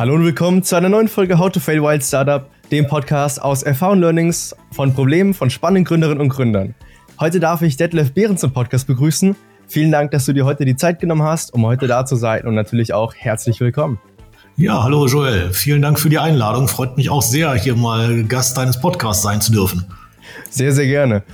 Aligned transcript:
Hallo 0.00 0.14
und 0.14 0.24
willkommen 0.24 0.62
zu 0.62 0.76
einer 0.76 0.88
neuen 0.88 1.08
Folge 1.08 1.38
How 1.38 1.52
to 1.52 1.60
Fail 1.60 1.82
Wild 1.82 2.02
Startup, 2.02 2.48
dem 2.70 2.86
Podcast 2.86 3.42
aus 3.42 3.62
Erfahrung 3.62 4.00
Learnings 4.00 4.56
von 4.72 4.94
Problemen 4.94 5.34
von 5.34 5.50
spannenden 5.50 5.84
Gründerinnen 5.84 6.22
und 6.22 6.30
Gründern. 6.30 6.74
Heute 7.20 7.38
darf 7.38 7.60
ich 7.60 7.76
Detlef 7.76 8.14
Behrens 8.14 8.42
im 8.42 8.50
Podcast 8.50 8.86
begrüßen. 8.86 9.36
Vielen 9.68 9.92
Dank, 9.92 10.10
dass 10.12 10.24
du 10.24 10.32
dir 10.32 10.46
heute 10.46 10.64
die 10.64 10.74
Zeit 10.74 11.00
genommen 11.00 11.22
hast, 11.22 11.52
um 11.52 11.66
heute 11.66 11.86
da 11.86 12.06
zu 12.06 12.16
sein 12.16 12.46
und 12.46 12.54
natürlich 12.54 12.94
auch 12.94 13.12
herzlich 13.14 13.60
willkommen. 13.60 14.00
Ja, 14.56 14.82
hallo 14.82 15.06
Joel. 15.06 15.52
Vielen 15.52 15.82
Dank 15.82 16.00
für 16.00 16.08
die 16.08 16.18
Einladung. 16.18 16.66
Freut 16.66 16.96
mich 16.96 17.10
auch 17.10 17.20
sehr, 17.20 17.52
hier 17.52 17.76
mal 17.76 18.24
Gast 18.24 18.56
deines 18.56 18.80
Podcasts 18.80 19.22
sein 19.22 19.42
zu 19.42 19.52
dürfen. 19.52 19.84
Sehr, 20.48 20.72
sehr 20.72 20.86
gerne. 20.86 21.24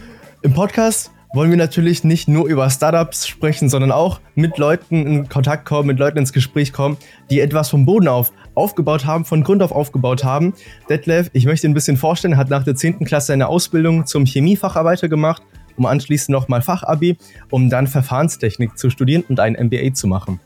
Im 0.43 0.53
Podcast 0.54 1.12
wollen 1.36 1.50
wir 1.50 1.58
natürlich 1.58 2.03
nicht 2.03 2.29
nur 2.29 2.49
über 2.49 2.68
Startups 2.71 3.29
sprechen, 3.29 3.68
sondern 3.68 3.93
auch 3.93 4.21
mit 4.35 4.57
Leuten 4.57 5.07
in 5.07 5.29
Kontakt 5.29 5.67
kommen, 5.67 5.89
mit 5.89 5.99
Leuten 5.99 6.17
ins 6.17 6.32
Gespräch 6.32 6.72
kommen, 6.72 6.96
die 7.29 7.40
etwas 7.40 7.68
vom 7.68 7.85
Boden 7.85 8.08
auf 8.08 8.32
aufgebaut 8.54 9.04
haben, 9.04 9.27
von 9.27 9.44
Grund 9.44 9.63
auf 9.63 9.71
aufgebaut 9.71 10.25
haben. 10.25 10.54
Detlef, 10.89 11.29
ich 11.35 11.44
möchte 11.44 11.68
ein 11.68 11.75
bisschen 11.75 11.99
vorstellen, 11.99 12.39
hat 12.39 12.49
nach 12.49 12.64
der 12.64 12.75
10. 12.75 13.04
Klasse 13.04 13.35
eine 13.35 13.49
Ausbildung 13.49 14.07
zum 14.07 14.25
Chemiefacharbeiter 14.25 15.11
gemacht, 15.11 15.43
um 15.77 15.85
anschließend 15.85 16.30
nochmal 16.30 16.63
Fachabi, 16.63 17.18
um 17.50 17.68
dann 17.68 17.86
Verfahrenstechnik 17.86 18.79
zu 18.79 18.89
studieren 18.89 19.22
und 19.29 19.39
ein 19.39 19.58
MBA 19.61 19.93
zu 19.93 20.07
machen. 20.07 20.41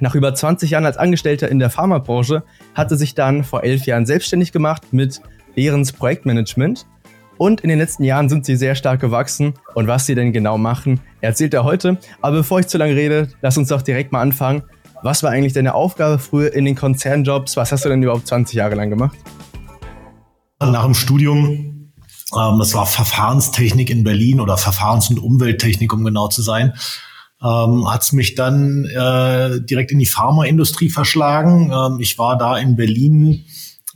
Nach 0.00 0.16
über 0.16 0.34
20 0.34 0.68
Jahren 0.68 0.84
als 0.84 0.96
Angestellter 0.96 1.48
in 1.48 1.60
der 1.60 1.70
Pharmabranche 1.70 2.42
hat 2.74 2.90
er 2.90 2.96
sich 2.96 3.14
dann 3.14 3.44
vor 3.44 3.62
elf 3.62 3.86
Jahren 3.86 4.04
selbstständig 4.04 4.50
gemacht 4.50 4.92
mit 4.92 5.22
Behrens 5.54 5.92
Projektmanagement 5.92 6.86
und 7.38 7.60
in 7.60 7.68
den 7.68 7.78
letzten 7.78 8.04
Jahren 8.04 8.28
sind 8.28 8.46
sie 8.46 8.56
sehr 8.56 8.74
stark 8.74 9.00
gewachsen. 9.00 9.54
Und 9.74 9.86
was 9.86 10.06
sie 10.06 10.14
denn 10.14 10.32
genau 10.32 10.58
machen, 10.58 11.00
erzählt 11.20 11.54
er 11.54 11.64
heute. 11.64 11.98
Aber 12.20 12.38
bevor 12.38 12.60
ich 12.60 12.68
zu 12.68 12.78
lange 12.78 12.94
rede, 12.94 13.28
lass 13.42 13.58
uns 13.58 13.68
doch 13.68 13.82
direkt 13.82 14.12
mal 14.12 14.20
anfangen. 14.20 14.62
Was 15.02 15.22
war 15.22 15.30
eigentlich 15.30 15.52
deine 15.52 15.74
Aufgabe 15.74 16.18
früher 16.18 16.52
in 16.54 16.64
den 16.64 16.76
Konzernjobs? 16.76 17.56
Was 17.56 17.72
hast 17.72 17.84
du 17.84 17.88
denn 17.90 18.02
überhaupt 18.02 18.26
20 18.26 18.56
Jahre 18.56 18.74
lang 18.74 18.90
gemacht? 18.90 19.16
Nach 20.60 20.84
dem 20.84 20.94
Studium, 20.94 21.92
ähm, 22.34 22.58
das 22.58 22.74
war 22.74 22.86
Verfahrenstechnik 22.86 23.90
in 23.90 24.04
Berlin 24.04 24.40
oder 24.40 24.56
Verfahrens- 24.56 25.10
und 25.10 25.18
Umwelttechnik, 25.18 25.92
um 25.92 26.04
genau 26.04 26.28
zu 26.28 26.40
sein, 26.40 26.72
ähm, 27.42 27.90
hat 27.90 28.02
es 28.02 28.12
mich 28.12 28.34
dann 28.34 28.86
äh, 28.86 29.60
direkt 29.60 29.92
in 29.92 29.98
die 29.98 30.06
Pharmaindustrie 30.06 30.88
verschlagen. 30.88 31.70
Ähm, 31.70 32.00
ich 32.00 32.16
war 32.18 32.38
da 32.38 32.56
in 32.56 32.76
Berlin 32.76 33.44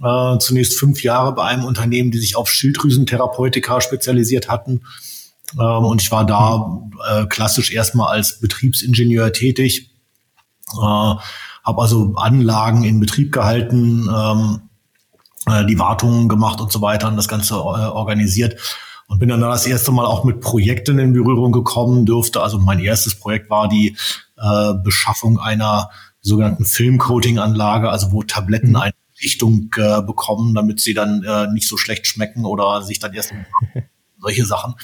äh, 0.02 0.38
zunächst 0.38 0.78
fünf 0.78 1.02
Jahre 1.02 1.34
bei 1.34 1.44
einem 1.44 1.64
Unternehmen, 1.64 2.10
die 2.10 2.18
sich 2.18 2.36
auf 2.36 2.50
Schilddrüsentherapeutika 2.50 3.80
spezialisiert 3.80 4.48
hatten. 4.48 4.82
Ähm, 5.58 5.84
und 5.84 6.02
ich 6.02 6.10
war 6.10 6.26
da 6.26 6.80
äh, 7.08 7.26
klassisch 7.26 7.72
erstmal 7.72 8.08
als 8.08 8.40
Betriebsingenieur 8.40 9.32
tätig. 9.32 9.90
Äh, 10.74 10.76
habe 10.76 11.82
also 11.82 12.14
Anlagen 12.16 12.84
in 12.84 13.00
Betrieb 13.00 13.32
gehalten, 13.32 14.08
ähm, 14.14 14.60
äh, 15.46 15.66
die 15.66 15.78
Wartungen 15.78 16.28
gemacht 16.28 16.60
und 16.60 16.72
so 16.72 16.80
weiter 16.80 17.08
und 17.08 17.16
das 17.16 17.28
Ganze 17.28 17.54
äh, 17.54 17.58
organisiert. 17.58 18.58
Und 19.06 19.20
bin 19.20 19.30
dann 19.30 19.40
das 19.40 19.66
erste 19.66 19.90
Mal 19.90 20.04
auch 20.04 20.24
mit 20.24 20.40
Projekten 20.40 20.98
in 20.98 21.14
Berührung 21.14 21.50
gekommen 21.50 22.04
dürfte. 22.04 22.42
Also 22.42 22.58
mein 22.58 22.78
erstes 22.78 23.14
Projekt 23.14 23.48
war 23.48 23.68
die 23.68 23.96
äh, 24.36 24.74
Beschaffung 24.84 25.38
einer 25.38 25.90
sogenannten 26.20 26.66
Filmcoating-Anlage, 26.66 27.88
also 27.88 28.12
wo 28.12 28.22
Tabletten 28.22 28.70
mhm. 28.70 28.76
Richtung 29.22 29.70
äh, 29.76 30.02
bekommen, 30.02 30.54
damit 30.54 30.80
sie 30.80 30.94
dann 30.94 31.22
äh, 31.24 31.46
nicht 31.52 31.68
so 31.68 31.76
schlecht 31.76 32.06
schmecken 32.06 32.44
oder 32.44 32.82
sich 32.82 32.98
dann 32.98 33.14
erst 33.14 33.32
solche 34.20 34.44
Sachen. 34.44 34.74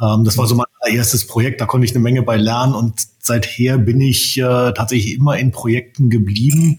Ähm, 0.00 0.24
das 0.24 0.38
war 0.38 0.46
so 0.46 0.54
mein 0.54 0.66
erstes 0.88 1.26
Projekt, 1.26 1.60
da 1.60 1.66
konnte 1.66 1.84
ich 1.84 1.92
eine 1.92 2.00
Menge 2.00 2.22
bei 2.22 2.36
lernen 2.36 2.74
und 2.74 3.00
seither 3.20 3.78
bin 3.78 4.00
ich 4.00 4.38
äh, 4.38 4.72
tatsächlich 4.72 5.14
immer 5.14 5.38
in 5.38 5.52
Projekten 5.52 6.10
geblieben, 6.10 6.78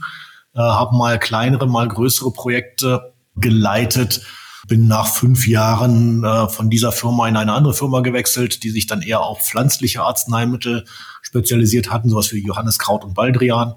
äh, 0.56 0.60
habe 0.60 0.96
mal 0.96 1.20
kleinere, 1.20 1.68
mal 1.68 1.88
größere 1.88 2.32
Projekte 2.32 3.14
geleitet, 3.36 4.22
bin 4.68 4.88
nach 4.88 5.08
fünf 5.08 5.48
Jahren 5.48 6.24
äh, 6.24 6.48
von 6.48 6.70
dieser 6.70 6.92
Firma 6.92 7.28
in 7.28 7.38
eine 7.38 7.54
andere 7.54 7.74
Firma 7.74 8.02
gewechselt, 8.02 8.64
die 8.64 8.70
sich 8.70 8.88
dann 8.88 9.02
eher 9.02 9.22
auf 9.22 9.42
pflanzliche 9.42 10.04
Arzneimittel 10.04 10.86
spezialisiert 11.22 11.92
hatten, 11.92 12.10
sowas 12.10 12.32
wie 12.34 12.44
Johanneskraut 12.44 13.04
und 13.04 13.14
Baldrian. 13.14 13.76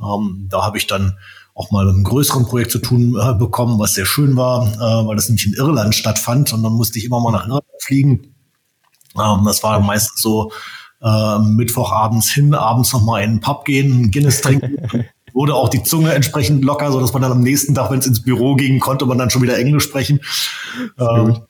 Ähm, 0.00 0.48
da 0.50 0.64
habe 0.64 0.78
ich 0.78 0.86
dann 0.86 1.18
auch 1.60 1.70
mal 1.70 1.84
mit 1.84 1.94
einem 1.94 2.04
größeren 2.04 2.46
Projekt 2.46 2.70
zu 2.70 2.78
tun 2.78 3.16
äh, 3.20 3.34
bekommen, 3.34 3.78
was 3.78 3.94
sehr 3.94 4.06
schön 4.06 4.36
war, 4.36 4.66
äh, 4.66 5.06
weil 5.06 5.16
das 5.16 5.28
nämlich 5.28 5.46
in 5.46 5.52
Irland 5.52 5.94
stattfand 5.94 6.52
und 6.52 6.62
dann 6.62 6.72
musste 6.72 6.98
ich 6.98 7.04
immer 7.04 7.20
mal 7.20 7.32
nach 7.32 7.46
Irland 7.46 7.64
fliegen. 7.80 8.34
Ähm, 9.18 9.44
das 9.44 9.62
war 9.62 9.78
meistens 9.80 10.22
so 10.22 10.52
äh, 11.02 11.38
Mittwochabends 11.38 12.30
hin, 12.30 12.54
abends 12.54 12.92
noch 12.92 13.04
mal 13.04 13.22
in 13.22 13.34
den 13.34 13.40
Pub 13.40 13.64
gehen, 13.64 14.10
Guinness 14.10 14.40
trinken. 14.40 14.76
wurde 15.34 15.54
auch 15.54 15.68
die 15.68 15.82
Zunge 15.82 16.12
entsprechend 16.12 16.64
locker, 16.64 16.90
so 16.90 17.00
dass 17.00 17.12
man 17.12 17.22
dann 17.22 17.32
am 17.32 17.40
nächsten 17.40 17.74
Tag, 17.74 17.90
wenn 17.90 18.00
es 18.00 18.06
ins 18.06 18.22
Büro 18.22 18.56
ging, 18.56 18.80
konnte 18.80 19.06
man 19.06 19.18
dann 19.18 19.30
schon 19.30 19.42
wieder 19.42 19.58
Englisch 19.58 19.84
sprechen. 19.84 20.20
Ähm, 20.98 21.42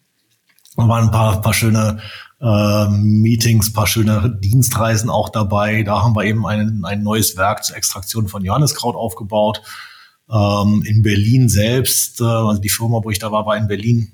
waren 0.77 1.05
ein 1.05 1.11
paar, 1.11 1.41
paar 1.41 1.55
schöne 1.55 1.99
äh, 2.41 2.89
Meetings, 2.89 3.73
paar 3.73 3.87
schöne 3.87 4.39
Dienstreisen 4.43 5.11
auch 5.11 5.29
dabei. 5.29 5.83
Da 5.83 6.03
haben 6.03 6.15
wir 6.15 6.25
eben 6.25 6.47
ein, 6.47 6.85
ein 6.85 7.03
neues 7.03 7.37
Werk 7.37 7.65
zur 7.65 7.77
Extraktion 7.77 8.29
von 8.29 8.45
Johanneskraut 8.45 8.97
aufgebaut. 8.97 9.63
Ähm, 10.33 10.83
in 10.87 11.03
Berlin 11.03 11.49
selbst, 11.49 12.21
äh, 12.21 12.25
also 12.25 12.61
die 12.61 12.69
Firma, 12.69 13.01
wo 13.03 13.11
ich 13.11 13.19
da 13.19 13.33
war, 13.33 13.47
war 13.47 13.57
in 13.57 13.69
Berlin, 13.69 14.13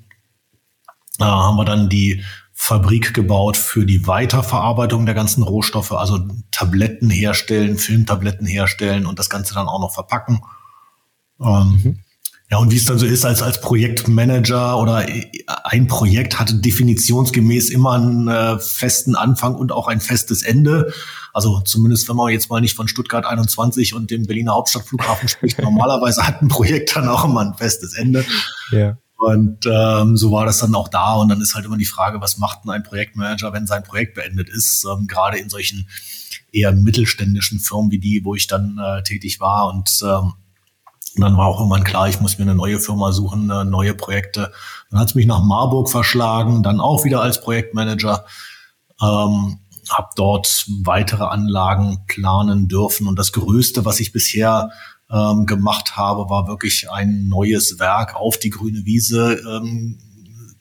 äh, 1.19 1.23
haben 1.23 1.57
wir 1.57 1.65
dann 1.65 1.89
die 1.89 2.23
Fabrik 2.53 3.13
gebaut 3.13 3.55
für 3.55 3.85
die 3.85 4.07
Weiterverarbeitung 4.07 5.05
der 5.05 5.13
ganzen 5.13 5.43
Rohstoffe, 5.43 5.91
also 5.91 6.19
Tabletten 6.51 7.09
herstellen, 7.09 7.77
Filmtabletten 7.77 8.47
herstellen 8.47 9.05
und 9.05 9.19
das 9.19 9.29
Ganze 9.29 9.53
dann 9.53 9.67
auch 9.67 9.79
noch 9.79 9.93
verpacken. 9.93 10.41
Ähm, 11.39 11.81
mhm. 11.83 11.99
Ja, 12.49 12.59
und 12.59 12.71
wie 12.71 12.77
es 12.77 12.85
dann 12.85 12.97
so 12.97 13.05
ist 13.05 13.25
als, 13.25 13.41
als 13.41 13.59
Projektmanager 13.59 14.79
oder 14.79 15.05
ein 15.65 15.87
Projekt 15.87 16.39
hatte 16.39 16.55
definitionsgemäß 16.55 17.69
immer 17.69 17.93
einen 17.93 18.27
äh, 18.29 18.57
festen 18.57 19.15
Anfang 19.15 19.53
und 19.53 19.73
auch 19.73 19.87
ein 19.87 19.99
festes 19.99 20.43
Ende. 20.43 20.93
Also 21.37 21.59
zumindest 21.59 22.09
wenn 22.09 22.15
man 22.15 22.31
jetzt 22.31 22.49
mal 22.49 22.61
nicht 22.61 22.75
von 22.75 22.87
Stuttgart 22.87 23.23
21 23.23 23.93
und 23.93 24.09
dem 24.09 24.25
Berliner 24.25 24.53
Hauptstadtflughafen 24.53 25.29
spricht, 25.29 25.59
normalerweise 25.61 26.25
hat 26.25 26.41
ein 26.41 26.47
Projekt 26.47 26.95
dann 26.95 27.07
auch 27.07 27.25
immer 27.25 27.41
ein 27.41 27.53
festes 27.53 27.93
Ende. 27.93 28.25
Ja. 28.71 28.97
Und 29.17 29.67
ähm, 29.71 30.17
so 30.17 30.31
war 30.31 30.47
das 30.47 30.57
dann 30.57 30.73
auch 30.73 30.87
da. 30.87 31.13
Und 31.13 31.29
dann 31.29 31.39
ist 31.39 31.53
halt 31.53 31.63
immer 31.65 31.77
die 31.77 31.85
Frage, 31.85 32.21
was 32.21 32.39
macht 32.39 32.63
denn 32.63 32.71
ein 32.71 32.81
Projektmanager, 32.81 33.53
wenn 33.53 33.67
sein 33.67 33.83
Projekt 33.83 34.15
beendet 34.15 34.49
ist? 34.49 34.83
Ähm, 34.91 35.05
gerade 35.05 35.37
in 35.37 35.47
solchen 35.47 35.87
eher 36.51 36.71
mittelständischen 36.71 37.59
Firmen 37.59 37.91
wie 37.91 37.99
die, 37.99 38.21
wo 38.23 38.33
ich 38.33 38.47
dann 38.47 38.79
äh, 38.83 39.03
tätig 39.03 39.39
war. 39.39 39.67
Und 39.67 39.91
ähm, 40.03 40.33
dann 41.17 41.37
war 41.37 41.45
auch 41.45 41.59
irgendwann 41.59 41.83
klar, 41.83 42.09
ich 42.09 42.19
muss 42.19 42.39
mir 42.39 42.45
eine 42.45 42.55
neue 42.55 42.79
Firma 42.79 43.11
suchen, 43.11 43.51
äh, 43.51 43.63
neue 43.63 43.93
Projekte. 43.93 44.51
Dann 44.89 44.99
hat 44.99 45.09
es 45.09 45.13
mich 45.13 45.27
nach 45.27 45.43
Marburg 45.43 45.91
verschlagen, 45.91 46.63
dann 46.63 46.79
auch 46.79 47.05
wieder 47.05 47.21
als 47.21 47.41
Projektmanager. 47.41 48.25
Ähm, 48.99 49.59
habe 49.91 50.09
dort 50.15 50.65
weitere 50.83 51.23
Anlagen 51.23 51.99
planen 52.07 52.67
dürfen. 52.67 53.07
Und 53.07 53.17
das 53.17 53.31
Größte, 53.31 53.85
was 53.85 53.99
ich 53.99 54.11
bisher 54.11 54.69
ähm, 55.09 55.45
gemacht 55.45 55.95
habe, 55.95 56.29
war 56.29 56.47
wirklich 56.47 56.89
ein 56.89 57.27
neues 57.27 57.79
Werk 57.79 58.15
auf 58.15 58.37
die 58.37 58.49
grüne 58.49 58.85
Wiese 58.85 59.41
ähm, 59.47 59.99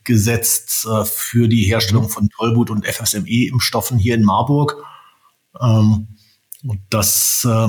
gesetzt 0.04 0.86
äh, 0.86 1.04
für 1.04 1.48
die 1.48 1.64
Herstellung 1.64 2.04
mhm. 2.04 2.10
von 2.10 2.28
Tollwut 2.30 2.70
und 2.70 2.86
FSME-Impfstoffen 2.86 3.98
hier 3.98 4.14
in 4.14 4.22
Marburg. 4.22 4.76
Ähm, 5.60 6.08
und 6.62 6.80
das 6.90 7.46
äh, 7.48 7.68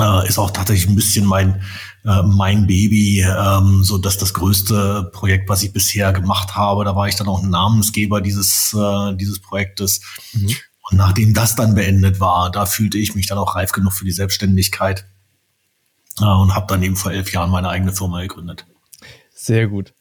äh, 0.00 0.28
ist 0.28 0.38
auch 0.38 0.50
tatsächlich 0.50 0.88
ein 0.88 0.94
bisschen 0.94 1.24
mein 1.24 1.62
äh, 2.04 2.22
mein 2.22 2.66
Baby, 2.66 3.20
ähm, 3.20 3.82
so 3.82 3.98
dass 3.98 4.18
das 4.18 4.34
größte 4.34 5.10
Projekt, 5.12 5.48
was 5.48 5.62
ich 5.62 5.72
bisher 5.72 6.12
gemacht 6.12 6.54
habe. 6.54 6.84
Da 6.84 6.94
war 6.94 7.08
ich 7.08 7.16
dann 7.16 7.28
auch 7.28 7.42
ein 7.42 7.50
Namensgeber 7.50 8.20
dieses 8.20 8.74
äh, 8.76 9.14
dieses 9.16 9.40
Projektes. 9.40 10.00
Mhm. 10.32 10.54
Und 10.90 10.96
nachdem 10.96 11.34
das 11.34 11.54
dann 11.54 11.74
beendet 11.74 12.20
war, 12.20 12.50
da 12.50 12.64
fühlte 12.64 12.98
ich 12.98 13.14
mich 13.14 13.26
dann 13.26 13.38
auch 13.38 13.56
reif 13.56 13.72
genug 13.72 13.92
für 13.92 14.04
die 14.04 14.12
Selbstständigkeit 14.12 15.04
äh, 16.20 16.24
und 16.24 16.54
habe 16.54 16.66
dann 16.68 16.82
eben 16.82 16.96
vor 16.96 17.12
elf 17.12 17.32
Jahren 17.32 17.50
meine 17.50 17.68
eigene 17.68 17.92
Firma 17.92 18.22
gegründet. 18.22 18.66
Sehr 19.34 19.68
gut. 19.68 19.92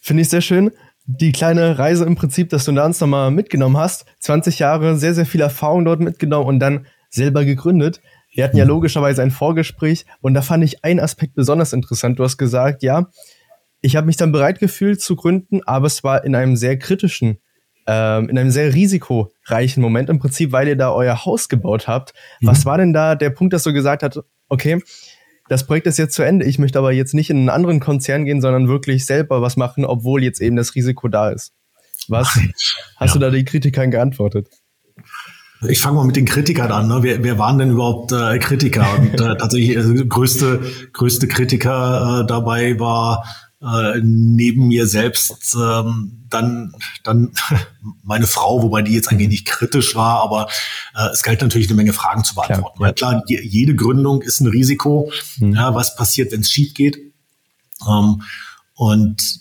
Finde 0.00 0.22
ich 0.22 0.28
sehr 0.28 0.40
schön. 0.40 0.72
Die 1.06 1.30
kleine 1.30 1.78
Reise 1.78 2.04
im 2.04 2.16
Prinzip, 2.16 2.50
dass 2.50 2.64
du 2.64 2.72
uns 2.72 3.00
nochmal 3.00 3.30
mitgenommen 3.30 3.76
hast. 3.76 4.06
20 4.20 4.58
Jahre, 4.58 4.96
sehr, 4.96 5.14
sehr 5.14 5.26
viel 5.26 5.40
Erfahrung 5.40 5.84
dort 5.84 6.00
mitgenommen 6.00 6.46
und 6.46 6.58
dann 6.58 6.86
selber 7.10 7.44
gegründet. 7.44 8.00
Wir 8.36 8.44
hatten 8.44 8.56
ja 8.56 8.64
mhm. 8.64 8.70
logischerweise 8.70 9.22
ein 9.22 9.30
Vorgespräch 9.30 10.04
und 10.20 10.34
da 10.34 10.42
fand 10.42 10.62
ich 10.62 10.84
einen 10.84 11.00
Aspekt 11.00 11.34
besonders 11.34 11.72
interessant. 11.72 12.18
Du 12.18 12.24
hast 12.24 12.36
gesagt, 12.36 12.82
ja, 12.82 13.08
ich 13.80 13.96
habe 13.96 14.06
mich 14.06 14.16
dann 14.16 14.30
bereit 14.30 14.58
gefühlt 14.58 15.00
zu 15.00 15.16
gründen, 15.16 15.62
aber 15.64 15.86
es 15.86 16.04
war 16.04 16.22
in 16.22 16.34
einem 16.34 16.56
sehr 16.56 16.78
kritischen, 16.78 17.38
ähm, 17.86 18.28
in 18.28 18.38
einem 18.38 18.50
sehr 18.50 18.74
risikoreichen 18.74 19.82
Moment 19.82 20.10
im 20.10 20.18
Prinzip, 20.18 20.52
weil 20.52 20.68
ihr 20.68 20.76
da 20.76 20.92
euer 20.92 21.24
Haus 21.24 21.48
gebaut 21.48 21.88
habt. 21.88 22.12
Mhm. 22.40 22.48
Was 22.48 22.66
war 22.66 22.76
denn 22.76 22.92
da 22.92 23.14
der 23.14 23.30
Punkt, 23.30 23.54
dass 23.54 23.62
du 23.62 23.72
gesagt 23.72 24.02
hast, 24.02 24.20
okay, 24.48 24.82
das 25.48 25.64
Projekt 25.64 25.86
ist 25.86 25.96
jetzt 25.96 26.14
zu 26.14 26.22
Ende, 26.22 26.44
ich 26.44 26.58
möchte 26.58 26.78
aber 26.78 26.92
jetzt 26.92 27.14
nicht 27.14 27.30
in 27.30 27.38
einen 27.38 27.48
anderen 27.48 27.80
Konzern 27.80 28.24
gehen, 28.26 28.42
sondern 28.42 28.68
wirklich 28.68 29.06
selber 29.06 29.40
was 29.40 29.56
machen, 29.56 29.84
obwohl 29.84 30.22
jetzt 30.22 30.40
eben 30.40 30.56
das 30.56 30.74
Risiko 30.74 31.08
da 31.08 31.30
ist. 31.30 31.54
Was 32.08 32.38
hast 32.96 33.14
ja. 33.14 33.14
du 33.14 33.18
da 33.18 33.30
die 33.30 33.44
Kritikern 33.44 33.90
geantwortet? 33.90 34.48
Ich 35.68 35.80
fange 35.80 35.96
mal 35.96 36.04
mit 36.04 36.16
den 36.16 36.26
Kritikern 36.26 36.72
an. 36.72 36.88
Ne? 36.88 36.98
Wer, 37.02 37.22
wer 37.22 37.38
waren 37.38 37.58
denn 37.58 37.70
überhaupt 37.70 38.12
äh, 38.12 38.38
Kritiker? 38.38 38.86
Und 38.98 39.20
äh, 39.20 39.36
tatsächlich 39.36 39.76
also, 39.76 39.94
größte 40.06 40.60
größte 40.92 41.28
Kritiker 41.28 42.22
äh, 42.22 42.26
dabei 42.26 42.78
war 42.78 43.24
äh, 43.62 44.00
neben 44.02 44.68
mir 44.68 44.86
selbst 44.86 45.56
ähm, 45.58 46.24
dann 46.28 46.74
dann 47.04 47.32
meine 48.02 48.26
Frau, 48.26 48.62
wobei 48.62 48.82
die 48.82 48.92
jetzt 48.92 49.08
eigentlich 49.08 49.28
nicht 49.28 49.46
kritisch 49.46 49.94
war, 49.94 50.22
aber 50.22 50.48
äh, 50.94 51.08
es 51.12 51.22
galt 51.22 51.40
natürlich 51.40 51.68
eine 51.68 51.76
Menge 51.76 51.92
Fragen 51.92 52.22
zu 52.22 52.34
beantworten. 52.34 52.78
Klar, 52.78 52.88
ja. 52.88 52.92
klar 52.92 53.22
jede 53.26 53.74
Gründung 53.74 54.22
ist 54.22 54.40
ein 54.40 54.46
Risiko. 54.46 55.10
Mhm. 55.38 55.54
Ja, 55.54 55.74
was 55.74 55.96
passiert, 55.96 56.32
wenn 56.32 56.40
es 56.40 56.50
schief 56.50 56.74
geht? 56.74 56.98
Ähm, 57.88 58.22
und 58.74 59.40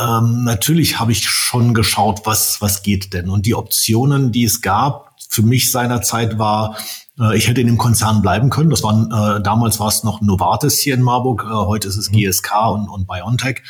ähm, 0.00 0.44
natürlich 0.44 0.98
habe 0.98 1.12
ich 1.12 1.28
schon 1.28 1.74
geschaut, 1.74 2.22
was 2.24 2.62
was 2.62 2.82
geht 2.82 3.12
denn. 3.12 3.28
Und 3.28 3.44
die 3.44 3.54
Optionen, 3.54 4.32
die 4.32 4.44
es 4.44 4.62
gab, 4.62 5.09
für 5.30 5.42
mich 5.42 5.70
seinerzeit 5.70 6.38
war, 6.38 6.76
äh, 7.18 7.38
ich 7.38 7.46
hätte 7.46 7.60
in 7.60 7.68
dem 7.68 7.78
Konzern 7.78 8.20
bleiben 8.20 8.50
können. 8.50 8.68
Das 8.68 8.82
waren 8.82 9.06
äh, 9.12 9.40
damals 9.40 9.78
war 9.78 9.86
es 9.86 10.02
noch 10.02 10.20
Novartis 10.20 10.78
hier 10.78 10.94
in 10.94 11.02
Marburg, 11.02 11.46
äh, 11.48 11.54
heute 11.54 11.86
ist 11.86 11.96
es 11.96 12.10
mhm. 12.10 12.16
GSK 12.16 12.52
und, 12.72 12.88
und 12.88 13.06
BioNTech. 13.06 13.62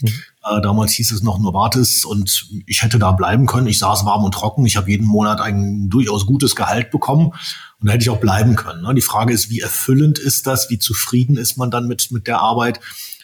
Mhm. 0.00 0.08
Äh, 0.08 0.60
damals 0.60 0.92
hieß 0.92 1.12
es 1.12 1.22
noch 1.22 1.38
Novartis 1.38 2.04
und 2.04 2.48
ich 2.66 2.82
hätte 2.82 2.98
da 2.98 3.12
bleiben 3.12 3.46
können. 3.46 3.68
Ich 3.68 3.78
saß 3.78 4.04
warm 4.04 4.24
und 4.24 4.34
trocken. 4.34 4.66
Ich 4.66 4.76
habe 4.76 4.90
jeden 4.90 5.06
Monat 5.06 5.40
ein 5.40 5.88
durchaus 5.88 6.26
gutes 6.26 6.56
Gehalt 6.56 6.90
bekommen 6.90 7.28
und 7.28 7.86
da 7.86 7.92
hätte 7.92 8.02
ich 8.02 8.10
auch 8.10 8.20
bleiben 8.20 8.56
können. 8.56 8.82
Ne? 8.82 8.92
Die 8.92 9.00
Frage 9.00 9.32
ist, 9.32 9.50
wie 9.50 9.60
erfüllend 9.60 10.18
ist 10.18 10.48
das? 10.48 10.68
Wie 10.68 10.80
zufrieden 10.80 11.36
ist 11.36 11.56
man 11.56 11.70
dann 11.70 11.86
mit, 11.86 12.10
mit 12.10 12.26
der 12.26 12.40
Arbeit? 12.40 12.80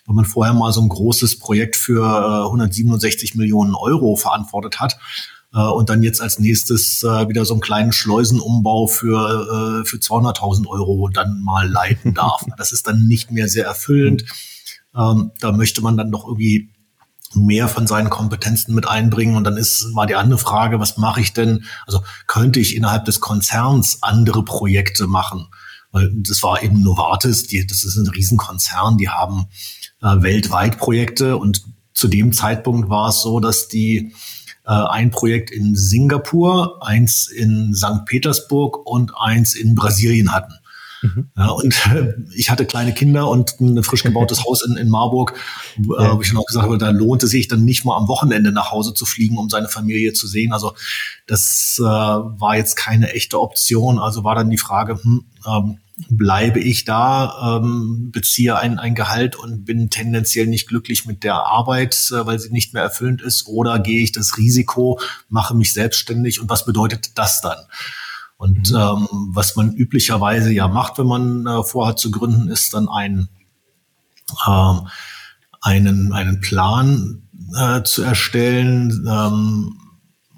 Wenn 0.06 0.14
man 0.14 0.24
vorher 0.26 0.54
mal 0.54 0.72
so 0.72 0.80
ein 0.80 0.88
großes 0.88 1.40
Projekt 1.40 1.74
für 1.74 2.44
167 2.46 3.34
äh, 3.34 3.38
Millionen 3.38 3.74
Euro 3.74 4.14
verantwortet 4.14 4.78
hat, 4.78 4.96
äh, 5.52 5.60
und 5.60 5.90
dann 5.90 6.02
jetzt 6.02 6.20
als 6.20 6.38
nächstes 6.38 7.02
äh, 7.02 7.28
wieder 7.28 7.44
so 7.44 7.54
einen 7.54 7.60
kleinen 7.60 7.92
Schleusenumbau 7.92 8.86
für, 8.86 9.82
äh, 9.82 9.84
für 9.86 9.96
200.000 9.96 10.66
Euro 10.66 11.08
dann 11.08 11.40
mal 11.42 11.68
leiten 11.68 12.14
darf. 12.14 12.44
Das 12.56 12.72
ist 12.72 12.86
dann 12.86 13.06
nicht 13.06 13.30
mehr 13.30 13.48
sehr 13.48 13.64
erfüllend. 13.64 14.24
Ähm, 14.94 15.32
da 15.40 15.52
möchte 15.52 15.80
man 15.82 15.96
dann 15.96 16.10
doch 16.10 16.26
irgendwie 16.26 16.70
mehr 17.34 17.68
von 17.68 17.86
seinen 17.86 18.10
Kompetenzen 18.10 18.74
mit 18.74 18.88
einbringen. 18.88 19.36
Und 19.36 19.44
dann 19.44 19.56
ist, 19.56 19.94
war 19.94 20.06
die 20.06 20.16
andere 20.16 20.38
Frage, 20.38 20.80
was 20.80 20.96
mache 20.98 21.20
ich 21.20 21.32
denn? 21.32 21.64
Also 21.86 22.02
könnte 22.26 22.60
ich 22.60 22.76
innerhalb 22.76 23.04
des 23.04 23.20
Konzerns 23.20 24.02
andere 24.02 24.44
Projekte 24.44 25.06
machen? 25.06 25.48
Weil 25.92 26.10
das 26.14 26.42
war 26.42 26.62
eben 26.62 26.82
Novartis, 26.82 27.46
die, 27.46 27.66
das 27.66 27.84
ist 27.84 27.96
ein 27.96 28.08
Riesenkonzern, 28.08 28.98
die 28.98 29.08
haben 29.08 29.46
äh, 30.02 30.22
weltweit 30.22 30.78
Projekte 30.78 31.36
und 31.36 31.62
zu 31.92 32.08
dem 32.08 32.32
Zeitpunkt 32.32 32.88
war 32.88 33.08
es 33.08 33.22
so, 33.22 33.40
dass 33.40 33.68
die 33.68 34.12
ein 34.74 35.10
Projekt 35.10 35.50
in 35.50 35.74
Singapur, 35.74 36.78
eins 36.86 37.28
in 37.28 37.74
St. 37.74 38.04
Petersburg 38.06 38.86
und 38.86 39.12
eins 39.18 39.54
in 39.54 39.74
Brasilien 39.74 40.32
hatten. 40.32 40.54
Mhm. 41.02 41.30
Ja, 41.36 41.48
und 41.48 41.74
äh, 41.94 42.12
ich 42.34 42.50
hatte 42.50 42.66
kleine 42.66 42.92
Kinder 42.92 43.28
und 43.28 43.58
ein 43.60 43.82
frisch 43.82 44.02
gebautes 44.02 44.44
Haus 44.44 44.64
in, 44.64 44.76
in 44.76 44.90
Marburg, 44.90 45.34
äh, 45.78 46.02
ja. 46.02 46.16
wo 46.16 46.20
ich 46.20 46.28
dann 46.28 46.36
auch 46.36 46.46
gesagt 46.46 46.66
habe, 46.66 46.78
da 46.78 46.90
lohnt 46.90 47.22
es 47.22 47.30
sich 47.30 47.48
dann 47.48 47.64
nicht 47.64 47.84
mal 47.84 47.96
am 47.96 48.08
Wochenende 48.08 48.52
nach 48.52 48.70
Hause 48.70 48.92
zu 48.92 49.06
fliegen, 49.06 49.38
um 49.38 49.48
seine 49.48 49.68
Familie 49.68 50.12
zu 50.12 50.26
sehen. 50.26 50.52
Also 50.52 50.74
das 51.26 51.76
äh, 51.78 51.84
war 51.84 52.56
jetzt 52.56 52.76
keine 52.76 53.12
echte 53.12 53.40
Option. 53.40 53.98
Also 53.98 54.24
war 54.24 54.34
dann 54.34 54.50
die 54.50 54.58
Frage, 54.58 55.02
hm, 55.02 55.24
ähm, 55.46 55.78
bleibe 56.08 56.60
ich 56.60 56.84
da, 56.84 57.58
ähm, 57.58 58.10
beziehe 58.12 58.56
ein, 58.58 58.78
ein 58.78 58.94
Gehalt 58.94 59.36
und 59.36 59.64
bin 59.64 59.90
tendenziell 59.90 60.46
nicht 60.46 60.68
glücklich 60.68 61.06
mit 61.06 61.24
der 61.24 61.34
Arbeit, 61.46 62.10
äh, 62.12 62.26
weil 62.26 62.38
sie 62.38 62.50
nicht 62.50 62.74
mehr 62.74 62.82
erfüllend 62.82 63.22
ist, 63.22 63.46
oder 63.46 63.78
gehe 63.78 64.02
ich 64.02 64.12
das 64.12 64.36
Risiko, 64.36 65.00
mache 65.28 65.54
mich 65.54 65.72
selbstständig 65.72 66.40
und 66.40 66.48
was 66.48 66.64
bedeutet 66.64 67.18
das 67.18 67.40
dann? 67.40 67.58
Und 68.36 68.70
mhm. 68.70 68.76
ähm, 68.76 69.08
was 69.32 69.56
man 69.56 69.72
üblicherweise 69.72 70.50
ja 70.50 70.66
macht, 70.66 70.98
wenn 70.98 71.06
man 71.06 71.46
äh, 71.46 71.62
vorhat 71.62 71.98
zu 71.98 72.10
gründen, 72.10 72.48
ist 72.48 72.72
dann 72.72 72.88
ein, 72.88 73.28
äh, 74.46 74.74
einen, 75.60 76.12
einen 76.12 76.40
Plan 76.40 77.22
äh, 77.54 77.82
zu 77.82 78.02
erstellen, 78.02 79.06
ähm, 79.06 79.76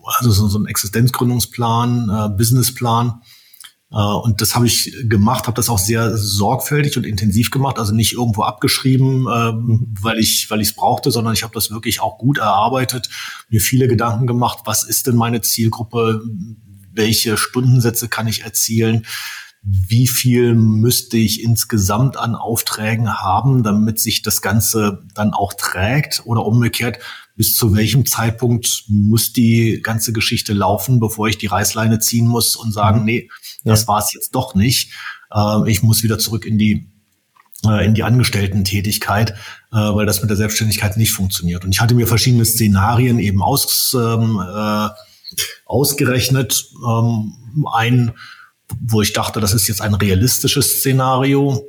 also 0.05 0.33
so, 0.33 0.49
so 0.49 0.59
ein 0.59 0.67
Existenzgründungsplan, 0.67 2.11
äh, 2.11 2.29
Businessplan, 2.37 3.23
und 3.99 4.41
das 4.41 4.55
habe 4.55 4.67
ich 4.67 4.95
gemacht, 5.05 5.47
habe 5.47 5.55
das 5.55 5.69
auch 5.69 5.79
sehr 5.79 6.17
sorgfältig 6.17 6.97
und 6.97 7.05
intensiv 7.05 7.51
gemacht, 7.51 7.79
also 7.79 7.95
nicht 7.95 8.15
irgendwo 8.15 8.43
abgeschrieben, 8.43 9.27
ähm, 9.31 9.95
weil 10.01 10.19
ich 10.19 10.51
weil 10.51 10.61
ich 10.63 10.69
es 10.69 10.75
brauchte, 10.75 11.11
sondern 11.11 11.35
ich 11.35 11.43
habe 11.43 11.53
das 11.53 11.71
wirklich 11.71 12.01
auch 12.01 12.17
gut 12.17 12.39
erarbeitet, 12.39 13.11
mir 13.51 13.61
viele 13.61 13.89
Gedanken 13.89 14.27
gemacht, 14.27 14.61
was 14.65 14.83
ist 14.83 15.07
denn 15.07 15.17
meine 15.17 15.43
Zielgruppe, 15.43 16.23
welche 16.95 17.37
Stundensätze 17.37 18.09
kann 18.09 18.27
ich 18.27 18.43
erzielen, 18.43 19.05
wie 19.65 20.09
viel 20.09 20.55
müsste 20.55 21.17
ich 21.19 21.43
insgesamt 21.43 22.17
an 22.17 22.35
Aufträgen 22.35 23.21
haben, 23.21 23.63
damit 23.63 24.01
sich 24.01 24.23
das 24.23 24.43
Ganze 24.43 25.05
dann 25.15 25.35
auch 25.35 25.53
trägt 25.53 26.23
oder 26.25 26.45
umgekehrt, 26.45 26.99
bis 27.37 27.55
zu 27.55 27.75
welchem 27.75 28.05
Zeitpunkt 28.05 28.85
muss 28.89 29.33
die 29.33 29.81
ganze 29.83 30.13
Geschichte 30.13 30.53
laufen, 30.53 30.99
bevor 30.99 31.29
ich 31.29 31.39
die 31.39 31.47
Reißleine 31.47 32.01
ziehen 32.01 32.27
muss 32.27 32.57
und 32.57 32.73
sagen, 32.73 33.01
mhm. 33.01 33.05
nee, 33.05 33.31
das 33.65 33.83
ja. 33.83 33.89
war 33.89 33.99
es 33.99 34.13
jetzt 34.13 34.35
doch 34.35 34.55
nicht. 34.55 34.93
Äh, 35.33 35.71
ich 35.71 35.83
muss 35.83 36.03
wieder 36.03 36.19
zurück 36.19 36.47
in 36.47 36.59
die 36.59 36.89
äh, 37.65 37.85
in 37.85 37.95
die 37.95 38.03
Angestellten-Tätigkeit, 38.03 39.31
äh, 39.73 39.77
weil 39.77 40.07
das 40.07 40.21
mit 40.21 40.31
der 40.31 40.37
Selbstständigkeit 40.37 40.97
nicht 40.97 41.13
funktioniert. 41.13 41.65
Und 41.65 41.73
ich 41.73 41.81
hatte 41.81 41.95
mir 41.95 42.07
verschiedene 42.07 42.45
Szenarien 42.45 43.19
eben 43.19 43.43
aus, 43.43 43.95
ähm, 43.95 44.43
äh, 44.45 44.89
ausgerechnet. 45.65 46.67
Ähm, 46.87 47.35
ein, 47.73 48.13
wo 48.81 49.03
ich 49.03 49.13
dachte, 49.13 49.41
das 49.41 49.55
ist 49.55 49.69
jetzt 49.69 49.81
ein 49.81 49.95
realistisches 49.95 50.79
Szenario 50.79 51.65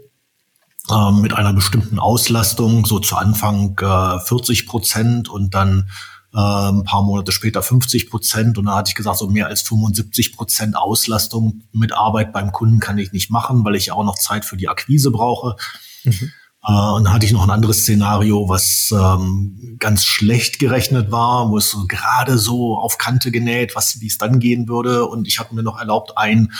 äh, 0.89 1.11
mit 1.11 1.33
einer 1.33 1.53
bestimmten 1.53 1.99
Auslastung, 1.99 2.85
so 2.85 2.99
zu 2.99 3.15
Anfang 3.15 3.77
äh, 3.79 4.19
40 4.19 4.67
Prozent 4.67 5.29
und 5.29 5.53
dann 5.53 5.89
äh, 6.33 6.37
ein 6.37 6.83
paar 6.83 7.03
Monate 7.03 7.31
später 7.31 7.61
50 7.61 8.09
Prozent. 8.09 8.57
Und 8.57 8.65
da 8.65 8.75
hatte 8.75 8.89
ich 8.89 8.95
gesagt, 8.95 9.17
so 9.17 9.29
mehr 9.29 9.47
als 9.47 9.61
75 9.61 10.35
Prozent 10.35 10.75
Auslastung 10.75 11.63
mit 11.71 11.93
Arbeit 11.93 12.33
beim 12.33 12.51
Kunden 12.51 12.79
kann 12.79 12.97
ich 12.97 13.11
nicht 13.11 13.29
machen, 13.29 13.63
weil 13.63 13.75
ich 13.75 13.91
auch 13.91 14.03
noch 14.03 14.17
Zeit 14.17 14.45
für 14.45 14.57
die 14.57 14.67
Akquise 14.67 15.11
brauche. 15.11 15.55
Mhm. 16.03 16.31
Äh, 16.65 16.71
und 16.71 17.11
hatte 17.11 17.25
ich 17.25 17.33
noch 17.33 17.43
ein 17.43 17.51
anderes 17.51 17.81
Szenario, 17.81 18.47
was 18.47 18.91
ähm, 18.91 19.75
ganz 19.79 20.05
schlecht 20.05 20.59
gerechnet 20.59 21.11
war, 21.11 21.49
wo 21.49 21.57
es 21.57 21.69
so 21.69 21.85
gerade 21.87 22.37
so 22.37 22.77
auf 22.77 22.97
Kante 22.97 23.31
genäht, 23.31 23.75
was 23.75 23.99
wie 23.99 24.07
es 24.07 24.17
dann 24.17 24.39
gehen 24.39 24.67
würde. 24.67 25.05
Und 25.05 25.27
ich 25.27 25.39
habe 25.39 25.53
mir 25.53 25.63
noch 25.63 25.77
erlaubt, 25.77 26.17
ein 26.17 26.51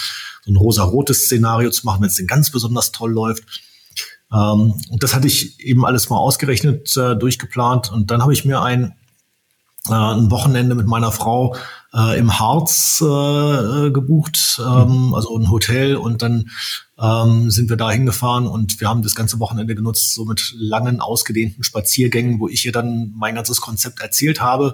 so 0.43 0.51
ein 0.51 0.57
rosa-rotes 0.57 1.25
Szenario 1.25 1.71
zu 1.71 1.85
machen, 1.85 2.01
wenn 2.01 2.09
es 2.09 2.15
denn 2.15 2.27
ganz 2.27 2.51
besonders 2.51 2.91
toll 2.91 3.11
läuft. 3.11 3.43
Ähm, 4.31 4.75
und 4.89 5.01
das 5.01 5.15
hatte 5.15 5.27
ich 5.27 5.59
eben 5.61 5.85
alles 5.85 6.09
mal 6.09 6.17
ausgerechnet, 6.17 6.95
äh, 6.97 7.15
durchgeplant. 7.15 7.91
Und 7.91 8.11
dann 8.11 8.21
habe 8.21 8.33
ich 8.33 8.45
mir 8.45 8.61
ein 8.61 8.93
äh, 9.89 9.93
ein 9.93 10.31
Wochenende 10.31 10.75
mit 10.75 10.87
meiner 10.87 11.11
Frau 11.11 11.55
äh, 11.93 12.17
im 12.17 12.39
Harz 12.39 13.01
äh, 13.01 13.91
gebucht, 13.91 14.59
ähm, 14.59 15.13
also 15.13 15.37
ein 15.37 15.49
Hotel 15.49 15.95
und 15.95 16.21
dann 16.21 16.49
ähm, 16.99 17.51
sind 17.51 17.69
wir 17.69 17.77
da 17.77 17.91
hingefahren 17.91 18.47
und 18.47 18.79
wir 18.79 18.87
haben 18.87 19.03
das 19.03 19.15
ganze 19.15 19.39
Wochenende 19.39 19.75
genutzt, 19.75 20.13
so 20.13 20.25
mit 20.25 20.53
langen, 20.57 21.01
ausgedehnten 21.01 21.63
Spaziergängen, 21.63 22.39
wo 22.39 22.47
ich 22.47 22.65
ihr 22.65 22.71
dann 22.71 23.13
mein 23.15 23.35
ganzes 23.35 23.61
Konzept 23.61 23.99
erzählt 23.99 24.41
habe 24.41 24.73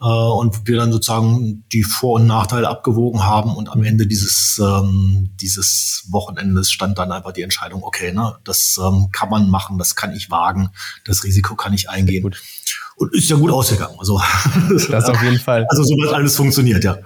äh, 0.00 0.04
und 0.04 0.66
wir 0.66 0.76
dann 0.76 0.92
sozusagen 0.92 1.64
die 1.72 1.82
Vor- 1.82 2.20
und 2.20 2.26
Nachteile 2.26 2.68
abgewogen 2.68 3.24
haben 3.24 3.54
und 3.54 3.68
am 3.68 3.82
Ende 3.82 4.06
dieses 4.06 4.60
ähm, 4.62 5.30
dieses 5.40 6.06
Wochenendes 6.10 6.70
stand 6.70 6.98
dann 6.98 7.12
einfach 7.12 7.32
die 7.32 7.42
Entscheidung, 7.42 7.82
okay, 7.82 8.12
ne, 8.12 8.36
das 8.44 8.78
ähm, 8.82 9.08
kann 9.12 9.28
man 9.28 9.50
machen, 9.50 9.76
das 9.78 9.96
kann 9.96 10.14
ich 10.14 10.30
wagen, 10.30 10.70
das 11.04 11.24
Risiko 11.24 11.56
kann 11.56 11.74
ich 11.74 11.90
eingehen. 11.90 12.34
Und 12.96 13.14
ist 13.14 13.28
ja 13.28 13.36
gut 13.36 13.50
ausgegangen. 13.50 13.94
Also, 13.98 14.20
das 14.90 15.08
auf 15.08 15.22
jeden 15.22 15.38
Fall. 15.38 15.66
Also 15.68 15.82
soweit 15.84 16.14
alles 16.14 16.34
funktioniert, 16.36 16.82
ja. 16.82 16.98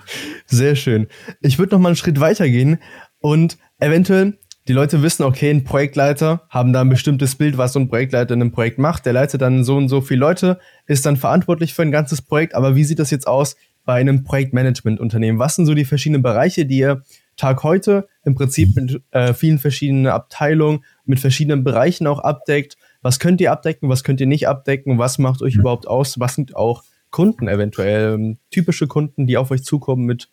Sehr 0.47 0.77
schön. 0.77 1.09
Ich 1.41 1.59
würde 1.59 1.75
noch 1.75 1.81
mal 1.81 1.89
einen 1.91 1.97
Schritt 1.97 2.21
weitergehen 2.21 2.79
und 3.21 3.59
eventuell 3.81 4.39
die 4.69 4.73
Leute 4.73 5.03
wissen, 5.03 5.25
okay, 5.25 5.51
ein 5.51 5.65
Projektleiter 5.65 6.43
haben 6.49 6.73
da 6.73 6.83
ein 6.83 6.89
bestimmtes 6.89 7.35
Bild, 7.35 7.59
was 7.59 7.73
so 7.73 7.81
ein 7.81 7.89
Projektleiter 7.89 8.35
in 8.35 8.41
einem 8.41 8.53
Projekt 8.53 8.79
macht. 8.79 9.05
Der 9.05 9.13
leitet 9.13 9.41
dann 9.41 9.65
so 9.65 9.77
und 9.77 9.89
so 9.89 10.01
viele 10.01 10.21
Leute, 10.21 10.61
ist 10.87 11.05
dann 11.07 11.17
verantwortlich 11.17 11.75
für 11.75 11.83
ein 11.83 11.91
ganzes 11.91 12.23
Projekt. 12.23 12.55
Aber 12.55 12.77
wie 12.77 12.85
sieht 12.85 13.01
das 13.01 13.11
jetzt 13.11 13.27
aus 13.27 13.57
bei 13.85 13.95
einem 13.95 14.23
Projektmanagement-Unternehmen? 14.23 15.41
Was 15.41 15.57
sind 15.57 15.67
so 15.67 15.75
die 15.75 15.85
verschiedenen 15.85 16.23
Bereiche, 16.23 16.67
die 16.67 16.79
ihr 16.79 17.03
Tag 17.37 17.65
heute 17.65 18.07
im 18.23 18.37
Prinzip 18.37 18.77
mit 18.77 19.03
äh, 19.11 19.35
vielen 19.35 19.59
verschiedenen 19.59 20.07
Abteilungen, 20.07 20.85
mit 21.05 21.19
verschiedenen 21.19 21.65
Bereichen 21.65 22.07
auch 22.07 22.21
abdeckt? 22.21 22.77
Was 23.03 23.19
könnt 23.19 23.41
ihr 23.41 23.53
abdecken, 23.53 23.89
was 23.89 24.05
könnt 24.05 24.21
ihr 24.21 24.27
nicht 24.27 24.49
abdecken? 24.49 24.99
Was 24.99 25.19
macht 25.19 25.43
euch 25.43 25.55
mhm. 25.55 25.61
überhaupt 25.61 25.89
aus? 25.89 26.21
Was 26.21 26.35
sind 26.35 26.57
auch 26.57 26.85
Kunden 27.11 27.49
eventuell, 27.49 28.15
ähm, 28.15 28.39
typische 28.51 28.87
Kunden, 28.87 29.27
die 29.27 29.37
auf 29.37 29.51
euch 29.51 29.65
zukommen 29.65 30.05
mit 30.05 30.29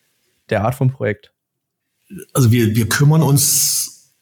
der 0.49 0.63
Art 0.63 0.75
von 0.75 0.91
Projekt? 0.91 1.33
Also 2.33 2.51
wir, 2.51 2.75
wir 2.75 2.87
kümmern 2.87 3.21
uns 3.21 4.13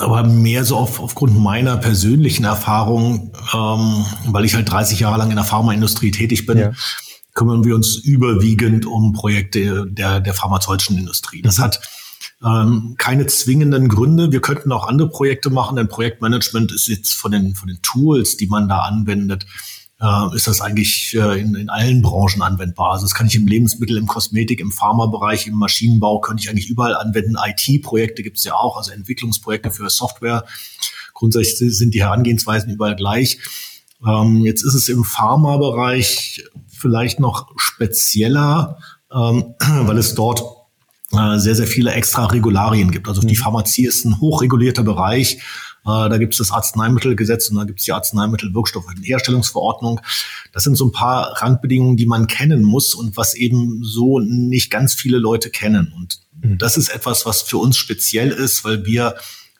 aber 0.00 0.24
mehr 0.24 0.64
so 0.64 0.76
auf, 0.76 0.98
aufgrund 0.98 1.38
meiner 1.38 1.76
persönlichen 1.76 2.44
Erfahrung, 2.44 3.32
ähm, 3.52 4.04
weil 4.26 4.44
ich 4.44 4.54
halt 4.54 4.70
30 4.70 5.00
Jahre 5.00 5.18
lang 5.18 5.30
in 5.30 5.36
der 5.36 5.44
Pharmaindustrie 5.44 6.10
tätig 6.10 6.46
bin, 6.46 6.58
ja. 6.58 6.72
kümmern 7.34 7.64
wir 7.64 7.74
uns 7.74 7.96
überwiegend 7.96 8.86
um 8.86 9.12
Projekte 9.12 9.86
der, 9.86 10.20
der 10.20 10.34
pharmazeutischen 10.34 10.96
Industrie. 10.96 11.42
Das 11.42 11.58
hat 11.58 11.80
ähm, 12.44 12.94
keine 12.98 13.26
zwingenden 13.26 13.88
Gründe. 13.88 14.32
Wir 14.32 14.40
könnten 14.40 14.72
auch 14.72 14.86
andere 14.86 15.08
Projekte 15.08 15.50
machen, 15.50 15.76
denn 15.76 15.88
Projektmanagement 15.88 16.72
ist 16.72 16.88
jetzt 16.88 17.14
von 17.14 17.32
den, 17.32 17.54
von 17.54 17.68
den 17.68 17.80
Tools, 17.82 18.36
die 18.36 18.46
man 18.46 18.68
da 18.68 18.80
anwendet, 18.80 19.46
äh, 20.00 20.36
ist 20.36 20.46
das 20.46 20.60
eigentlich 20.60 21.14
äh, 21.14 21.40
in, 21.40 21.54
in 21.54 21.70
allen 21.70 22.02
Branchen 22.02 22.42
anwendbar. 22.42 22.92
Also 22.92 23.06
das 23.06 23.14
kann 23.14 23.26
ich 23.26 23.34
im 23.34 23.46
Lebensmittel, 23.46 23.96
im 23.96 24.06
Kosmetik, 24.06 24.60
im 24.60 24.72
Pharmabereich, 24.72 25.46
im 25.46 25.54
Maschinenbau, 25.54 26.20
könnte 26.20 26.42
ich 26.42 26.50
eigentlich 26.50 26.68
überall 26.68 26.96
anwenden. 26.96 27.36
IT-Projekte 27.42 28.22
gibt 28.22 28.38
es 28.38 28.44
ja 28.44 28.54
auch, 28.54 28.76
also 28.76 28.92
Entwicklungsprojekte 28.92 29.70
für 29.70 29.88
Software. 29.88 30.44
Grundsätzlich 31.14 31.76
sind 31.76 31.94
die 31.94 32.02
Herangehensweisen 32.02 32.72
überall 32.72 32.96
gleich. 32.96 33.38
Ähm, 34.06 34.44
jetzt 34.44 34.62
ist 34.62 34.74
es 34.74 34.88
im 34.88 35.04
Pharmabereich 35.04 36.44
vielleicht 36.68 37.20
noch 37.20 37.48
spezieller, 37.56 38.78
ähm, 39.12 39.54
weil 39.60 39.98
es 39.98 40.14
dort 40.14 40.42
äh, 41.12 41.38
sehr, 41.38 41.54
sehr 41.54 41.66
viele 41.66 41.92
extra 41.92 42.26
Regularien 42.26 42.90
gibt. 42.90 43.08
Also 43.08 43.20
die 43.20 43.34
mhm. 43.34 43.42
Pharmazie 43.42 43.86
ist 43.86 44.04
ein 44.04 44.20
hochregulierter 44.20 44.82
Bereich. 44.82 45.38
Äh, 45.86 46.08
da 46.08 46.16
gibt 46.16 46.32
es 46.32 46.38
das 46.38 46.50
Arzneimittelgesetz 46.50 47.50
und 47.50 47.56
da 47.56 47.64
gibt 47.64 47.80
es 47.80 47.84
die 47.84 47.92
Arzneimittelwirkstoffherstellungsverordnung. 47.92 50.00
Das 50.52 50.64
sind 50.64 50.76
so 50.76 50.86
ein 50.86 50.92
paar 50.92 51.42
Randbedingungen, 51.42 51.96
die 51.96 52.06
man 52.06 52.26
kennen 52.26 52.62
muss 52.62 52.94
und 52.94 53.16
was 53.16 53.34
eben 53.34 53.84
so 53.84 54.18
nicht 54.18 54.70
ganz 54.70 54.94
viele 54.94 55.18
Leute 55.18 55.50
kennen. 55.50 55.92
Und 55.94 56.20
mhm. 56.40 56.58
das 56.58 56.76
ist 56.76 56.88
etwas, 56.88 57.26
was 57.26 57.42
für 57.42 57.58
uns 57.58 57.76
speziell 57.76 58.30
ist, 58.30 58.64
weil 58.64 58.86
wir 58.86 59.16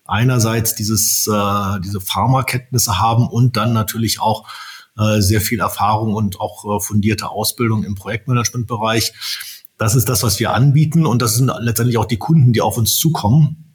einerseits 0.06 0.74
dieses, 0.74 1.26
äh, 1.26 1.80
diese 1.80 2.00
Pharmakenntnisse 2.00 2.98
haben 2.98 3.28
und 3.28 3.56
dann 3.56 3.72
natürlich 3.72 4.20
auch 4.20 4.48
äh, 4.98 5.20
sehr 5.20 5.40
viel 5.40 5.60
Erfahrung 5.60 6.14
und 6.14 6.40
auch 6.40 6.64
äh, 6.64 6.80
fundierte 6.80 7.28
Ausbildung 7.28 7.84
im 7.84 7.94
Projektmanagementbereich. 7.94 9.12
Das 9.78 9.94
ist 9.94 10.08
das, 10.08 10.22
was 10.22 10.38
wir 10.38 10.52
anbieten 10.52 11.06
und 11.06 11.20
das 11.20 11.36
sind 11.36 11.50
letztendlich 11.60 11.98
auch 11.98 12.04
die 12.04 12.16
Kunden, 12.16 12.52
die 12.52 12.60
auf 12.60 12.78
uns 12.78 12.96
zukommen 12.96 13.74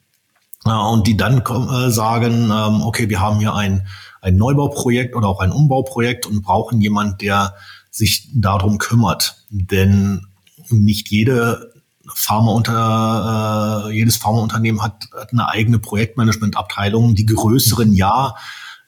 äh, 0.64 0.70
und 0.70 1.06
die 1.06 1.16
dann 1.16 1.38
äh, 1.38 1.90
sagen, 1.90 2.50
ähm, 2.50 2.82
okay, 2.82 3.08
wir 3.08 3.20
haben 3.20 3.38
hier 3.38 3.54
ein, 3.54 3.86
ein 4.22 4.36
Neubauprojekt 4.36 5.14
oder 5.14 5.28
auch 5.28 5.40
ein 5.40 5.52
Umbauprojekt 5.52 6.26
und 6.26 6.42
brauchen 6.42 6.80
jemand, 6.80 7.20
der 7.20 7.54
sich 7.90 8.28
darum 8.34 8.78
kümmert. 8.78 9.36
Denn 9.50 10.26
nicht 10.70 11.10
jede 11.10 11.72
Pharma 12.14 12.52
unter, 12.52 13.86
äh, 13.88 13.92
jedes 13.92 14.16
Pharmaunternehmen 14.16 14.82
hat, 14.82 15.08
hat 15.14 15.32
eine 15.32 15.48
eigene 15.48 15.78
Projektmanagementabteilung. 15.78 17.14
Die 17.14 17.26
größeren 17.26 17.92
ja, 17.92 18.34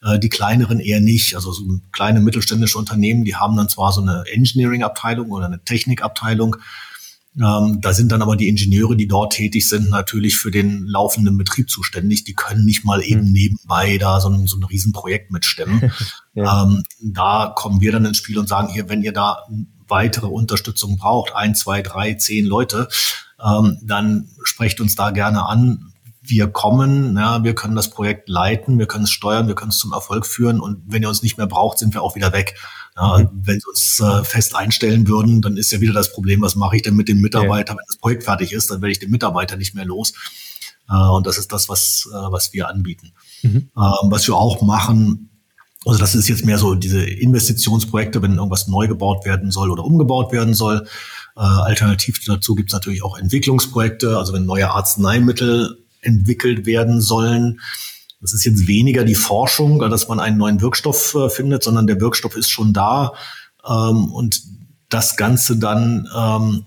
äh, 0.03 0.19
die 0.19 0.29
kleineren 0.29 0.79
eher 0.79 0.99
nicht. 0.99 1.35
Also 1.35 1.51
so 1.51 1.63
kleine 1.91 2.19
mittelständische 2.19 2.77
Unternehmen, 2.77 3.23
die 3.23 3.35
haben 3.35 3.55
dann 3.55 3.69
zwar 3.69 3.91
so 3.91 4.01
eine 4.01 4.23
Engineering-Abteilung 4.31 5.31
oder 5.31 5.45
eine 5.45 5.63
Technikabteilung, 5.63 6.57
ähm, 7.35 7.79
da 7.81 7.93
sind 7.93 8.11
dann 8.11 8.21
aber 8.21 8.35
die 8.35 8.47
Ingenieure, 8.47 8.95
die 8.95 9.07
dort 9.07 9.33
tätig 9.33 9.67
sind, 9.67 9.89
natürlich 9.89 10.37
für 10.37 10.51
den 10.51 10.85
laufenden 10.85 11.37
Betrieb 11.37 11.69
zuständig. 11.69 12.23
Die 12.25 12.35
können 12.35 12.63
nicht 12.63 12.85
mal 12.85 13.01
eben 13.01 13.25
hm. 13.25 13.31
nebenbei 13.31 13.97
da 13.97 14.19
so 14.19 14.29
ein, 14.29 14.45
so 14.45 14.57
ein 14.57 14.63
Riesenprojekt 14.63 15.31
mitstemmen. 15.31 15.91
ja. 16.33 16.63
ähm, 16.63 16.83
da 17.01 17.51
kommen 17.55 17.81
wir 17.81 17.91
dann 17.91 18.05
ins 18.05 18.17
Spiel 18.17 18.37
und 18.37 18.47
sagen, 18.47 18.67
hier, 18.67 18.87
wenn 18.89 19.01
ihr 19.01 19.13
da 19.13 19.47
weitere 19.87 20.27
Unterstützung 20.27 20.97
braucht, 20.97 21.35
ein, 21.35 21.55
zwei, 21.55 21.81
drei, 21.81 22.13
zehn 22.13 22.45
Leute, 22.45 22.87
ähm, 23.43 23.79
dann 23.81 24.29
sprecht 24.43 24.79
uns 24.79 24.95
da 24.95 25.09
gerne 25.09 25.45
an. 25.45 25.91
Wir 26.21 26.47
kommen, 26.47 27.17
ja, 27.17 27.43
wir 27.43 27.53
können 27.53 27.75
das 27.75 27.89
Projekt 27.89 28.29
leiten, 28.29 28.79
wir 28.79 28.85
können 28.85 29.03
es 29.03 29.11
steuern, 29.11 29.47
wir 29.47 29.55
können 29.55 29.71
es 29.71 29.77
zum 29.79 29.91
Erfolg 29.91 30.25
führen 30.25 30.61
und 30.61 30.81
wenn 30.85 31.01
ihr 31.01 31.09
uns 31.09 31.21
nicht 31.21 31.37
mehr 31.37 31.47
braucht, 31.47 31.79
sind 31.79 31.93
wir 31.93 32.01
auch 32.01 32.15
wieder 32.15 32.31
weg. 32.31 32.55
Ja. 32.95 33.29
Wenn 33.33 33.59
sie 33.59 33.67
uns 33.67 33.99
äh, 33.99 34.23
fest 34.23 34.55
einstellen 34.55 35.07
würden, 35.07 35.41
dann 35.41 35.57
ist 35.57 35.71
ja 35.71 35.81
wieder 35.81 35.93
das 35.93 36.11
Problem, 36.11 36.41
was 36.41 36.55
mache 36.55 36.75
ich 36.75 36.83
denn 36.83 36.95
mit 36.95 37.07
dem 37.07 37.21
Mitarbeiter, 37.21 37.73
ja. 37.73 37.77
wenn 37.77 37.85
das 37.87 37.97
Projekt 37.97 38.23
fertig 38.23 38.53
ist, 38.53 38.69
dann 38.69 38.81
werde 38.81 38.91
ich 38.91 38.99
den 38.99 39.09
Mitarbeiter 39.09 39.57
nicht 39.57 39.73
mehr 39.73 39.85
los. 39.85 40.13
Äh, 40.89 40.95
und 40.95 41.25
das 41.25 41.37
ist 41.37 41.51
das, 41.51 41.69
was, 41.69 42.07
äh, 42.11 42.31
was 42.31 42.53
wir 42.53 42.67
anbieten. 42.67 43.13
Mhm. 43.41 43.69
Ähm, 43.75 44.11
was 44.11 44.27
wir 44.27 44.35
auch 44.35 44.61
machen, 44.61 45.29
also 45.85 45.99
das 45.99 46.15
ist 46.15 46.29
jetzt 46.29 46.45
mehr 46.45 46.57
so 46.57 46.75
diese 46.75 47.03
Investitionsprojekte, 47.03 48.21
wenn 48.21 48.35
irgendwas 48.35 48.67
neu 48.67 48.87
gebaut 48.87 49.25
werden 49.25 49.51
soll 49.51 49.69
oder 49.69 49.83
umgebaut 49.83 50.31
werden 50.31 50.53
soll. 50.53 50.87
Äh, 51.35 51.41
alternativ 51.41 52.23
dazu 52.25 52.55
gibt 52.55 52.69
es 52.69 52.73
natürlich 52.73 53.03
auch 53.03 53.17
Entwicklungsprojekte, 53.17 54.17
also 54.17 54.33
wenn 54.33 54.45
neue 54.45 54.69
Arzneimittel 54.69 55.83
entwickelt 56.01 56.65
werden 56.65 57.01
sollen, 57.01 57.59
das 58.23 58.31
ist 58.33 58.45
jetzt 58.45 58.67
weniger 58.67 59.03
die 59.03 59.15
Forschung, 59.15 59.79
dass 59.79 60.07
man 60.07 60.21
einen 60.21 60.37
neuen 60.37 60.61
Wirkstoff 60.61 61.13
äh, 61.13 61.29
findet, 61.29 61.61
sondern 61.61 61.87
der 61.87 61.99
Wirkstoff 61.99 62.37
ist 62.37 62.49
schon 62.49 62.71
da 62.71 63.13
ähm, 63.67 64.05
und 64.13 64.41
das 64.87 65.17
Ganze 65.17 65.57
dann 65.57 66.07
ähm, 66.15 66.65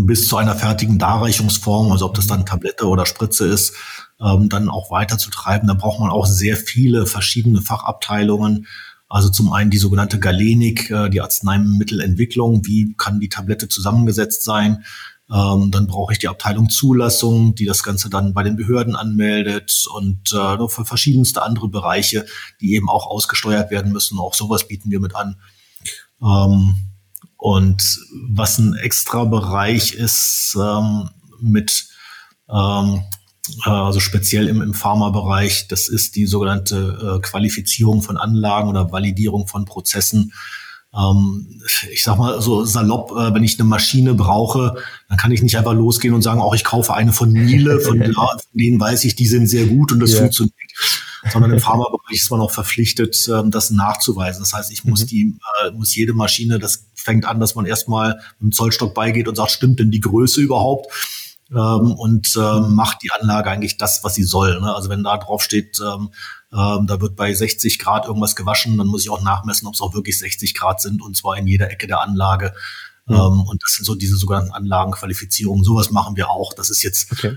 bis 0.00 0.28
zu 0.28 0.38
einer 0.38 0.54
fertigen 0.54 0.98
Darreichungsform, 0.98 1.92
also 1.92 2.06
ob 2.06 2.14
das 2.14 2.26
dann 2.26 2.46
Tablette 2.46 2.86
oder 2.86 3.04
Spritze 3.04 3.46
ist, 3.46 3.74
ähm, 4.18 4.48
dann 4.48 4.70
auch 4.70 4.90
weiterzutreiben. 4.90 5.68
Da 5.68 5.74
braucht 5.74 6.00
man 6.00 6.10
auch 6.10 6.26
sehr 6.26 6.56
viele 6.56 7.06
verschiedene 7.06 7.60
Fachabteilungen. 7.60 8.66
Also 9.08 9.28
zum 9.28 9.52
einen 9.52 9.70
die 9.70 9.78
sogenannte 9.78 10.18
Galenik, 10.18 10.90
äh, 10.90 11.10
die 11.10 11.20
Arzneimittelentwicklung. 11.20 12.64
Wie 12.64 12.94
kann 12.96 13.20
die 13.20 13.28
Tablette 13.28 13.68
zusammengesetzt 13.68 14.42
sein? 14.42 14.84
Ähm, 15.32 15.72
dann 15.72 15.88
brauche 15.88 16.12
ich 16.12 16.20
die 16.20 16.28
Abteilung 16.28 16.70
Zulassung, 16.70 17.54
die 17.56 17.64
das 17.64 17.82
Ganze 17.82 18.08
dann 18.08 18.32
bei 18.32 18.44
den 18.44 18.56
Behörden 18.56 18.94
anmeldet 18.94 19.86
und 19.92 20.32
äh, 20.32 20.68
für 20.68 20.84
verschiedenste 20.84 21.42
andere 21.42 21.68
Bereiche, 21.68 22.26
die 22.60 22.74
eben 22.74 22.88
auch 22.88 23.06
ausgesteuert 23.08 23.70
werden 23.70 23.92
müssen. 23.92 24.20
Auch 24.20 24.34
sowas 24.34 24.68
bieten 24.68 24.90
wir 24.90 25.00
mit 25.00 25.16
an. 25.16 25.36
Ähm, 26.22 26.76
und 27.36 27.82
was 28.30 28.58
ein 28.58 28.74
extra 28.74 29.24
Bereich 29.24 29.92
ist 29.94 30.56
ähm, 30.60 31.10
mit, 31.40 31.88
ähm, 32.48 33.02
äh, 33.64 33.70
also 33.70 34.00
speziell 34.00 34.48
im, 34.48 34.62
im 34.62 34.74
Pharmabereich, 34.74 35.66
das 35.68 35.88
ist 35.88 36.16
die 36.16 36.26
sogenannte 36.26 37.16
äh, 37.16 37.20
Qualifizierung 37.20 38.02
von 38.02 38.16
Anlagen 38.16 38.68
oder 38.68 38.92
Validierung 38.92 39.48
von 39.48 39.64
Prozessen 39.64 40.32
ähm, 40.96 41.60
ich 41.92 42.02
sag 42.02 42.18
mal 42.18 42.40
so 42.40 42.64
salopp, 42.64 43.10
äh, 43.12 43.34
wenn 43.34 43.44
ich 43.44 43.58
eine 43.58 43.68
Maschine 43.68 44.14
brauche, 44.14 44.76
dann 45.08 45.18
kann 45.18 45.32
ich 45.32 45.42
nicht 45.42 45.56
einfach 45.58 45.74
losgehen 45.74 46.14
und 46.14 46.22
sagen, 46.22 46.40
auch 46.40 46.54
ich 46.54 46.64
kaufe 46.64 46.94
eine 46.94 47.12
von 47.12 47.32
Miele, 47.32 47.80
von, 47.80 48.02
von 48.14 48.38
denen 48.52 48.80
weiß 48.80 49.04
ich, 49.04 49.14
die 49.14 49.26
sind 49.26 49.46
sehr 49.46 49.66
gut 49.66 49.92
und 49.92 50.00
das 50.00 50.12
yeah. 50.12 50.20
funktioniert. 50.20 50.54
Sondern 51.30 51.52
im 51.52 51.60
Pharmabereich 51.60 52.16
ist 52.16 52.30
man 52.30 52.40
auch 52.40 52.50
verpflichtet, 52.50 53.28
ähm, 53.28 53.50
das 53.50 53.70
nachzuweisen. 53.70 54.40
Das 54.40 54.54
heißt, 54.54 54.70
ich 54.70 54.84
muss 54.84 55.02
mhm. 55.02 55.06
die, 55.06 55.38
äh, 55.64 55.70
muss 55.72 55.94
jede 55.94 56.14
Maschine, 56.14 56.58
das 56.58 56.86
fängt 56.94 57.26
an, 57.26 57.40
dass 57.40 57.54
man 57.54 57.66
erstmal 57.66 58.14
mit 58.38 58.50
dem 58.50 58.52
Zollstock 58.52 58.94
beigeht 58.94 59.28
und 59.28 59.36
sagt, 59.36 59.50
stimmt 59.50 59.80
denn 59.80 59.90
die 59.90 60.00
Größe 60.00 60.40
überhaupt? 60.40 60.86
Ähm, 61.50 61.92
und 61.92 62.34
ähm, 62.36 62.74
macht 62.74 63.02
die 63.02 63.12
Anlage 63.12 63.50
eigentlich 63.50 63.76
das, 63.76 64.02
was 64.02 64.14
sie 64.14 64.24
soll. 64.24 64.60
Ne? 64.60 64.74
Also 64.74 64.88
wenn 64.88 65.04
da 65.04 65.16
drauf 65.16 65.42
steht, 65.42 65.78
ähm, 65.80 66.10
ähm, 66.52 66.86
da 66.86 67.00
wird 67.00 67.16
bei 67.16 67.32
60 67.32 67.78
Grad 67.78 68.06
irgendwas 68.06 68.36
gewaschen, 68.36 68.78
dann 68.78 68.86
muss 68.86 69.02
ich 69.02 69.10
auch 69.10 69.22
nachmessen, 69.22 69.66
ob 69.66 69.74
es 69.74 69.80
auch 69.80 69.94
wirklich 69.94 70.18
60 70.18 70.54
Grad 70.54 70.80
sind 70.80 71.02
und 71.02 71.16
zwar 71.16 71.36
in 71.36 71.46
jeder 71.46 71.70
Ecke 71.70 71.86
der 71.86 72.00
Anlage. 72.00 72.54
Mhm. 73.06 73.14
Ähm, 73.14 73.40
und 73.42 73.62
das 73.62 73.74
sind 73.74 73.84
so 73.84 73.94
diese 73.94 74.16
sogenannten 74.16 74.52
Anlagenqualifizierungen. 74.52 75.64
Sowas 75.64 75.90
machen 75.90 76.16
wir 76.16 76.30
auch. 76.30 76.52
Das 76.52 76.70
ist 76.70 76.82
jetzt, 76.82 77.12
okay. 77.12 77.36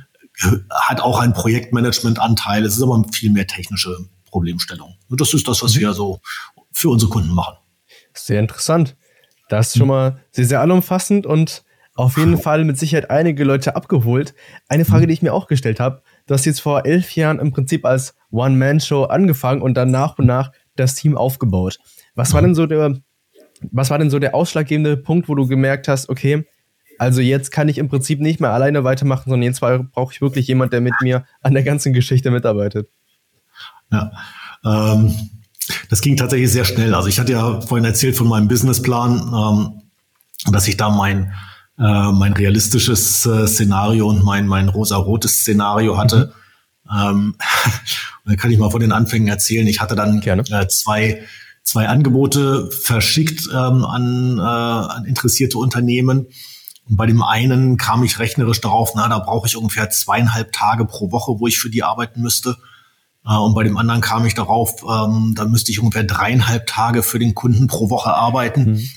hat 0.71 1.01
auch 1.01 1.19
einen 1.19 1.33
Projektmanagement-Anteil. 1.33 2.65
Es 2.65 2.77
ist 2.77 2.83
aber 2.83 3.03
viel 3.11 3.31
mehr 3.31 3.47
technische 3.47 3.97
Problemstellung. 4.25 4.95
Und 5.09 5.21
das 5.21 5.33
ist 5.33 5.47
das, 5.47 5.61
was 5.63 5.75
mhm. 5.75 5.79
wir 5.79 5.93
so 5.93 6.21
für 6.71 6.89
unsere 6.89 7.11
Kunden 7.11 7.33
machen. 7.33 7.57
Sehr 8.13 8.39
interessant. 8.39 8.95
Das 9.49 9.69
ist 9.69 9.77
schon 9.77 9.87
mal 9.87 10.23
sehr, 10.31 10.45
sehr 10.45 10.61
allumfassend 10.61 11.25
und 11.25 11.63
auf 11.95 12.17
jeden 12.17 12.39
Fall 12.39 12.63
mit 12.63 12.77
Sicherheit 12.77 13.09
einige 13.09 13.43
Leute 13.43 13.75
abgeholt. 13.75 14.33
Eine 14.69 14.85
Frage, 14.85 15.03
mhm. 15.03 15.07
die 15.07 15.13
ich 15.15 15.21
mir 15.21 15.33
auch 15.33 15.47
gestellt 15.47 15.79
habe. 15.79 16.01
Du 16.29 16.35
hast 16.35 16.45
jetzt 16.45 16.61
vor 16.61 16.85
elf 16.85 17.15
Jahren 17.15 17.39
im 17.39 17.51
Prinzip 17.51 17.85
als 17.85 18.13
One-Man-Show 18.29 19.05
angefangen 19.05 19.63
und 19.63 19.73
dann 19.73 19.89
nach 19.89 20.19
und 20.19 20.27
nach 20.27 20.51
das 20.75 20.93
Team 20.93 21.17
aufgebaut. 21.17 21.79
Was 22.13 22.35
war 22.35 22.43
denn 22.43 22.53
so 22.53 22.67
der, 22.67 22.99
was 23.71 23.89
war 23.89 23.97
denn 23.97 24.11
so 24.11 24.19
der 24.19 24.35
ausschlaggebende 24.35 24.95
Punkt, 24.95 25.27
wo 25.27 25.33
du 25.33 25.47
gemerkt 25.47 25.87
hast, 25.87 26.07
okay, 26.07 26.45
also 26.99 27.19
jetzt 27.19 27.49
kann 27.49 27.67
ich 27.67 27.79
im 27.79 27.89
Prinzip 27.89 28.19
nicht 28.19 28.39
mehr 28.39 28.51
alleine 28.51 28.83
weitermachen, 28.83 29.31
sondern 29.31 29.41
jetzt 29.41 29.59
brauche 29.59 30.13
ich 30.13 30.21
wirklich 30.21 30.45
jemand, 30.45 30.71
der 30.71 30.81
mit 30.81 30.93
mir 31.01 31.25
an 31.41 31.55
der 31.55 31.63
ganzen 31.63 31.93
Geschichte 31.93 32.29
mitarbeitet. 32.29 32.89
Ja, 33.91 34.11
ähm, 34.63 35.11
das 35.89 36.01
ging 36.01 36.15
tatsächlich 36.15 36.51
sehr 36.51 36.65
schnell. 36.65 36.93
Also 36.93 37.07
ich 37.07 37.19
hatte 37.19 37.31
ja 37.31 37.59
vorhin 37.61 37.85
erzählt 37.85 38.15
von 38.15 38.27
meinem 38.27 38.47
Businessplan, 38.47 39.33
ähm, 39.33 39.81
dass 40.51 40.67
ich 40.67 40.77
da 40.77 40.91
mein 40.91 41.33
äh, 41.79 42.11
mein 42.11 42.33
realistisches 42.33 43.25
äh, 43.25 43.47
Szenario 43.47 44.07
und 44.09 44.23
mein, 44.23 44.47
mein 44.47 44.67
rosa-rotes 44.67 45.41
Szenario 45.41 45.97
hatte. 45.97 46.33
Mhm. 46.83 46.91
Ähm, 46.91 47.35
da 48.25 48.35
kann 48.35 48.51
ich 48.51 48.57
mal 48.57 48.69
von 48.69 48.81
den 48.81 48.91
Anfängen 48.91 49.27
erzählen. 49.27 49.65
Ich 49.67 49.79
hatte 49.79 49.95
dann 49.95 50.21
äh, 50.21 50.67
zwei, 50.67 51.23
zwei 51.63 51.87
Angebote 51.87 52.69
verschickt 52.71 53.47
ähm, 53.51 53.85
an, 53.85 54.37
äh, 54.37 54.41
an 54.41 55.05
interessierte 55.05 55.57
Unternehmen. 55.57 56.27
Und 56.89 56.97
bei 56.97 57.05
dem 57.05 57.23
einen 57.23 57.77
kam 57.77 58.03
ich 58.03 58.19
rechnerisch 58.19 58.59
darauf, 58.61 58.91
na, 58.95 59.07
da 59.07 59.19
brauche 59.19 59.47
ich 59.47 59.55
ungefähr 59.55 59.89
zweieinhalb 59.89 60.51
Tage 60.51 60.85
pro 60.85 61.11
Woche, 61.11 61.39
wo 61.39 61.47
ich 61.47 61.59
für 61.59 61.69
die 61.69 61.83
arbeiten 61.83 62.21
müsste. 62.21 62.57
Äh, 63.25 63.37
und 63.37 63.53
bei 63.53 63.63
dem 63.63 63.77
anderen 63.77 64.01
kam 64.01 64.25
ich 64.25 64.33
darauf, 64.33 64.83
ähm, 64.83 65.33
da 65.35 65.45
müsste 65.45 65.71
ich 65.71 65.79
ungefähr 65.79 66.03
dreieinhalb 66.03 66.67
Tage 66.67 67.03
für 67.03 67.19
den 67.19 67.35
Kunden 67.35 67.67
pro 67.67 67.89
Woche 67.89 68.13
arbeiten. 68.13 68.71
Mhm. 68.71 68.89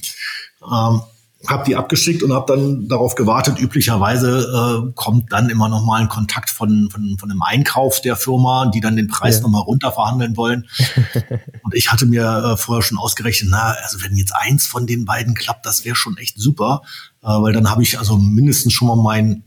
Ähm, 0.73 1.03
habe 1.47 1.65
die 1.65 1.77
abgeschickt 1.77 2.23
und 2.23 2.33
habe 2.33 2.57
dann 2.57 2.89
darauf 2.89 3.15
gewartet. 3.15 3.61
Üblicherweise 3.61 4.87
äh, 4.89 4.93
kommt 4.95 5.33
dann 5.33 5.51
immer 5.51 5.69
noch 5.69 5.85
mal 5.85 6.01
ein 6.01 6.09
Kontakt 6.09 6.51
von, 6.51 6.89
von, 6.91 7.17
von 7.19 7.31
einem 7.31 7.43
Einkauf 7.43 8.01
der 8.01 8.17
Firma, 8.17 8.67
die 8.67 8.81
dann 8.81 8.97
den 8.97 9.09
Preis 9.09 9.37
ja. 9.37 9.43
noch 9.43 9.51
mal 9.51 9.61
runter 9.61 9.93
verhandeln 9.93 10.37
wollen. 10.37 10.69
und 11.63 11.75
ich 11.75 11.91
hatte 11.91 12.07
mir 12.07 12.53
äh, 12.53 12.57
vorher 12.57 12.83
schon 12.83 12.99
ausgerechnet, 12.99 13.51
na, 13.51 13.75
also 13.83 14.03
wenn 14.03 14.17
jetzt 14.17 14.35
eins 14.35 14.67
von 14.67 14.87
den 14.87 15.05
beiden 15.05 15.35
klappt, 15.35 15.67
das 15.67 15.85
wäre 15.85 15.97
schon 15.97 16.17
echt 16.17 16.39
super, 16.39 16.83
äh, 17.23 17.27
weil 17.27 17.53
dann 17.53 17.71
habe 17.71 17.83
ich 17.83 17.99
also 17.99 18.17
mindestens 18.17 18.73
schon 18.73 18.89
mal 18.89 18.97
mein 18.97 19.45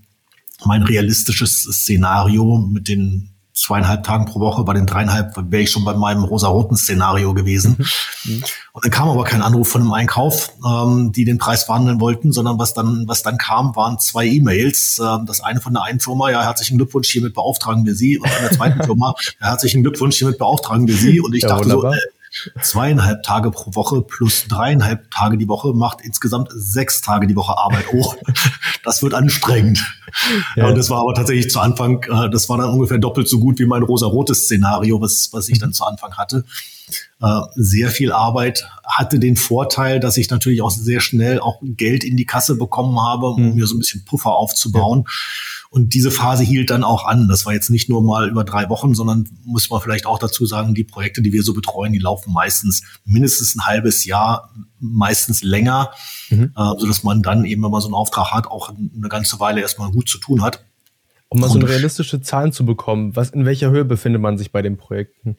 mein 0.64 0.84
realistisches 0.84 1.64
Szenario 1.64 2.58
mit 2.58 2.88
den 2.88 3.35
zweieinhalb 3.56 4.04
Tagen 4.04 4.26
pro 4.26 4.42
Woche, 4.42 4.64
bei 4.66 4.74
den 4.74 4.86
dreieinhalb 4.86 5.34
wäre 5.50 5.64
ich 5.64 5.72
schon 5.72 5.86
bei 5.86 5.94
meinem 5.94 6.26
rosa-roten 6.26 6.76
Szenario 6.76 7.34
gewesen. 7.34 7.78
Mhm. 8.26 8.44
Und 8.74 8.84
dann 8.84 8.92
kam 8.92 9.08
aber 9.08 9.24
kein 9.24 9.42
Anruf 9.42 9.70
von 9.70 9.82
einem 9.82 9.94
Einkauf, 9.94 10.52
ähm, 10.68 11.14
die 11.14 11.24
den 11.24 11.38
Preis 11.38 11.64
verhandeln 11.64 12.02
wollten, 12.02 12.34
sondern 12.34 12.60
was 12.60 12.74
dann, 12.74 13.06
was 13.08 13.24
dann 13.24 13.38
kam, 13.38 13.74
waren 13.78 13.98
zwei 13.98 14.26
E-Mails. 14.28 15.00
Ähm, 15.00 15.26
das 15.26 15.40
eine 15.40 15.62
von 15.62 15.74
der 15.74 15.84
einen 15.84 16.02
Firma, 16.02 16.30
ja, 16.30 16.44
herzlichen 16.44 16.78
Glückwunsch, 16.78 17.08
hiermit 17.10 17.34
beauftragen 17.34 17.86
wir 17.86 17.96
Sie. 17.96 18.20
Und 18.20 18.30
von 18.30 18.44
der 18.44 18.52
zweiten 18.52 18.84
Firma, 18.84 19.16
ja, 19.40 19.48
herzlichen 19.48 19.84
Glückwunsch, 19.84 20.18
hiermit 20.18 20.38
beauftragen 20.38 20.86
wir 20.88 20.96
Sie. 20.96 21.22
Und 21.22 21.34
ich 21.34 21.44
ja, 21.44 21.50
dachte 21.50 21.64
wunderbar. 21.66 21.94
so, 21.94 21.98
äh, 21.98 22.15
zweieinhalb 22.62 23.24
Tage 23.24 23.52
pro 23.52 23.76
Woche 23.76 24.02
plus 24.02 24.48
dreieinhalb 24.48 25.10
Tage 25.12 25.38
die 25.38 25.48
Woche 25.48 25.74
macht 25.74 26.02
insgesamt 26.02 26.50
sechs 26.54 27.02
Tage 27.02 27.28
die 27.28 27.36
Woche 27.36 27.58
Arbeit. 27.58 27.86
Oh, 27.94 28.14
das 28.84 29.02
wird 29.04 29.14
anstrengend. 29.14 29.86
Ja. 30.56 30.68
Und 30.68 30.78
das 30.78 30.90
war 30.90 31.02
aber 31.02 31.14
tatsächlich 31.14 31.50
zu 31.50 31.60
Anfang, 31.60 32.04
äh, 32.04 32.30
das 32.30 32.50
war 32.50 32.58
dann 32.58 32.70
ungefähr 32.70 32.98
doppelt 32.98 33.28
so 33.28 33.40
gut 33.40 33.60
wie 33.60 33.66
mein 33.66 33.84
rosa-rotes 33.84 34.46
Szenario, 34.46 35.02
was, 35.02 35.30
was 35.32 35.50
ich 35.50 35.60
dann 35.60 35.74
zu 35.74 35.86
Anfang 35.86 36.16
hatte. 36.18 36.46
Äh, 37.22 37.42
sehr 37.56 37.90
viel 37.90 38.12
Arbeit, 38.12 38.68
hatte 38.86 39.20
den 39.20 39.36
Vorteil, 39.36 40.00
dass 40.00 40.18
ich 40.18 40.30
natürlich 40.30 40.62
auch 40.62 40.70
sehr 40.70 41.00
schnell 41.00 41.40
auch 41.40 41.60
Geld 41.62 42.04
in 42.04 42.18
die 42.18 42.26
Kasse 42.26 42.56
bekommen 42.56 43.00
habe, 43.02 43.28
um 43.28 43.50
mhm. 43.50 43.56
mir 43.56 43.68
so 43.68 43.76
ein 43.76 43.80
bisschen 43.80 44.06
Puffer 44.06 44.32
aufzubauen. 44.32 45.04
Ja. 45.06 45.14
Und 45.72 45.94
diese 45.94 46.12
Phase 46.12 46.44
hielt 46.44 46.70
dann 46.70 46.84
auch 46.84 47.06
an. 47.06 47.28
Das 47.28 47.46
war 47.46 47.54
jetzt 47.54 47.70
nicht 47.70 47.90
nur 47.90 48.04
mal 48.04 48.30
über 48.30 48.44
drei 48.44 48.70
Wochen, 48.70 48.94
sondern 48.94 49.28
muss 49.44 49.70
man 49.70 49.82
vielleicht 49.82 50.06
auch 50.06 50.20
dazu 50.20 50.46
sagen, 50.46 50.76
die 50.76 50.84
Projekte, 50.84 51.22
die 51.22 51.34
wir 51.34 51.44
so 51.44 51.54
betreuen, 51.54 51.92
die 51.92 52.00
laufen 52.00 52.32
meistens 52.32 52.84
mindestens 53.04 53.56
ein 53.56 53.66
halbes 53.66 54.06
Jahr, 54.06 54.54
meistens 54.80 55.42
länger, 55.44 55.92
mhm. 56.30 56.52
äh, 56.56 56.80
sodass 56.80 57.04
man 57.04 57.24
dann 57.24 57.46
eben, 57.46 57.64
wenn 57.64 57.72
man 57.72 57.82
so 57.82 57.88
einen 57.88 57.96
Auftrag 57.96 58.32
hat, 58.32 58.48
auch 58.48 58.70
eine 58.70 59.10
ganze 59.10 59.40
Weile 59.40 59.62
erstmal 59.62 59.92
gut 59.92 60.08
zu 60.08 60.18
tun 60.18 60.42
hat. 60.42 60.64
Um 61.28 61.40
mal 61.40 61.50
so 61.50 61.60
eine 61.60 61.68
realistische 61.68 62.22
Zahlen 62.22 62.52
zu 62.52 62.66
bekommen, 62.66 63.16
was, 63.16 63.32
in 63.32 63.46
welcher 63.46 63.72
Höhe 63.72 63.84
befindet 63.84 64.22
man 64.22 64.38
sich 64.38 64.52
bei 64.52 64.62
den 64.62 64.78
Projekten? 64.78 65.38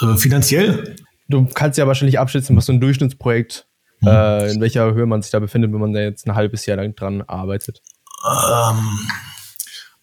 Äh, 0.00 0.16
finanziell? 0.16 0.96
Du 1.28 1.46
kannst 1.46 1.78
ja 1.78 1.86
wahrscheinlich 1.86 2.18
abschätzen, 2.18 2.56
was 2.56 2.66
so 2.66 2.72
ein 2.72 2.80
Durchschnittsprojekt, 2.80 3.66
mhm. 4.00 4.08
äh, 4.08 4.52
in 4.52 4.60
welcher 4.60 4.94
Höhe 4.94 5.06
man 5.06 5.22
sich 5.22 5.30
da 5.30 5.40
befindet, 5.40 5.72
wenn 5.72 5.80
man 5.80 5.92
da 5.92 6.00
jetzt 6.00 6.26
ein 6.26 6.34
halbes 6.34 6.66
Jahr 6.66 6.78
lang 6.78 6.94
dran 6.94 7.22
arbeitet. 7.22 7.82
Ähm, 8.24 8.76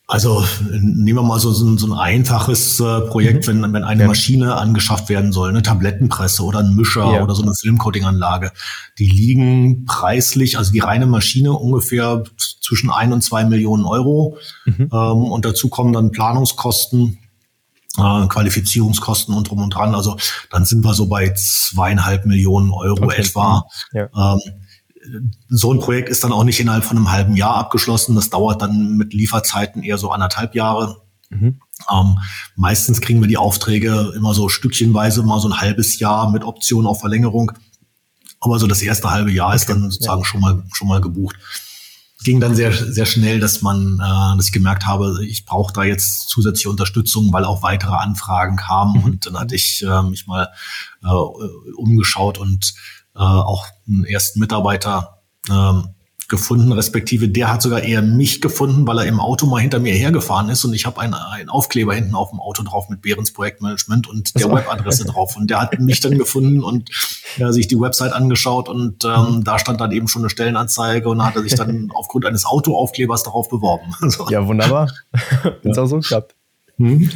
also 0.07 0.45
nehmen 0.69 1.17
wir 1.17 1.23
mal 1.23 1.39
so, 1.39 1.51
so, 1.51 1.77
so 1.77 1.87
ein 1.87 1.97
einfaches 1.97 2.79
äh, 2.79 3.01
Projekt, 3.01 3.47
mhm. 3.47 3.63
wenn, 3.63 3.73
wenn 3.73 3.83
eine 3.83 4.03
ja. 4.03 4.07
Maschine 4.07 4.55
angeschafft 4.55 5.09
werden 5.09 5.31
soll, 5.31 5.49
eine 5.49 5.63
Tablettenpresse 5.63 6.43
oder 6.43 6.59
ein 6.59 6.75
Mischer 6.75 7.15
ja. 7.15 7.23
oder 7.23 7.33
so 7.33 7.41
eine 7.41 7.53
Filmcoating-Anlage. 7.55 8.51
Die 8.99 9.07
liegen 9.07 9.85
preislich, 9.85 10.59
also 10.59 10.71
die 10.71 10.79
reine 10.79 11.07
Maschine 11.07 11.53
ungefähr 11.53 12.23
zwischen 12.37 12.91
ein 12.91 13.13
und 13.13 13.23
zwei 13.23 13.45
Millionen 13.45 13.85
Euro. 13.85 14.37
Mhm. 14.65 14.89
Ähm, 14.93 15.23
und 15.23 15.43
dazu 15.43 15.69
kommen 15.69 15.91
dann 15.91 16.11
Planungskosten, 16.11 17.17
äh, 17.97 18.27
Qualifizierungskosten 18.27 19.35
und 19.35 19.49
drum 19.49 19.61
und 19.61 19.73
dran. 19.73 19.95
Also 19.95 20.17
dann 20.51 20.65
sind 20.65 20.83
wir 20.83 20.93
so 20.93 21.07
bei 21.07 21.33
zweieinhalb 21.33 22.25
Millionen 22.25 22.71
Euro 22.71 23.05
okay. 23.05 23.21
etwa. 23.21 23.65
Ja. 23.93 24.09
Ähm, 24.15 24.39
so 25.49 25.73
ein 25.73 25.79
Projekt 25.79 26.09
ist 26.09 26.23
dann 26.23 26.31
auch 26.31 26.43
nicht 26.43 26.59
innerhalb 26.59 26.83
von 26.83 26.97
einem 26.97 27.11
halben 27.11 27.35
Jahr 27.35 27.55
abgeschlossen. 27.55 28.15
Das 28.15 28.29
dauert 28.29 28.61
dann 28.61 28.97
mit 28.97 29.13
Lieferzeiten 29.13 29.83
eher 29.83 29.97
so 29.97 30.11
anderthalb 30.11 30.55
Jahre. 30.55 31.01
Mhm. 31.29 31.59
Ähm, 31.91 32.19
meistens 32.55 33.01
kriegen 33.01 33.21
wir 33.21 33.27
die 33.27 33.37
Aufträge 33.37 34.13
immer 34.15 34.33
so 34.33 34.49
stückchenweise, 34.49 35.23
mal 35.23 35.39
so 35.39 35.49
ein 35.49 35.59
halbes 35.59 35.99
Jahr 35.99 36.31
mit 36.31 36.43
Option 36.43 36.87
auf 36.87 36.99
Verlängerung. 36.99 37.51
Aber 38.39 38.59
so 38.59 38.67
das 38.67 38.81
erste 38.81 39.11
halbe 39.11 39.31
Jahr 39.31 39.47
okay. 39.47 39.55
ist 39.57 39.69
dann 39.69 39.91
sozusagen 39.91 40.21
ja. 40.21 40.25
schon 40.25 40.41
mal 40.41 40.63
schon 40.73 40.87
mal 40.87 41.01
gebucht. 41.01 41.35
Ging 42.25 42.39
dann 42.39 42.55
sehr 42.55 42.73
sehr 42.73 43.05
schnell, 43.05 43.39
dass 43.39 43.61
man, 43.61 43.99
äh, 43.99 44.37
dass 44.37 44.47
ich 44.47 44.51
gemerkt 44.51 44.87
habe, 44.87 45.23
ich 45.23 45.45
brauche 45.45 45.71
da 45.71 45.83
jetzt 45.83 46.27
zusätzliche 46.27 46.71
Unterstützung, 46.71 47.31
weil 47.31 47.45
auch 47.45 47.61
weitere 47.61 47.93
Anfragen 47.93 48.55
kamen. 48.55 48.97
Mhm. 48.97 49.03
Und 49.03 49.25
dann 49.27 49.39
hatte 49.39 49.53
ich 49.53 49.83
äh, 49.83 50.01
mich 50.01 50.25
mal 50.25 50.49
äh, 51.03 51.07
umgeschaut 51.75 52.39
und 52.39 52.73
äh, 53.15 53.19
auch 53.19 53.67
einen 53.87 54.05
ersten 54.05 54.39
Mitarbeiter 54.39 55.21
ähm, 55.51 55.94
gefunden, 56.27 56.71
respektive 56.71 57.29
der 57.29 57.51
hat 57.51 57.61
sogar 57.61 57.83
eher 57.83 58.01
mich 58.01 58.41
gefunden, 58.41 58.87
weil 58.87 58.99
er 58.99 59.05
im 59.05 59.19
Auto 59.19 59.45
mal 59.45 59.61
hinter 59.61 59.79
mir 59.79 59.93
hergefahren 59.93 60.49
ist 60.49 60.65
und 60.65 60.73
ich 60.73 60.85
habe 60.85 60.99
einen, 60.99 61.13
einen 61.13 61.49
Aufkleber 61.49 61.93
hinten 61.93 62.15
auf 62.15 62.31
dem 62.31 62.39
Auto 62.39 62.63
drauf 62.63 62.89
mit 62.89 63.01
Behrens 63.01 63.31
Projektmanagement 63.33 64.07
und 64.07 64.39
der 64.39 64.51
Webadresse 64.51 65.05
drauf 65.05 65.35
und 65.37 65.49
der 65.49 65.61
hat 65.61 65.79
mich 65.79 65.99
dann 65.99 66.17
gefunden 66.17 66.63
und 66.63 66.89
ja, 67.37 67.51
sich 67.51 67.67
die 67.67 67.79
Website 67.79 68.13
angeschaut 68.13 68.69
und 68.69 69.05
ähm, 69.05 69.37
mhm. 69.37 69.43
da 69.43 69.59
stand 69.59 69.81
dann 69.81 69.91
eben 69.91 70.07
schon 70.07 70.23
eine 70.23 70.29
Stellenanzeige 70.29 71.09
und 71.09 71.23
hat 71.23 71.35
er 71.35 71.43
sich 71.43 71.55
dann 71.55 71.91
aufgrund 71.95 72.25
eines 72.25 72.45
Autoaufklebers 72.45 73.23
darauf 73.23 73.49
beworben. 73.49 73.93
Also, 74.05 74.27
ja, 74.29 74.45
wunderbar. 74.45 74.91
Es 75.63 75.77
auch 75.77 75.87
so 75.87 75.99
klappt. 75.99 76.35
Mhm. 76.77 77.09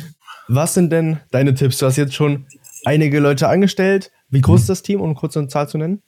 Was 0.48 0.74
sind 0.74 0.92
denn 0.92 1.20
deine 1.30 1.54
Tipps? 1.54 1.78
Du 1.78 1.86
hast 1.86 1.98
jetzt 1.98 2.16
schon 2.16 2.48
einige 2.86 3.20
Leute 3.20 3.48
angestellt. 3.48 4.12
Wie 4.30 4.42
groß 4.42 4.60
mhm. 4.60 4.62
ist 4.62 4.70
das 4.70 4.82
Team, 4.82 5.02
um 5.02 5.14
kurz 5.14 5.38
eine 5.38 5.48
Zahl 5.48 5.70
zu 5.70 5.78
nennen? 5.78 6.02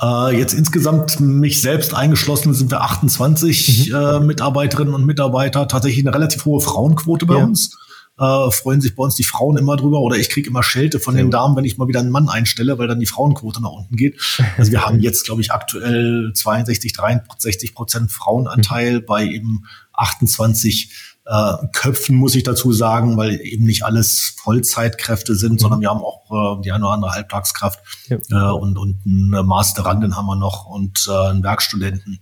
Äh, 0.00 0.38
jetzt 0.38 0.54
insgesamt 0.54 1.20
mich 1.20 1.60
selbst 1.60 1.94
eingeschlossen 1.94 2.54
sind 2.54 2.70
wir 2.70 2.82
28 2.82 3.90
mhm. 3.90 3.94
äh, 3.94 4.20
Mitarbeiterinnen 4.20 4.94
und 4.94 5.06
Mitarbeiter. 5.06 5.68
Tatsächlich 5.68 6.04
eine 6.04 6.14
relativ 6.14 6.44
hohe 6.44 6.60
Frauenquote 6.60 7.26
bei 7.26 7.38
ja. 7.38 7.44
uns. 7.44 7.76
Äh, 8.18 8.50
freuen 8.50 8.80
sich 8.80 8.94
bei 8.94 9.04
uns 9.04 9.14
die 9.14 9.24
Frauen 9.24 9.56
immer 9.56 9.76
drüber 9.76 10.00
oder 10.00 10.16
ich 10.16 10.28
kriege 10.28 10.48
immer 10.48 10.62
Schelte 10.62 11.00
von 11.00 11.16
den 11.16 11.30
Damen, 11.30 11.56
wenn 11.56 11.64
ich 11.64 11.78
mal 11.78 11.88
wieder 11.88 12.00
einen 12.00 12.10
Mann 12.10 12.28
einstelle, 12.28 12.78
weil 12.78 12.86
dann 12.86 13.00
die 13.00 13.06
Frauenquote 13.06 13.62
nach 13.62 13.70
unten 13.70 13.96
geht. 13.96 14.20
Also 14.58 14.70
wir 14.70 14.84
haben 14.84 15.00
jetzt, 15.00 15.24
glaube 15.24 15.40
ich, 15.40 15.50
aktuell 15.50 16.32
62, 16.34 16.92
63 16.92 17.74
Prozent 17.74 18.12
Frauenanteil 18.12 19.00
mhm. 19.00 19.06
bei 19.06 19.24
eben 19.24 19.64
28 19.94 21.11
äh, 21.24 21.54
Köpfen, 21.72 22.16
muss 22.16 22.34
ich 22.34 22.42
dazu 22.42 22.72
sagen, 22.72 23.16
weil 23.16 23.40
eben 23.40 23.64
nicht 23.64 23.84
alles 23.84 24.34
Vollzeitkräfte 24.42 25.34
sind, 25.34 25.52
mhm. 25.54 25.58
sondern 25.58 25.80
wir 25.80 25.90
haben 25.90 26.02
auch 26.02 26.58
äh, 26.58 26.62
die 26.62 26.72
eine 26.72 26.84
oder 26.84 26.94
andere 26.94 27.12
Halbtagskraft 27.12 27.80
ja. 28.08 28.18
äh, 28.30 28.52
und, 28.52 28.78
und 28.78 29.00
eine 29.06 29.42
Masterandin 29.42 30.16
haben 30.16 30.26
wir 30.26 30.36
noch 30.36 30.66
und 30.66 31.06
äh, 31.08 31.30
einen 31.30 31.42
Werkstudenten. 31.42 32.20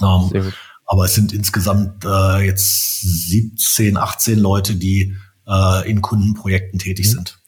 Ähm, 0.00 0.52
aber 0.86 1.04
es 1.04 1.14
sind 1.14 1.32
insgesamt 1.32 2.04
äh, 2.04 2.44
jetzt 2.44 3.00
17, 3.00 3.96
18 3.96 4.38
Leute, 4.38 4.76
die 4.76 5.16
äh, 5.46 5.90
in 5.90 6.00
Kundenprojekten 6.00 6.78
tätig 6.78 7.06
mhm. 7.06 7.10
sind. 7.10 7.38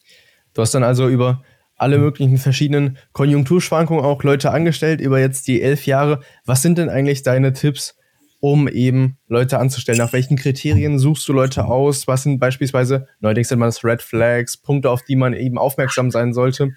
Du 0.54 0.62
hast 0.62 0.74
dann 0.74 0.84
also 0.84 1.08
über 1.08 1.42
alle 1.76 1.98
möglichen 1.98 2.38
verschiedenen 2.38 2.98
Konjunkturschwankungen 3.12 4.04
auch 4.04 4.22
Leute 4.22 4.52
angestellt 4.52 5.00
über 5.00 5.18
jetzt 5.18 5.48
die 5.48 5.62
elf 5.62 5.86
Jahre. 5.86 6.20
Was 6.44 6.62
sind 6.62 6.78
denn 6.78 6.88
eigentlich 6.88 7.22
deine 7.22 7.52
Tipps, 7.52 7.96
um 8.42 8.66
eben 8.66 9.18
Leute 9.28 9.60
anzustellen? 9.60 9.98
Nach 9.98 10.12
welchen 10.12 10.36
Kriterien 10.36 10.98
suchst 10.98 11.28
du 11.28 11.32
Leute 11.32 11.64
aus? 11.66 12.08
Was 12.08 12.24
sind 12.24 12.40
beispielsweise, 12.40 13.06
neuerdings 13.20 13.48
nennt 13.48 13.60
man 13.60 13.68
das 13.68 13.84
Red 13.84 14.02
Flags, 14.02 14.56
Punkte, 14.56 14.90
auf 14.90 15.02
die 15.04 15.14
man 15.14 15.32
eben 15.32 15.58
aufmerksam 15.58 16.10
sein 16.10 16.34
sollte, 16.34 16.72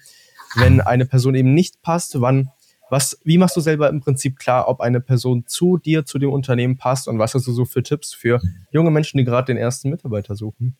wenn 0.54 0.80
eine 0.80 1.06
Person 1.06 1.34
eben 1.34 1.54
nicht 1.54 1.82
passt? 1.82 2.20
Wann, 2.20 2.50
was, 2.88 3.18
wie 3.24 3.36
machst 3.36 3.56
du 3.56 3.60
selber 3.60 3.88
im 3.88 4.00
Prinzip 4.00 4.38
klar, 4.38 4.68
ob 4.68 4.80
eine 4.80 5.00
Person 5.00 5.44
zu 5.48 5.76
dir, 5.76 6.04
zu 6.04 6.20
dem 6.20 6.30
Unternehmen 6.30 6.78
passt 6.78 7.08
und 7.08 7.18
was 7.18 7.34
hast 7.34 7.48
du 7.48 7.52
so 7.52 7.64
für 7.64 7.82
Tipps 7.82 8.14
für 8.14 8.40
junge 8.70 8.92
Menschen, 8.92 9.18
die 9.18 9.24
gerade 9.24 9.46
den 9.46 9.56
ersten 9.56 9.90
Mitarbeiter 9.90 10.36
suchen? 10.36 10.76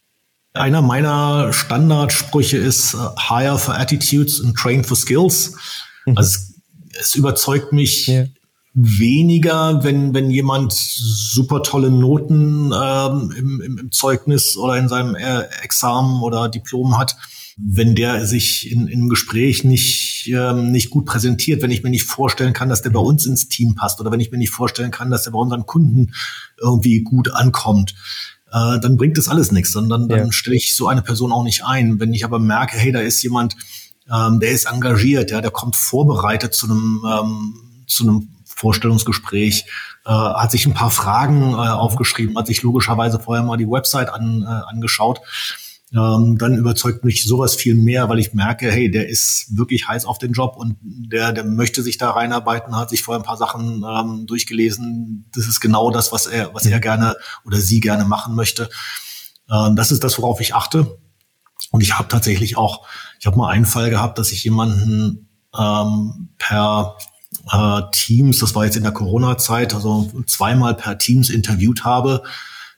Einer 0.53 0.83
meiner 0.83 1.53
Standardsprüche 1.53 2.59
ist 2.59 2.95
uh, 2.95 3.11
Hire 3.29 3.59
for 3.59 3.77
Attitudes 3.77 4.41
and 4.41 4.57
Train 4.57 4.85
for 4.85 4.97
Skills. 4.97 5.57
Mhm. 6.07 6.17
Also 6.17 6.39
es, 6.39 6.61
es 7.01 7.15
überzeugt 7.17 7.73
mich 7.73 8.07
yeah 8.07 8.27
weniger, 8.79 9.83
wenn, 9.85 10.13
wenn 10.13 10.31
jemand 10.31 10.75
super 10.75 11.63
tolle 11.63 11.91
Noten 11.91 12.73
ähm, 12.79 13.35
im, 13.37 13.61
im, 13.63 13.79
im 13.79 13.91
Zeugnis 13.91 14.57
oder 14.59 14.77
in 14.77 14.91
seinem 14.91 15.15
äh, 15.15 15.45
Examen 15.63 16.23
oder 16.23 16.51
Diplom 16.51 16.99
hat, 16.99 17.17
wenn 17.57 17.95
der 17.95 18.27
sich 18.27 18.71
in, 18.71 18.87
in 18.87 19.01
einem 19.01 19.09
Gespräch 19.09 19.65
nicht, 19.65 20.31
ähm, 20.31 20.73
nicht 20.73 20.91
gut 20.91 21.07
präsentiert, 21.07 21.63
wenn 21.63 21.71
ich 21.71 21.83
mir 21.83 21.89
nicht 21.89 22.05
vorstellen 22.05 22.53
kann, 22.53 22.69
dass 22.69 22.83
der 22.83 22.91
bei 22.91 23.01
uns 23.01 23.25
ins 23.25 23.49
Team 23.49 23.75
passt 23.75 23.99
oder 23.99 24.13
wenn 24.13 24.21
ich 24.21 24.31
mir 24.31 24.37
nicht 24.37 24.51
vorstellen 24.51 24.91
kann, 24.91 25.11
dass 25.11 25.23
der 25.25 25.31
bei 25.31 25.39
unseren 25.39 25.65
Kunden 25.65 26.13
irgendwie 26.61 27.01
gut 27.01 27.33
ankommt, 27.33 27.95
äh, 28.53 28.79
dann 28.79 28.99
bringt 28.99 29.17
das 29.17 29.29
alles 29.29 29.53
nichts. 29.53 29.75
Und 29.75 29.89
dann, 29.89 30.11
ja. 30.11 30.19
dann 30.19 30.33
stelle 30.33 30.57
ich 30.57 30.77
so 30.77 30.87
eine 30.87 31.01
Person 31.01 31.33
auch 31.33 31.45
nicht 31.45 31.65
ein. 31.65 31.99
Wenn 31.99 32.13
ich 32.13 32.27
aber 32.27 32.39
merke, 32.39 32.77
hey, 32.77 32.93
da 32.93 33.01
ist 33.01 33.23
jemand, 33.23 33.57
ähm, 34.13 34.39
der 34.39 34.51
ist 34.51 34.67
engagiert, 34.67 35.31
ja, 35.31 35.41
der 35.41 35.51
kommt 35.51 35.77
vorbereitet 35.77 36.53
zu 36.53 36.67
einem, 36.67 37.03
ähm, 37.11 37.55
zu 37.87 38.03
einem 38.03 38.36
Vorstellungsgespräch, 38.57 39.67
äh, 40.07 40.11
hat 40.11 40.51
sich 40.51 40.67
ein 40.67 40.75
paar 40.75 40.91
Fragen 40.91 41.53
äh, 41.53 41.57
aufgeschrieben, 41.57 42.37
hat 42.37 42.47
sich 42.47 42.63
logischerweise 42.63 43.21
vorher 43.21 43.45
mal 43.45 43.57
die 43.59 43.69
Website 43.69 44.09
an, 44.09 44.43
äh, 44.43 44.47
angeschaut. 44.47 45.21
ähm, 45.93 46.37
dann 46.39 46.57
überzeugt 46.57 47.05
mich 47.05 47.25
sowas 47.25 47.55
viel 47.55 47.75
mehr, 47.75 48.09
weil 48.09 48.19
ich 48.19 48.35
merke, 48.35 48.73
hey, 48.73 48.91
der 48.91 49.09
ist 49.09 49.57
wirklich 49.57 49.87
heiß 49.87 50.05
auf 50.05 50.19
den 50.19 50.33
Job 50.33 50.57
und 50.57 50.77
der, 50.83 51.33
der 51.33 51.45
möchte 51.45 51.83
sich 51.83 51.97
da 51.97 52.11
reinarbeiten, 52.11 52.75
hat 52.75 52.91
sich 52.91 53.03
vorher 53.03 53.21
ein 53.21 53.27
paar 53.27 53.37
Sachen 53.37 53.85
ähm, 53.89 54.27
durchgelesen. 54.27 55.27
Das 55.33 55.47
ist 55.47 55.61
genau 55.61 55.91
das, 55.91 56.11
was 56.11 56.27
er, 56.27 56.53
was 56.55 56.67
er 56.67 56.81
gerne 56.81 57.15
oder 57.45 57.59
sie 57.59 57.81
gerne 57.81 58.05
machen 58.05 58.35
möchte. 58.35 58.69
Ähm, 59.51 59.77
das 59.77 59.93
ist 59.93 60.03
das, 60.03 60.19
worauf 60.19 60.41
ich 60.41 60.55
achte. 60.55 60.99
Und 61.71 61.83
ich 61.83 61.99
habe 61.99 62.09
tatsächlich 62.09 62.57
auch, 62.57 62.87
ich 63.21 63.27
habe 63.27 63.37
mal 63.37 63.51
einen 63.51 63.67
Fall 63.67 63.91
gehabt, 63.91 64.19
dass 64.19 64.33
ich 64.33 64.43
jemanden 64.45 65.29
ähm, 65.57 66.31
per 66.39 66.97
äh, 67.51 67.83
Teams, 67.93 68.39
das 68.39 68.55
war 68.55 68.65
jetzt 68.65 68.77
in 68.77 68.83
der 68.83 68.93
Corona-Zeit, 68.93 69.75
also 69.75 70.11
zweimal 70.27 70.75
per 70.75 70.99
Teams 70.99 71.31
interviewt 71.31 71.85
habe, 71.85 72.23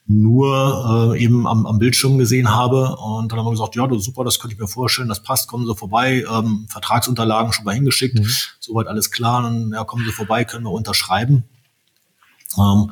nur 0.07 1.15
äh, 1.15 1.23
eben 1.23 1.47
am, 1.47 1.67
am 1.67 1.79
Bildschirm 1.79 2.19
gesehen 2.19 2.55
habe. 2.55 2.97
Und 2.97 3.31
dann 3.31 3.39
haben 3.39 3.47
wir 3.47 3.51
gesagt, 3.51 3.77
ja, 3.77 3.87
das 3.87 4.05
super, 4.05 4.25
das 4.25 4.39
könnte 4.39 4.55
ich 4.55 4.61
mir 4.61 4.69
vorstellen, 4.69 5.09
das 5.09 5.23
passt, 5.23 5.49
kommen 5.49 5.67
Sie 5.67 5.75
vorbei. 5.75 6.25
Ähm, 6.31 6.67
Vertragsunterlagen 6.69 7.53
schon 7.53 7.65
mal 7.65 7.75
hingeschickt, 7.75 8.19
mhm. 8.19 8.29
soweit 8.59 8.87
alles 8.87 9.11
klar. 9.11 9.43
Dann 9.43 9.73
ja, 9.73 9.85
kommen 9.85 10.05
Sie 10.07 10.13
vorbei, 10.13 10.45
können 10.45 10.65
wir 10.65 10.73
unterschreiben. 10.73 11.45
Ähm, 12.57 12.91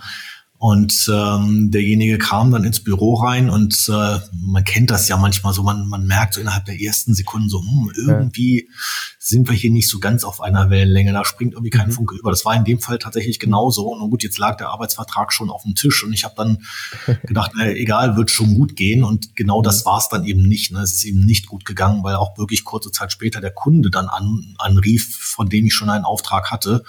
und 0.59 1.11
ähm, 1.12 1.71
derjenige 1.71 2.16
kam 2.16 2.51
dann 2.51 2.64
ins 2.64 2.83
Büro 2.83 3.14
rein 3.14 3.51
und 3.51 3.90
äh, 3.90 4.19
man 4.33 4.64
kennt 4.64 4.90
das 4.90 5.07
ja 5.07 5.19
manchmal 5.19 5.53
so, 5.53 5.62
man, 5.62 5.87
man 5.87 6.07
merkt 6.07 6.35
so 6.35 6.40
innerhalb 6.40 6.64
der 6.64 6.81
ersten 6.81 7.14
Sekunden 7.14 7.51
so, 7.51 7.61
hm, 7.61 7.92
irgendwie 7.95 8.61
ja. 8.61 8.75
sind 9.19 9.49
wir 9.51 9.55
hier 9.55 9.71
nicht 9.71 9.88
so 9.88 9.99
ganz 9.99 10.25
auf 10.25 10.40
einer 10.40 10.71
Wellenlänge, 10.71 11.12
da 11.12 11.27
springt 11.27 11.53
irgendwie 11.53 11.71
kein 11.71 11.88
mhm. 11.88 11.92
Funke 11.92 12.16
über. 12.16 12.31
Das 12.31 12.47
war 12.47 12.57
in 12.57 12.64
dem 12.64 12.81
Fall 12.81 12.99
tatsächlich 12.99 13.38
genauso. 13.38 13.88
Und 13.88 14.09
gut, 14.09 14.23
jetzt 14.23 14.38
lag 14.38 14.57
der 14.57 14.71
Arbeitsvertrag 14.71 15.31
schon 15.31 15.51
auf 15.51 15.62
dem 15.62 15.75
Tisch 15.75 16.03
und 16.03 16.14
ich 16.14 16.25
habe 16.25 16.35
dann 16.37 16.59
gedacht, 17.27 17.53
na, 17.55 17.69
egal, 17.69 18.16
wird 18.16 18.31
schon 18.31 18.55
gut 18.55 18.77
gehen. 18.77 19.05
Und 19.05 19.37
genau 19.37 19.61
das 19.61 19.85
mhm. 19.85 19.87
war 19.87 19.99
es 19.99 20.09
dann 20.09 20.25
eben 20.25 20.49
nicht. 20.49 20.73
Ne? 20.73 20.81
Es 20.81 20.95
ist 20.95 21.05
eben 21.05 21.21
nicht 21.27 21.49
gut 21.49 21.66
gegangen, 21.66 22.03
weil 22.03 22.14
auch 22.14 22.38
wirklich 22.38 22.64
kurze 22.64 22.90
Zeit 22.90 23.12
später 23.12 23.42
der 23.42 23.53
Kunde 23.53 23.90
dann 23.90 24.09
an, 24.09 24.55
anrief, 24.57 25.19
von 25.19 25.51
dem 25.51 25.66
ich 25.66 25.75
schon 25.75 25.90
einen 25.90 26.05
Auftrag 26.05 26.51
hatte 26.51 26.83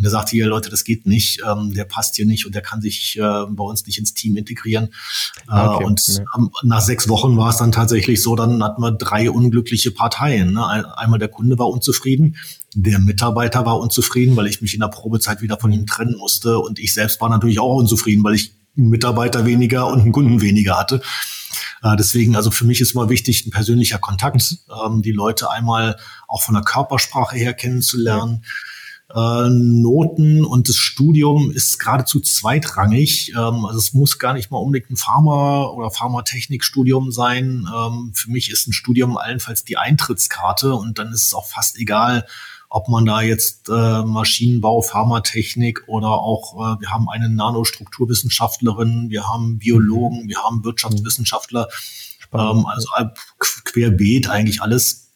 und 0.00 0.06
er 0.06 0.10
sagte 0.10 0.30
hier, 0.30 0.46
Leute, 0.46 0.70
das 0.70 0.84
geht 0.84 1.04
nicht, 1.04 1.42
ähm, 1.46 1.74
der 1.74 1.84
passt 1.84 2.16
hier 2.16 2.24
nicht 2.24 2.46
und 2.46 2.54
der 2.54 2.62
kann 2.62 2.80
sich 2.80 3.18
äh, 3.18 3.20
bei 3.20 3.62
uns 3.62 3.84
nicht 3.84 3.98
ins 3.98 4.14
Team 4.14 4.34
integrieren. 4.38 4.88
Äh, 5.46 5.60
okay. 5.60 5.84
Und 5.84 6.06
ja. 6.06 6.24
nach 6.62 6.80
sechs 6.80 7.06
Wochen 7.10 7.36
war 7.36 7.50
es 7.50 7.58
dann 7.58 7.70
tatsächlich 7.70 8.22
so, 8.22 8.34
dann 8.34 8.64
hatten 8.64 8.80
wir 8.80 8.92
drei 8.92 9.30
unglückliche 9.30 9.90
Parteien. 9.90 10.54
Ne? 10.54 10.96
Einmal 10.96 11.18
der 11.18 11.28
Kunde 11.28 11.58
war 11.58 11.68
unzufrieden, 11.68 12.36
der 12.74 12.98
Mitarbeiter 12.98 13.66
war 13.66 13.78
unzufrieden, 13.78 14.36
weil 14.36 14.46
ich 14.46 14.62
mich 14.62 14.72
in 14.72 14.80
der 14.80 14.88
Probezeit 14.88 15.42
wieder 15.42 15.58
von 15.58 15.70
ihm 15.70 15.84
trennen 15.84 16.16
musste. 16.16 16.58
Und 16.58 16.78
ich 16.78 16.94
selbst 16.94 17.20
war 17.20 17.28
natürlich 17.28 17.60
auch 17.60 17.76
unzufrieden, 17.76 18.24
weil 18.24 18.36
ich 18.36 18.54
einen 18.78 18.88
Mitarbeiter 18.88 19.44
weniger 19.44 19.86
und 19.86 20.00
einen 20.00 20.12
Kunden 20.12 20.40
weniger 20.40 20.78
hatte. 20.78 21.02
Äh, 21.82 21.96
deswegen, 21.96 22.36
also 22.36 22.50
für 22.50 22.64
mich 22.64 22.80
ist 22.80 22.94
immer 22.94 23.10
wichtig, 23.10 23.44
ein 23.44 23.50
persönlicher 23.50 23.98
Kontakt, 23.98 24.56
ähm, 24.82 25.02
die 25.02 25.12
Leute 25.12 25.50
einmal 25.50 25.98
auch 26.26 26.40
von 26.40 26.54
der 26.54 26.64
Körpersprache 26.64 27.36
her 27.36 27.52
kennenzulernen. 27.52 28.40
Ja 28.42 28.48
äh, 29.14 29.48
Noten 29.48 30.44
und 30.44 30.68
das 30.68 30.76
Studium 30.76 31.50
ist 31.50 31.78
geradezu 31.78 32.20
zweitrangig. 32.20 33.32
Ähm, 33.36 33.64
also 33.64 33.78
es 33.78 33.92
muss 33.92 34.18
gar 34.18 34.34
nicht 34.34 34.50
mal 34.50 34.58
unbedingt 34.58 34.90
ein 34.90 34.96
Pharma- 34.96 35.66
oder 35.68 35.90
Pharmatechnikstudium 35.90 37.10
sein. 37.10 37.66
Ähm, 37.74 38.12
für 38.14 38.30
mich 38.30 38.50
ist 38.50 38.68
ein 38.68 38.72
Studium 38.72 39.16
allenfalls 39.16 39.64
die 39.64 39.76
Eintrittskarte 39.76 40.74
und 40.74 40.98
dann 40.98 41.12
ist 41.12 41.26
es 41.26 41.34
auch 41.34 41.46
fast 41.46 41.78
egal, 41.78 42.26
ob 42.68 42.88
man 42.88 43.04
da 43.04 43.20
jetzt 43.20 43.68
äh, 43.68 44.02
Maschinenbau, 44.02 44.80
Pharmatechnik 44.80 45.82
oder 45.88 46.10
auch, 46.10 46.54
äh, 46.54 46.80
wir 46.80 46.90
haben 46.90 47.08
eine 47.08 47.28
Nanostrukturwissenschaftlerin, 47.28 49.10
wir 49.10 49.26
haben 49.26 49.58
Biologen, 49.58 50.28
wir 50.28 50.38
haben 50.38 50.62
Wirtschaftswissenschaftler, 50.62 51.66
ähm, 52.32 52.64
also 52.66 52.88
querbeet 53.64 54.30
eigentlich 54.30 54.62
alles. 54.62 55.08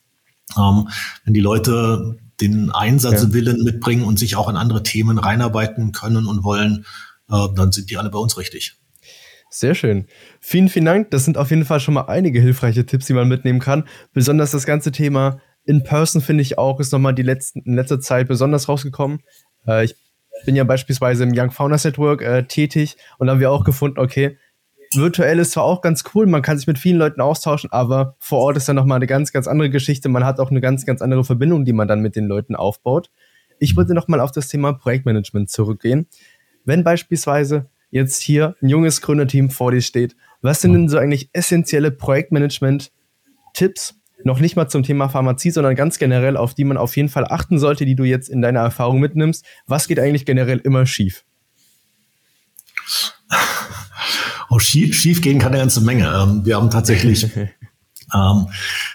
Ähm, 0.58 0.88
wenn 1.24 1.34
die 1.34 1.40
Leute 1.40 2.18
den 2.40 2.70
Einsatzwillen 2.70 3.58
ja. 3.58 3.64
mitbringen 3.64 4.04
und 4.04 4.18
sich 4.18 4.36
auch 4.36 4.48
in 4.48 4.56
andere 4.56 4.82
Themen 4.82 5.18
reinarbeiten 5.18 5.92
können 5.92 6.26
und 6.26 6.44
wollen, 6.44 6.84
äh, 7.30 7.48
dann 7.54 7.72
sind 7.72 7.90
die 7.90 7.96
alle 7.96 8.10
bei 8.10 8.18
uns 8.18 8.36
richtig. 8.38 8.76
Sehr 9.50 9.76
schön. 9.76 10.06
Vielen, 10.40 10.68
vielen 10.68 10.84
Dank. 10.84 11.10
Das 11.12 11.24
sind 11.24 11.38
auf 11.38 11.50
jeden 11.50 11.64
Fall 11.64 11.78
schon 11.78 11.94
mal 11.94 12.06
einige 12.06 12.40
hilfreiche 12.40 12.86
Tipps, 12.86 13.06
die 13.06 13.12
man 13.12 13.28
mitnehmen 13.28 13.60
kann. 13.60 13.84
Besonders 14.12 14.50
das 14.50 14.66
ganze 14.66 14.90
Thema 14.90 15.40
In-Person 15.64 16.22
finde 16.22 16.42
ich 16.42 16.58
auch, 16.58 16.80
ist 16.80 16.92
nochmal 16.92 17.14
die 17.14 17.22
letzten, 17.22 17.60
in 17.60 17.74
letzter 17.74 18.00
Zeit 18.00 18.26
besonders 18.26 18.68
rausgekommen. 18.68 19.20
Äh, 19.66 19.84
ich 19.84 19.94
bin 20.44 20.56
ja 20.56 20.64
beispielsweise 20.64 21.22
im 21.22 21.32
Young 21.34 21.52
Founders 21.52 21.84
Network 21.84 22.22
äh, 22.22 22.44
tätig 22.44 22.96
und 23.18 23.30
haben 23.30 23.38
wir 23.38 23.52
auch 23.52 23.64
gefunden, 23.64 24.00
okay, 24.00 24.36
virtuell 24.96 25.38
ist 25.38 25.52
zwar 25.52 25.64
auch 25.64 25.80
ganz 25.80 26.04
cool, 26.14 26.26
man 26.26 26.42
kann 26.42 26.58
sich 26.58 26.66
mit 26.66 26.78
vielen 26.78 26.98
Leuten 26.98 27.20
austauschen, 27.20 27.70
aber 27.72 28.16
vor 28.18 28.40
Ort 28.40 28.56
ist 28.56 28.68
dann 28.68 28.76
nochmal 28.76 28.96
eine 28.96 29.06
ganz, 29.06 29.32
ganz 29.32 29.46
andere 29.46 29.70
Geschichte. 29.70 30.08
Man 30.08 30.24
hat 30.24 30.40
auch 30.40 30.50
eine 30.50 30.60
ganz, 30.60 30.86
ganz 30.86 31.02
andere 31.02 31.24
Verbindung, 31.24 31.64
die 31.64 31.72
man 31.72 31.88
dann 31.88 32.00
mit 32.00 32.16
den 32.16 32.26
Leuten 32.26 32.56
aufbaut. 32.56 33.10
Ich 33.58 33.76
würde 33.76 33.94
nochmal 33.94 34.20
auf 34.20 34.32
das 34.32 34.48
Thema 34.48 34.72
Projektmanagement 34.72 35.50
zurückgehen. 35.50 36.06
Wenn 36.64 36.84
beispielsweise 36.84 37.68
jetzt 37.90 38.22
hier 38.22 38.56
ein 38.60 38.68
junges 38.68 39.00
Gründerteam 39.00 39.50
vor 39.50 39.70
dir 39.70 39.82
steht, 39.82 40.16
was 40.42 40.60
sind 40.60 40.72
denn 40.72 40.88
so 40.88 40.98
eigentlich 40.98 41.30
essentielle 41.32 41.90
Projektmanagement-Tipps? 41.90 43.94
Noch 44.24 44.40
nicht 44.40 44.56
mal 44.56 44.68
zum 44.68 44.82
Thema 44.82 45.08
Pharmazie, 45.08 45.50
sondern 45.50 45.74
ganz 45.74 45.98
generell, 45.98 46.36
auf 46.36 46.54
die 46.54 46.64
man 46.64 46.76
auf 46.76 46.96
jeden 46.96 47.08
Fall 47.08 47.26
achten 47.26 47.58
sollte, 47.58 47.84
die 47.84 47.94
du 47.94 48.04
jetzt 48.04 48.28
in 48.28 48.42
deiner 48.42 48.60
Erfahrung 48.60 49.00
mitnimmst. 49.00 49.44
Was 49.66 49.86
geht 49.86 50.00
eigentlich 50.00 50.26
generell 50.26 50.58
immer 50.58 50.86
schief? 50.86 51.24
Oh, 54.50 54.58
schief, 54.58 54.96
schief 54.96 55.22
gehen 55.22 55.38
kann 55.38 55.52
eine 55.52 55.60
ganze 55.60 55.80
Menge. 55.80 56.06
Ähm, 56.06 56.44
wir 56.44 56.56
haben 56.56 56.70
tatsächlich, 56.70 57.24
ähm, 57.34 58.46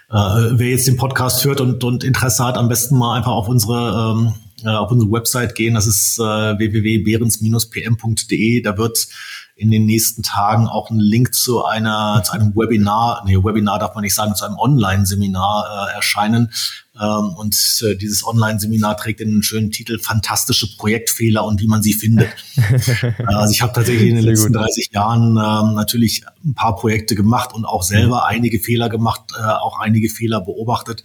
äh, 0.10 0.14
wer 0.14 0.70
jetzt 0.70 0.88
den 0.88 0.98
Podcast 0.98 1.44
hört 1.46 1.62
und, 1.62 1.84
und 1.84 2.04
Interesse 2.04 2.46
hat, 2.46 2.58
am 2.58 2.70
besten 2.70 2.98
mal 2.98 3.16
einfach 3.16 3.32
auf 3.32 3.48
unsere 3.48 4.18
ähm, 4.18 4.34
äh, 4.64 4.70
auf 4.70 4.92
unsere 4.92 5.12
Website 5.12 5.56
gehen. 5.56 5.74
Das 5.74 5.88
ist 5.88 6.20
äh, 6.20 6.22
www.behrens-pm.de. 6.22 8.62
Da 8.62 8.78
wird 8.78 9.08
in 9.56 9.72
den 9.72 9.86
nächsten 9.86 10.22
Tagen 10.24 10.68
auch 10.68 10.90
ein 10.90 11.00
Link 11.00 11.34
zu 11.34 11.64
einer 11.66 12.22
zu 12.26 12.34
einem 12.34 12.54
Webinar, 12.56 13.24
nee, 13.26 13.38
Webinar 13.38 13.80
darf 13.80 13.96
man 13.96 14.04
nicht 14.04 14.16
sagen, 14.16 14.36
zu 14.36 14.44
einem 14.46 14.58
Online-Seminar 14.58 15.90
äh, 15.90 15.96
erscheinen. 15.96 16.52
Ähm, 17.00 17.34
und 17.36 17.56
äh, 17.86 17.96
dieses 17.96 18.26
Online-Seminar 18.26 18.98
trägt 18.98 19.22
den 19.22 19.42
schönen 19.42 19.72
Titel 19.72 20.00
Fantastische 20.00 20.76
Projektfehler 20.76 21.46
und 21.46 21.62
wie 21.62 21.68
man 21.68 21.82
sie 21.82 21.94
findet. 21.94 22.30
Äh, 23.02 23.24
also 23.26 23.54
ich 23.54 23.62
habe 23.62 23.74
tatsächlich 23.74 24.10
in 24.10 24.16
den 24.16 24.24
Sehr 24.24 24.32
letzten 24.32 24.54
gut. 24.54 24.64
30 24.64 24.92
Jahren 24.92 25.30
ähm, 25.38 25.76
natürlich 25.76 26.24
ein 26.44 26.54
paar 26.54 26.76
Projekte 26.76 27.16
gemacht 27.16 27.54
und 27.54 27.66
auch 27.66 27.84
selber 27.84 28.26
einige 28.26 28.60
Fehler 28.60 28.90
gemacht, 28.90 29.22
äh, 29.38 29.42
auch 29.42 29.80
einige 29.80 30.10
Fehler 30.10 30.42
beobachtet. 30.42 31.04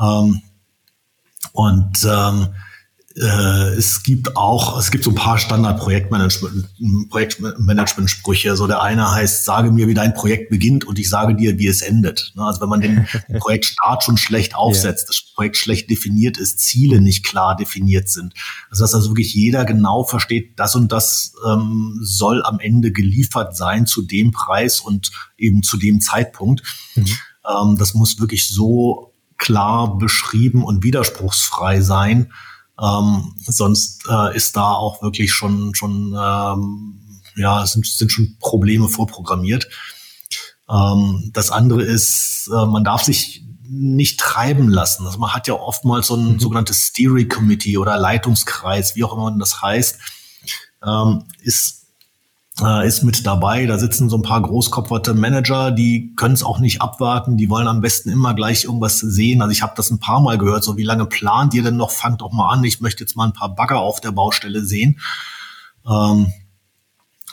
Ähm, 0.00 0.42
und 1.52 1.98
ähm, 2.04 2.48
äh, 3.20 3.74
es 3.76 4.02
gibt 4.02 4.36
auch, 4.36 4.78
es 4.78 4.90
gibt 4.90 5.04
so 5.04 5.10
ein 5.10 5.14
paar 5.14 5.36
Standard-Projektmanagement, 5.36 7.10
Projektmanagement-Sprüche. 7.10 8.56
So 8.56 8.66
der 8.66 8.80
eine 8.80 9.10
heißt, 9.10 9.44
sage 9.44 9.70
mir, 9.70 9.88
wie 9.88 9.94
dein 9.94 10.14
Projekt 10.14 10.48
beginnt 10.48 10.86
und 10.86 10.98
ich 10.98 11.10
sage 11.10 11.34
dir, 11.34 11.58
wie 11.58 11.66
es 11.66 11.82
endet. 11.82 12.32
Ne, 12.34 12.44
also 12.44 12.62
wenn 12.62 12.70
man 12.70 12.80
den 12.80 13.06
Projektstart 13.38 14.04
schon 14.04 14.16
schlecht 14.16 14.54
aufsetzt, 14.54 15.04
yeah. 15.04 15.08
das 15.08 15.34
Projekt 15.34 15.58
schlecht 15.58 15.90
definiert 15.90 16.38
ist, 16.38 16.60
Ziele 16.60 17.02
nicht 17.02 17.24
klar 17.24 17.56
definiert 17.56 18.08
sind. 18.08 18.32
Also 18.70 18.84
dass 18.84 18.94
also 18.94 19.10
wirklich 19.10 19.34
jeder 19.34 19.66
genau 19.66 20.04
versteht, 20.04 20.58
das 20.58 20.74
und 20.74 20.90
das 20.90 21.34
ähm, 21.46 21.98
soll 22.02 22.42
am 22.42 22.58
Ende 22.58 22.90
geliefert 22.90 23.54
sein 23.54 23.86
zu 23.86 24.00
dem 24.02 24.30
Preis 24.30 24.80
und 24.80 25.10
eben 25.36 25.62
zu 25.62 25.76
dem 25.76 26.00
Zeitpunkt. 26.00 26.62
Mhm. 26.94 27.06
Ähm, 27.46 27.76
das 27.76 27.92
muss 27.92 28.18
wirklich 28.18 28.48
so 28.48 29.12
klar 29.36 29.98
beschrieben 29.98 30.64
und 30.64 30.82
widerspruchsfrei 30.82 31.82
sein, 31.82 32.32
ähm, 32.80 33.34
sonst 33.40 34.04
äh, 34.08 34.36
ist 34.36 34.56
da 34.56 34.72
auch 34.72 35.02
wirklich 35.02 35.32
schon, 35.32 35.74
schon 35.74 36.14
ähm, 36.18 37.00
ja, 37.36 37.66
sind, 37.66 37.86
sind 37.86 38.10
schon 38.10 38.36
Probleme 38.40 38.88
vorprogrammiert. 38.88 39.68
Ähm, 40.68 41.30
das 41.32 41.50
andere 41.50 41.82
ist, 41.82 42.48
äh, 42.52 42.66
man 42.66 42.84
darf 42.84 43.02
sich 43.02 43.44
nicht 43.68 44.18
treiben 44.18 44.68
lassen. 44.68 45.06
Also 45.06 45.18
man 45.18 45.32
hat 45.32 45.46
ja 45.46 45.54
oftmals 45.54 46.08
so 46.08 46.16
ein 46.16 46.34
mhm. 46.34 46.40
sogenanntes 46.40 46.78
Steering 46.86 47.28
Committee 47.28 47.78
oder 47.78 47.98
Leitungskreis, 47.98 48.96
wie 48.96 49.04
auch 49.04 49.12
immer 49.12 49.36
das 49.38 49.62
heißt, 49.62 49.98
ähm, 50.84 51.24
ist 51.42 51.79
äh, 52.62 52.86
ist 52.86 53.02
mit 53.02 53.26
dabei. 53.26 53.66
Da 53.66 53.78
sitzen 53.78 54.08
so 54.08 54.16
ein 54.16 54.22
paar 54.22 54.40
großkopferte 54.40 55.14
Manager, 55.14 55.70
die 55.70 56.14
können 56.16 56.34
es 56.34 56.42
auch 56.42 56.58
nicht 56.58 56.80
abwarten. 56.80 57.36
Die 57.36 57.50
wollen 57.50 57.68
am 57.68 57.80
besten 57.80 58.10
immer 58.10 58.34
gleich 58.34 58.64
irgendwas 58.64 58.98
sehen. 58.98 59.42
Also 59.42 59.52
ich 59.52 59.62
habe 59.62 59.74
das 59.76 59.90
ein 59.90 60.00
paar 60.00 60.20
Mal 60.20 60.38
gehört. 60.38 60.64
So 60.64 60.76
wie 60.76 60.84
lange 60.84 61.06
plant 61.06 61.54
ihr 61.54 61.62
denn 61.62 61.76
noch? 61.76 61.90
Fangt 61.90 62.20
doch 62.20 62.32
mal 62.32 62.50
an. 62.50 62.64
Ich 62.64 62.80
möchte 62.80 63.02
jetzt 63.02 63.16
mal 63.16 63.26
ein 63.26 63.32
paar 63.32 63.54
Bagger 63.54 63.80
auf 63.80 64.00
der 64.00 64.12
Baustelle 64.12 64.64
sehen. 64.64 65.00
Ähm, 65.88 66.32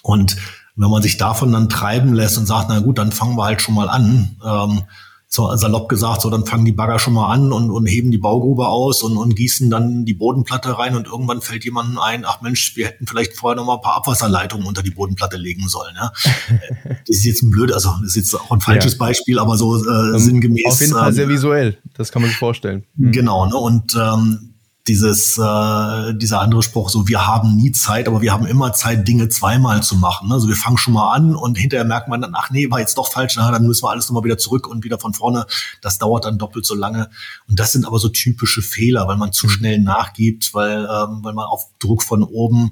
und 0.01 0.37
wenn 0.75 0.89
man 0.89 1.01
sich 1.01 1.17
davon 1.17 1.51
dann 1.51 1.69
treiben 1.69 2.13
lässt 2.13 2.37
und 2.37 2.45
sagt, 2.45 2.67
na 2.69 2.79
gut, 2.79 2.97
dann 2.97 3.11
fangen 3.11 3.35
wir 3.35 3.45
halt 3.45 3.61
schon 3.61 3.75
mal 3.75 3.89
an, 3.89 4.37
ähm, 4.45 4.83
so 5.29 5.53
salopp 5.55 5.89
gesagt, 5.89 6.21
so 6.21 6.29
dann 6.29 6.45
fangen 6.45 6.63
die 6.63 6.71
Bagger 6.71 6.99
schon 6.99 7.13
mal 7.13 7.31
an 7.31 7.51
und, 7.51 7.69
und 7.69 7.85
heben 7.85 8.11
die 8.11 8.17
Baugrube 8.17 8.67
aus 8.67 9.03
und, 9.03 9.17
und 9.17 9.35
gießen 9.35 9.69
dann 9.69 10.05
die 10.05 10.13
Bodenplatte 10.13 10.79
rein 10.79 10.95
und 10.95 11.05
irgendwann 11.05 11.41
fällt 11.41 11.65
jemandem 11.65 11.99
ein, 11.99 12.23
ach 12.25 12.41
Mensch, 12.41 12.77
wir 12.77 12.87
hätten 12.87 13.07
vielleicht 13.07 13.35
vorher 13.35 13.57
noch 13.57 13.65
mal 13.65 13.75
ein 13.75 13.81
paar 13.81 13.97
Abwasserleitungen 13.97 14.65
unter 14.65 14.83
die 14.83 14.91
Bodenplatte 14.91 15.35
legen 15.35 15.67
sollen. 15.67 15.95
Ja? 15.95 16.13
das 17.07 17.17
ist 17.17 17.25
jetzt 17.25 17.43
ein 17.43 17.49
blöd, 17.49 17.73
also 17.73 17.89
das 18.01 18.09
ist 18.09 18.15
jetzt 18.15 18.35
auch 18.35 18.51
ein 18.51 18.61
falsches 18.61 18.93
ja. 18.93 18.99
Beispiel, 18.99 19.37
aber 19.37 19.57
so 19.57 19.75
äh, 19.75 20.13
um, 20.13 20.19
sinngemäß. 20.19 20.65
Auf 20.65 20.79
jeden 20.79 20.93
Fall 20.93 21.11
sehr 21.11 21.25
ähm, 21.25 21.31
visuell, 21.31 21.77
das 21.93 22.11
kann 22.11 22.21
man 22.21 22.29
sich 22.29 22.39
vorstellen. 22.39 22.85
Genau, 22.95 23.45
ne? 23.47 23.57
und 23.57 23.95
ähm, 23.95 24.53
dieses, 24.87 25.37
äh, 25.37 26.13
dieser 26.15 26.41
andere 26.41 26.63
Spruch, 26.63 26.89
so 26.89 27.07
wir 27.07 27.27
haben 27.27 27.55
nie 27.55 27.71
Zeit, 27.71 28.07
aber 28.07 28.21
wir 28.21 28.31
haben 28.31 28.45
immer 28.45 28.73
Zeit, 28.73 29.07
Dinge 29.07 29.29
zweimal 29.29 29.83
zu 29.83 29.95
machen. 29.95 30.31
Also 30.31 30.47
wir 30.47 30.55
fangen 30.55 30.77
schon 30.77 30.93
mal 30.93 31.13
an 31.13 31.35
und 31.35 31.57
hinterher 31.57 31.85
merkt 31.85 32.07
man 32.07 32.21
dann, 32.21 32.33
ach 32.35 32.49
nee, 32.49 32.69
war 32.71 32.79
jetzt 32.79 32.97
doch 32.97 33.11
falsch, 33.11 33.35
na, 33.37 33.51
dann 33.51 33.65
müssen 33.67 33.83
wir 33.83 33.89
alles 33.89 34.07
nochmal 34.09 34.23
wieder 34.23 34.37
zurück 34.37 34.67
und 34.67 34.83
wieder 34.83 34.99
von 34.99 35.13
vorne. 35.13 35.45
Das 35.81 35.97
dauert 35.97 36.25
dann 36.25 36.37
doppelt 36.37 36.65
so 36.65 36.75
lange. 36.75 37.09
Und 37.47 37.59
das 37.59 37.71
sind 37.71 37.85
aber 37.85 37.99
so 37.99 38.09
typische 38.09 38.61
Fehler, 38.61 39.07
weil 39.07 39.17
man 39.17 39.33
zu 39.33 39.49
schnell 39.49 39.79
nachgibt, 39.79 40.53
weil, 40.53 40.79
ähm, 40.79 41.19
weil 41.23 41.33
man 41.33 41.45
auf 41.45 41.65
Druck 41.79 42.03
von 42.03 42.23
oben 42.23 42.71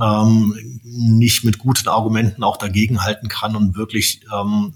ähm, 0.00 0.80
nicht 0.82 1.44
mit 1.44 1.58
guten 1.58 1.88
Argumenten 1.88 2.42
auch 2.42 2.56
dagegenhalten 2.56 3.28
kann 3.28 3.56
und 3.56 3.76
wirklich 3.76 4.20
ähm, 4.34 4.74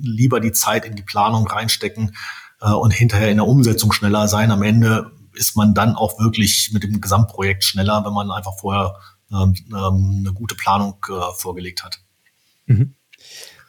lieber 0.00 0.40
die 0.40 0.52
Zeit 0.52 0.84
in 0.84 0.96
die 0.96 1.02
Planung 1.02 1.46
reinstecken 1.46 2.14
äh, 2.60 2.70
und 2.70 2.92
hinterher 2.92 3.30
in 3.30 3.36
der 3.36 3.46
Umsetzung 3.46 3.92
schneller 3.92 4.28
sein. 4.28 4.50
Am 4.50 4.62
Ende 4.62 5.12
ist 5.34 5.56
man 5.56 5.74
dann 5.74 5.94
auch 5.94 6.18
wirklich 6.18 6.70
mit 6.72 6.82
dem 6.82 7.00
Gesamtprojekt 7.00 7.64
schneller, 7.64 8.04
wenn 8.04 8.12
man 8.12 8.30
einfach 8.30 8.58
vorher 8.58 8.94
ähm, 9.32 9.54
ähm, 9.68 10.16
eine 10.20 10.32
gute 10.32 10.54
Planung 10.54 10.96
äh, 11.08 11.34
vorgelegt 11.36 11.84
hat. 11.84 12.00
Mhm. 12.66 12.94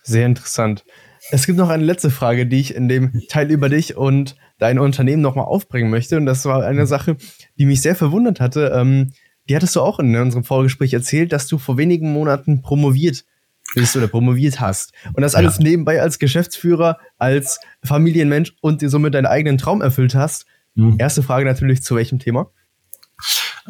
Sehr 0.04 0.26
interessant. 0.26 0.86
Es 1.32 1.46
gibt 1.46 1.58
noch 1.58 1.70
eine 1.70 1.84
letzte 1.84 2.12
Frage, 2.12 2.46
die 2.46 2.60
ich 2.60 2.76
in 2.76 2.88
dem 2.88 3.24
Teil 3.30 3.50
über 3.50 3.70
dich 3.70 3.98
und 3.98 4.36
dein 4.60 4.80
Unternehmen 4.80 5.22
nochmal 5.22 5.46
aufbringen 5.46 5.90
möchte. 5.90 6.18
Und 6.18 6.26
das 6.26 6.46
war 6.46 6.64
eine 6.64 6.82
mhm. 6.82 6.88
Sache, 6.88 7.18
die 7.58 7.66
mich 7.66 7.82
sehr 7.82 7.96
verwundert 7.96 8.40
hatte. 8.40 8.72
Ähm, 8.76 9.14
die 9.50 9.56
hattest 9.56 9.76
du 9.76 9.82
auch 9.82 10.00
in 10.00 10.16
unserem 10.16 10.44
Vorgespräch 10.44 10.94
erzählt, 10.94 11.32
dass 11.32 11.48
du 11.48 11.58
vor 11.58 11.78
wenigen 11.78 12.14
Monaten 12.14 12.62
promoviert 12.62 13.26
bist 13.74 13.96
oder 13.96 14.08
promoviert 14.08 14.60
hast. 14.60 14.94
Und 15.14 15.22
das 15.22 15.36
alles 15.36 15.58
ja. 15.58 15.64
nebenbei 15.64 16.02
als 16.02 16.20
Geschäftsführer, 16.20 17.00
als 17.18 17.60
Familienmensch 17.84 18.54
und 18.62 18.82
dir 18.82 18.90
somit 18.90 19.14
deinen 19.14 19.26
eigenen 19.26 19.58
Traum 19.58 19.82
erfüllt 19.82 20.16
hast. 20.16 20.46
Mhm. 20.76 20.96
Erste 21.00 21.24
Frage 21.24 21.46
natürlich, 21.46 21.84
zu 21.84 21.96
welchem 21.96 22.20
Thema? 22.20 22.48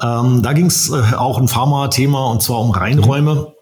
Ähm, 0.02 0.42
da 0.44 0.54
ging 0.54 0.66
es 0.66 0.90
äh, 0.90 1.16
auch 1.16 1.38
ein 1.38 1.48
Pharma-Thema 1.48 2.28
und 2.28 2.42
zwar 2.42 2.60
um 2.60 2.72
Reinräume. 2.72 3.54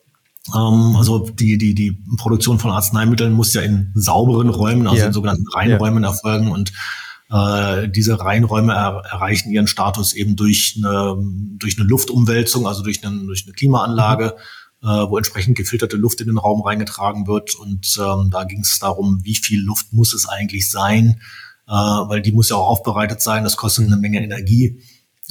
Ähm, 0.54 0.96
also 0.98 1.20
die, 1.20 1.58
die, 1.58 1.76
die 1.76 1.98
Produktion 2.18 2.60
von 2.60 2.72
Arzneimitteln 2.72 3.34
muss 3.34 3.54
ja 3.54 3.62
in 3.62 3.92
sauberen 3.94 4.50
Räumen, 4.50 4.88
also 4.88 5.02
ja. 5.02 5.08
in 5.08 5.14
sogenannten 5.14 5.48
Reinräumen 5.54 6.04
ja. 6.04 6.10
erfolgen 6.10 6.52
und 6.52 6.74
äh, 7.30 7.88
diese 7.90 8.20
Reinräume 8.20 8.74
er, 8.74 9.04
erreichen 9.12 9.52
ihren 9.52 9.68
Status 9.68 10.14
eben 10.14 10.36
durch 10.36 10.76
eine, 10.78 11.16
durch 11.60 11.78
eine 11.78 11.88
Luftumwälzung, 11.88 12.68
also 12.68 12.82
durch, 12.82 13.06
eine, 13.06 13.26
durch 13.26 13.44
eine 13.46 13.54
Klimaanlage. 13.54 14.36
Mhm 14.36 14.42
äh, 14.84 15.10
wo 15.10 15.18
entsprechend 15.18 15.56
gefilterte 15.56 15.96
Luft 15.96 16.20
in 16.20 16.28
den 16.28 16.38
Raum 16.38 16.62
reingetragen 16.62 17.26
wird. 17.26 17.56
Und 17.56 17.98
ähm, 17.98 18.30
da 18.30 18.44
ging 18.44 18.60
es 18.60 18.80
darum, 18.80 19.22
wie 19.24 19.36
viel 19.36 19.62
Luft 19.62 19.94
muss 19.94 20.14
es 20.14 20.28
eigentlich 20.28 20.70
sein, 20.70 21.22
äh, 21.68 21.72
weil 21.72 22.22
die 22.22 22.32
muss 22.32 22.50
ja 22.50 22.56
auch 22.56 22.68
aufbereitet 22.68 23.22
sein, 23.22 23.44
das 23.44 23.58
kostet 23.58 23.88
eine 23.88 23.98
Menge 23.98 24.24
Energie. 24.24 24.82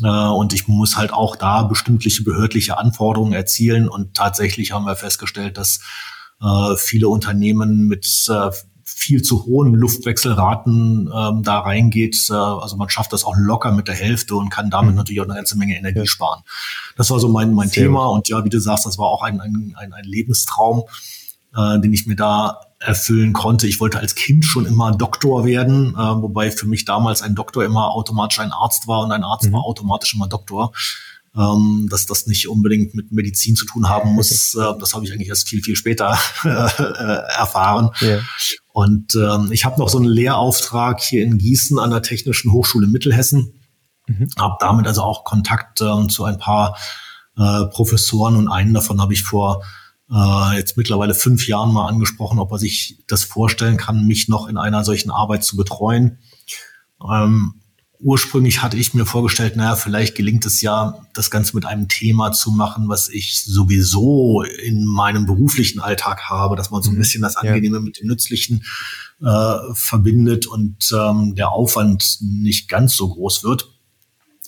Äh, 0.02 0.06
und 0.06 0.52
ich 0.52 0.68
muss 0.68 0.96
halt 0.96 1.12
auch 1.12 1.36
da 1.36 1.62
bestimmliche 1.62 2.22
behördliche 2.22 2.78
Anforderungen 2.78 3.32
erzielen. 3.32 3.88
Und 3.88 4.14
tatsächlich 4.14 4.72
haben 4.72 4.84
wir 4.84 4.96
festgestellt, 4.96 5.58
dass 5.58 5.80
äh, 6.40 6.76
viele 6.76 7.08
Unternehmen 7.08 7.88
mit 7.88 8.26
äh, 8.28 8.50
viel 8.84 9.22
zu 9.22 9.46
hohen 9.46 9.74
Luftwechselraten 9.74 11.10
ähm, 11.14 11.42
da 11.42 11.60
reingeht. 11.60 12.16
Äh, 12.30 12.34
also 12.34 12.76
man 12.76 12.88
schafft 12.88 13.12
das 13.12 13.24
auch 13.24 13.34
locker 13.36 13.72
mit 13.72 13.88
der 13.88 13.94
Hälfte 13.94 14.36
und 14.36 14.50
kann 14.50 14.70
damit 14.70 14.92
mhm. 14.92 14.98
natürlich 14.98 15.20
auch 15.20 15.26
eine 15.26 15.34
ganze 15.34 15.56
Menge 15.56 15.76
Energie 15.76 16.06
sparen. 16.06 16.42
Das 16.96 17.10
war 17.10 17.18
so 17.18 17.28
mein, 17.28 17.52
mein 17.52 17.70
Thema. 17.70 18.06
Und 18.06 18.28
ja, 18.28 18.44
wie 18.44 18.50
du 18.50 18.60
sagst, 18.60 18.86
das 18.86 18.98
war 18.98 19.06
auch 19.06 19.22
ein, 19.22 19.40
ein, 19.40 19.74
ein, 19.76 19.92
ein 19.92 20.04
Lebenstraum, 20.04 20.84
äh, 21.56 21.80
den 21.80 21.92
ich 21.92 22.06
mir 22.06 22.16
da 22.16 22.60
erfüllen 22.78 23.32
konnte. 23.32 23.66
Ich 23.66 23.80
wollte 23.80 23.98
als 23.98 24.14
Kind 24.14 24.44
schon 24.44 24.66
immer 24.66 24.92
Doktor 24.92 25.44
werden, 25.44 25.94
äh, 25.94 25.98
wobei 25.98 26.50
für 26.50 26.66
mich 26.66 26.84
damals 26.84 27.22
ein 27.22 27.34
Doktor 27.34 27.64
immer 27.64 27.92
automatisch 27.92 28.40
ein 28.40 28.52
Arzt 28.52 28.88
war 28.88 29.00
und 29.04 29.12
ein 29.12 29.22
Arzt 29.22 29.46
mhm. 29.46 29.52
war 29.52 29.64
automatisch 29.64 30.14
immer 30.14 30.28
Doktor. 30.28 30.72
Ähm, 31.34 31.88
dass 31.90 32.04
das 32.04 32.26
nicht 32.26 32.46
unbedingt 32.46 32.94
mit 32.94 33.10
Medizin 33.10 33.56
zu 33.56 33.64
tun 33.64 33.88
haben 33.88 34.10
muss, 34.10 34.54
äh, 34.54 34.78
das 34.78 34.92
habe 34.92 35.06
ich 35.06 35.12
eigentlich 35.12 35.30
erst 35.30 35.48
viel, 35.48 35.62
viel 35.62 35.76
später 35.76 36.18
äh, 36.44 37.38
erfahren. 37.38 37.88
Yeah. 38.02 38.20
Und 38.74 39.14
ähm, 39.14 39.50
ich 39.50 39.64
habe 39.64 39.80
noch 39.80 39.88
so 39.88 39.96
einen 39.96 40.08
Lehrauftrag 40.08 41.00
hier 41.00 41.24
in 41.24 41.38
Gießen 41.38 41.78
an 41.78 41.90
der 41.90 42.02
Technischen 42.02 42.52
Hochschule 42.52 42.86
Mittelhessen. 42.86 43.54
Mhm. 44.08 44.28
Habe 44.38 44.56
damit 44.60 44.86
also 44.86 45.00
auch 45.00 45.24
Kontakt 45.24 45.80
ähm, 45.80 46.10
zu 46.10 46.24
ein 46.24 46.36
paar 46.36 46.76
äh, 47.38 47.64
Professoren 47.64 48.36
und 48.36 48.48
einen 48.48 48.74
davon 48.74 49.00
habe 49.00 49.14
ich 49.14 49.22
vor 49.22 49.62
äh, 50.12 50.56
jetzt 50.56 50.76
mittlerweile 50.76 51.14
fünf 51.14 51.46
Jahren 51.48 51.72
mal 51.72 51.88
angesprochen, 51.88 52.38
ob 52.38 52.52
er 52.52 52.58
sich 52.58 52.98
das 53.06 53.24
vorstellen 53.24 53.76
kann, 53.76 54.06
mich 54.06 54.28
noch 54.28 54.48
in 54.48 54.58
einer 54.58 54.84
solchen 54.84 55.10
Arbeit 55.10 55.44
zu 55.44 55.56
betreuen. 55.56 56.18
Ähm, 57.08 57.54
ursprünglich 57.98 58.62
hatte 58.62 58.76
ich 58.76 58.94
mir 58.94 59.06
vorgestellt, 59.06 59.56
naja, 59.56 59.76
vielleicht 59.76 60.14
gelingt 60.14 60.44
es 60.44 60.60
ja, 60.60 60.98
das 61.14 61.30
Ganze 61.30 61.56
mit 61.56 61.64
einem 61.64 61.88
Thema 61.88 62.32
zu 62.32 62.50
machen, 62.50 62.88
was 62.88 63.08
ich 63.08 63.44
sowieso 63.44 64.42
in 64.42 64.84
meinem 64.84 65.24
beruflichen 65.24 65.80
Alltag 65.80 66.28
habe, 66.28 66.56
dass 66.56 66.70
man 66.70 66.82
so 66.82 66.90
ein 66.90 66.96
mhm. 66.96 66.98
bisschen 66.98 67.22
das 67.22 67.36
Angenehme 67.36 67.76
ja. 67.76 67.82
mit 67.82 68.00
dem 68.00 68.08
Nützlichen 68.08 68.64
äh, 69.22 69.54
verbindet 69.72 70.46
und 70.46 70.92
ähm, 70.92 71.34
der 71.36 71.52
Aufwand 71.52 72.18
nicht 72.20 72.68
ganz 72.68 72.96
so 72.96 73.08
groß 73.08 73.44
wird. 73.44 73.71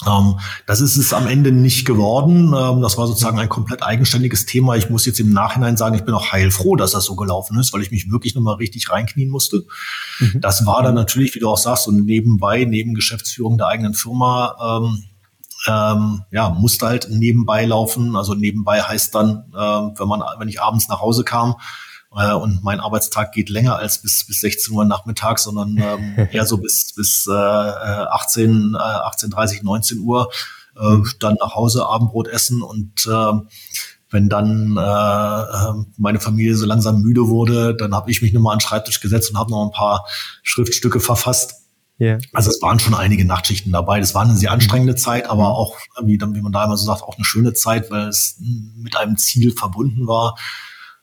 Ähm, 0.06 0.40
das 0.66 0.80
ist 0.80 0.96
es 0.96 1.12
am 1.12 1.28
Ende 1.28 1.52
nicht 1.52 1.86
geworden. 1.86 2.52
Ähm, 2.54 2.82
das 2.82 2.98
war 2.98 3.06
sozusagen 3.06 3.38
ein 3.38 3.48
komplett 3.48 3.82
eigenständiges 3.82 4.44
Thema. 4.44 4.76
Ich 4.76 4.90
muss 4.90 5.06
jetzt 5.06 5.20
im 5.20 5.32
Nachhinein 5.32 5.76
sagen, 5.76 5.94
ich 5.94 6.04
bin 6.04 6.14
auch 6.14 6.32
heilfroh, 6.32 6.76
dass 6.76 6.92
das 6.92 7.04
so 7.04 7.14
gelaufen 7.14 7.58
ist, 7.58 7.72
weil 7.72 7.82
ich 7.82 7.90
mich 7.90 8.10
wirklich 8.10 8.34
nochmal 8.34 8.56
richtig 8.56 8.90
reinknien 8.90 9.30
musste. 9.30 9.64
Mhm. 10.18 10.40
Das 10.40 10.66
war 10.66 10.82
dann 10.82 10.94
natürlich, 10.94 11.34
wie 11.34 11.38
du 11.38 11.48
auch 11.48 11.58
sagst, 11.58 11.84
so 11.84 11.92
nebenbei, 11.92 12.64
neben 12.64 12.94
Geschäftsführung 12.94 13.56
der 13.56 13.68
eigenen 13.68 13.94
Firma, 13.94 14.82
ähm, 14.82 15.04
ähm, 15.66 16.24
ja, 16.30 16.50
musste 16.50 16.86
halt 16.86 17.08
nebenbei 17.10 17.64
laufen. 17.64 18.16
Also 18.16 18.34
nebenbei 18.34 18.82
heißt 18.82 19.14
dann, 19.14 19.44
äh, 19.54 19.98
wenn 19.98 20.08
man, 20.08 20.22
wenn 20.38 20.48
ich 20.48 20.60
abends 20.60 20.88
nach 20.88 21.00
Hause 21.00 21.24
kam, 21.24 21.54
äh, 22.16 22.32
und 22.32 22.62
mein 22.62 22.80
Arbeitstag 22.80 23.32
geht 23.32 23.48
länger 23.48 23.76
als 23.76 24.02
bis, 24.02 24.26
bis 24.26 24.40
16 24.40 24.74
Uhr 24.74 24.84
nachmittags, 24.84 25.44
sondern 25.44 25.76
ähm, 25.78 26.28
eher 26.32 26.46
so 26.46 26.58
bis, 26.58 26.92
bis 26.94 27.26
äh, 27.26 27.32
18, 27.32 28.74
äh, 28.74 28.78
18.30, 28.78 29.64
19 29.64 29.98
Uhr. 30.00 30.30
Äh, 30.76 30.98
dann 31.20 31.36
nach 31.40 31.54
Hause 31.54 31.86
Abendbrot 31.86 32.28
essen 32.28 32.62
und 32.62 33.06
äh, 33.06 33.32
wenn 34.10 34.28
dann 34.28 34.76
äh, 34.76 34.80
äh, 34.80 35.84
meine 35.96 36.20
Familie 36.20 36.56
so 36.56 36.66
langsam 36.66 37.02
müde 37.02 37.26
wurde, 37.26 37.74
dann 37.74 37.94
habe 37.94 38.10
ich 38.10 38.22
mich 38.22 38.32
nochmal 38.32 38.52
an 38.52 38.58
den 38.58 38.62
Schreibtisch 38.62 39.00
gesetzt 39.00 39.30
und 39.30 39.38
habe 39.38 39.50
noch 39.50 39.64
ein 39.64 39.72
paar 39.72 40.06
Schriftstücke 40.42 41.00
verfasst. 41.00 41.54
Yeah. 42.00 42.18
Also 42.32 42.50
es 42.50 42.60
waren 42.62 42.78
schon 42.78 42.94
einige 42.94 43.24
Nachtschichten 43.24 43.72
dabei. 43.72 44.00
Das 44.00 44.14
war 44.14 44.22
eine 44.22 44.36
sehr 44.36 44.52
anstrengende 44.52 44.94
Zeit, 44.96 45.28
aber 45.28 45.48
auch, 45.48 45.76
wie, 46.02 46.20
wie 46.20 46.40
man 46.42 46.52
da 46.52 46.64
immer 46.64 46.76
so 46.76 46.86
sagt, 46.86 47.02
auch 47.02 47.16
eine 47.16 47.24
schöne 47.24 47.52
Zeit, 47.52 47.90
weil 47.90 48.08
es 48.08 48.36
mit 48.76 48.96
einem 48.96 49.16
Ziel 49.16 49.52
verbunden 49.52 50.06
war. 50.06 50.36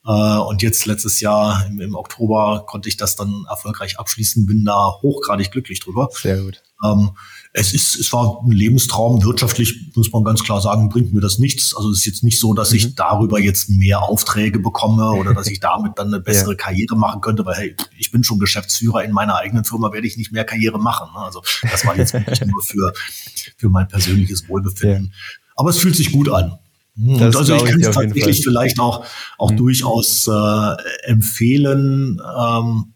Äh, 0.06 0.10
und 0.10 0.62
jetzt 0.62 0.86
letztes 0.86 1.20
Jahr 1.20 1.66
im, 1.68 1.80
im, 1.80 1.96
Oktober 1.96 2.66
konnte 2.68 2.90
ich 2.90 2.98
das 2.98 3.16
dann 3.16 3.46
erfolgreich 3.48 4.00
abschließen, 4.00 4.46
bin 4.48 4.66
da 4.66 4.96
hochgradig 5.02 5.52
glücklich 5.52 5.80
drüber. 5.80 6.10
Sehr 6.12 6.42
gut. 6.42 6.64
Ähm, 6.84 7.12
es 7.54 7.74
ist, 7.74 8.00
es 8.00 8.12
war 8.12 8.42
ein 8.44 8.52
Lebenstraum. 8.52 9.24
Wirtschaftlich 9.24 9.92
muss 9.94 10.12
man 10.12 10.24
ganz 10.24 10.42
klar 10.44 10.60
sagen, 10.60 10.90
bringt 10.90 11.14
mir 11.14 11.20
das 11.20 11.38
nichts. 11.38 11.76
Also 11.76 11.92
es 11.92 12.00
ist 12.00 12.06
jetzt 12.06 12.24
nicht 12.24 12.40
so, 12.40 12.56
dass 12.56 12.72
mhm. 12.72 12.78
ich 12.78 12.96
darüber 12.96 13.40
jetzt 13.40 13.70
mehr 13.70 14.02
Aufträge 14.02 14.58
bekomme 14.58 15.12
oder 15.12 15.36
dass 15.36 15.48
ich 15.52 15.60
damit 15.60 16.00
dann 16.00 16.08
eine 16.08 16.20
bessere 16.20 16.52
ja. 16.52 16.58
Karriere 16.58 16.96
machen 16.96 17.22
könnte, 17.22 17.46
weil 17.46 17.56
hey, 17.56 17.76
ich 18.00 18.10
bin 18.10 18.24
schon 18.24 18.40
Geschäftsführer 18.40 19.04
in 19.04 19.12
meiner 19.12 19.36
eigenen 19.36 19.66
Firma, 19.66 19.94
werde 19.94 20.08
ich 20.08 20.18
nicht 20.18 20.32
mehr 20.32 20.46
Karriere 20.46 20.80
machen. 20.80 21.10
Ne? 21.14 21.20
Also 21.20 21.44
das 21.70 21.86
war 21.86 21.96
jetzt 21.96 22.14
wirklich 22.14 22.42
nur 22.48 22.64
für, 22.64 22.94
für 23.58 23.70
mein 23.70 23.88
persönliches 23.88 24.50
Wohlbefinden. 24.50 25.12
Ja. 25.14 25.42
Aber 25.56 25.70
es 25.70 25.78
fühlt 25.78 25.96
sich 25.96 26.12
gut 26.12 26.30
an. 26.30 26.58
Das 26.96 27.36
also 27.36 27.56
ich 27.56 27.66
kann 27.66 27.80
es 27.80 27.92
tatsächlich 27.92 28.44
vielleicht 28.44 28.80
auch, 28.80 29.06
auch 29.38 29.52
mhm. 29.52 29.58
durchaus 29.58 30.28
äh, 30.28 30.76
empfehlen, 31.04 32.22
ähm, 32.38 32.94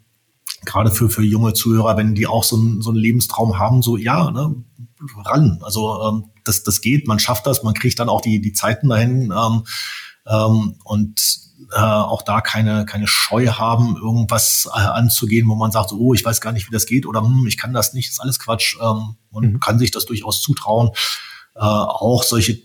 gerade 0.65 0.91
für, 0.91 1.10
für 1.10 1.23
junge 1.23 1.53
Zuhörer, 1.53 1.95
wenn 1.95 2.13
die 2.13 2.27
auch 2.27 2.43
so, 2.43 2.58
ein, 2.58 2.81
so 2.81 2.89
einen 2.89 2.99
Lebenstraum 2.99 3.58
haben, 3.58 3.81
so 3.81 3.97
ja, 3.97 4.31
ne, 4.31 4.55
ran. 5.23 5.60
Also 5.62 6.01
ähm, 6.03 6.25
das, 6.43 6.63
das 6.63 6.81
geht, 6.81 7.08
man 7.08 7.19
schafft 7.19 7.47
das, 7.47 7.63
man 7.63 7.73
kriegt 7.73 7.99
dann 7.99 8.10
auch 8.10 8.21
die, 8.21 8.41
die 8.41 8.53
Zeiten 8.53 8.89
dahin 8.89 9.34
ähm, 9.36 9.63
ähm, 10.27 10.75
und 10.84 11.39
äh, 11.73 11.79
auch 11.79 12.21
da 12.21 12.41
keine, 12.41 12.86
keine 12.86 13.08
Scheu 13.08 13.47
haben, 13.47 13.95
irgendwas 13.95 14.69
äh, 14.75 14.79
anzugehen, 14.79 15.47
wo 15.47 15.55
man 15.55 15.71
sagt, 15.71 15.93
oh, 15.93 16.13
ich 16.13 16.25
weiß 16.25 16.41
gar 16.41 16.51
nicht, 16.51 16.67
wie 16.67 16.73
das 16.73 16.86
geht 16.86 17.05
oder 17.05 17.21
hm, 17.21 17.47
ich 17.47 17.58
kann 17.58 17.73
das 17.73 17.93
nicht, 17.93 18.10
ist 18.10 18.21
alles 18.21 18.39
Quatsch. 18.39 18.77
Ähm, 18.81 19.15
und 19.31 19.53
mhm. 19.53 19.60
kann 19.60 19.79
sich 19.79 19.91
das 19.91 20.05
durchaus 20.05 20.41
zutrauen 20.41 20.91
äh, 21.55 21.59
auch 21.59 22.23
solche 22.23 22.59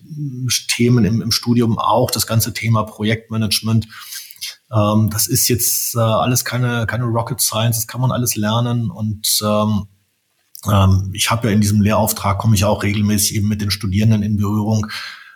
Themen 0.68 1.04
im, 1.04 1.22
im 1.22 1.30
Studium, 1.30 1.78
auch 1.78 2.10
das 2.10 2.26
ganze 2.26 2.52
Thema 2.52 2.84
Projektmanagement. 2.84 3.86
Ähm, 4.72 5.10
das 5.10 5.26
ist 5.26 5.48
jetzt 5.48 5.94
äh, 5.94 6.00
alles 6.00 6.44
keine, 6.44 6.86
keine 6.86 7.04
Rocket 7.04 7.40
Science, 7.40 7.76
das 7.76 7.86
kann 7.86 8.00
man 8.00 8.12
alles 8.12 8.36
lernen 8.36 8.90
und 8.90 9.40
ähm, 9.44 9.86
ähm, 10.70 11.10
ich 11.14 11.30
habe 11.30 11.48
ja 11.48 11.54
in 11.54 11.60
diesem 11.60 11.80
Lehrauftrag, 11.80 12.38
komme 12.38 12.54
ich 12.54 12.64
auch 12.64 12.82
regelmäßig 12.82 13.36
eben 13.36 13.48
mit 13.48 13.60
den 13.60 13.70
Studierenden 13.70 14.22
in 14.22 14.36
Berührung. 14.36 14.86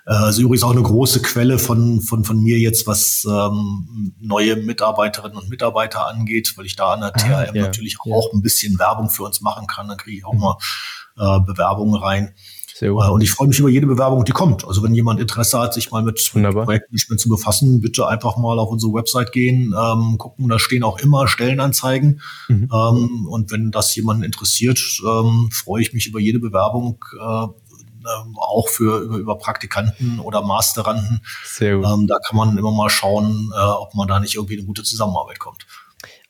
Äh, 0.07 0.13
also 0.13 0.43
übrigens 0.43 0.63
auch 0.65 0.73
eine 0.73 0.83
große 0.83 1.23
Quelle 1.23 1.59
von, 1.59 2.01
von, 2.01 2.25
von 2.25 2.43
mir 2.43 2.59
jetzt, 2.59 2.87
was 2.87 3.27
ähm, 3.29 4.15
neue 4.21 4.57
Mitarbeiterinnen 4.57 5.39
und 5.39 5.49
Mitarbeiter 5.49 6.07
angeht, 6.07 6.53
weil 6.57 6.67
ich 6.67 6.77
da 6.77 6.93
an 6.93 7.01
der 7.01 7.13
THM 7.13 7.33
ah, 7.33 7.45
ja, 7.55 7.63
natürlich 7.63 7.97
ja. 8.05 8.15
auch 8.15 8.33
ein 8.33 8.43
bisschen 8.43 8.79
Werbung 8.79 9.09
für 9.09 9.23
uns 9.23 9.41
machen 9.41 9.67
kann. 9.67 9.89
Dann 9.89 9.97
kriege 9.97 10.19
ich 10.19 10.25
auch 10.25 10.35
mal 10.35 10.57
äh, 11.17 11.41
Bewerbungen 11.41 12.01
rein. 12.01 12.35
Sehr 12.75 12.91
gut. 12.91 13.05
Äh, 13.05 13.11
und 13.11 13.21
ich 13.21 13.31
freue 13.31 13.47
mich 13.47 13.61
über 13.61 13.69
jede 13.69 13.87
Bewerbung, 13.87 14.25
die 14.25 14.33
kommt. 14.33 14.67
Also 14.67 14.83
wenn 14.83 14.95
jemand 14.95 15.21
Interesse 15.21 15.61
hat, 15.61 15.73
sich 15.73 15.93
mal 15.93 16.03
mit, 16.03 16.21
mit 16.35 16.51
Projektmanagement 16.53 17.21
zu 17.21 17.29
befassen, 17.29 17.81
bitte 17.81 18.09
einfach 18.09 18.37
mal 18.37 18.59
auf 18.59 18.69
unsere 18.69 18.93
Website 18.95 19.31
gehen, 19.31 19.73
ähm, 19.79 20.19
gucken, 20.19 20.49
da 20.49 20.59
stehen 20.59 20.83
auch 20.83 20.99
immer 20.99 21.29
Stellenanzeigen. 21.29 22.21
Mhm. 22.49 22.69
Ähm, 22.73 23.29
und 23.31 23.53
wenn 23.53 23.71
das 23.71 23.95
jemanden 23.95 24.25
interessiert, 24.25 24.81
ähm, 25.07 25.51
freue 25.53 25.83
ich 25.83 25.93
mich 25.93 26.09
über 26.09 26.19
jede 26.19 26.41
Bewerbung, 26.41 27.05
äh, 27.17 27.47
ähm, 28.07 28.37
auch 28.37 28.69
für 28.69 28.99
über, 29.03 29.17
über 29.19 29.39
Praktikanten 29.39 30.19
oder 30.19 30.43
Masteranden. 30.43 31.21
Sehr 31.45 31.77
gut. 31.77 31.87
Ähm, 31.87 32.07
da 32.09 32.19
kann 32.27 32.37
man 32.37 32.59
immer 32.59 32.73
mal 32.73 32.91
schauen, 32.91 33.53
äh, 33.55 33.61
ob 33.61 33.95
man 33.95 34.09
da 34.09 34.19
nicht 34.19 34.35
irgendwie 34.35 34.59
eine 34.59 34.67
gute 34.67 34.83
Zusammenarbeit 34.83 35.39
kommt. 35.39 35.65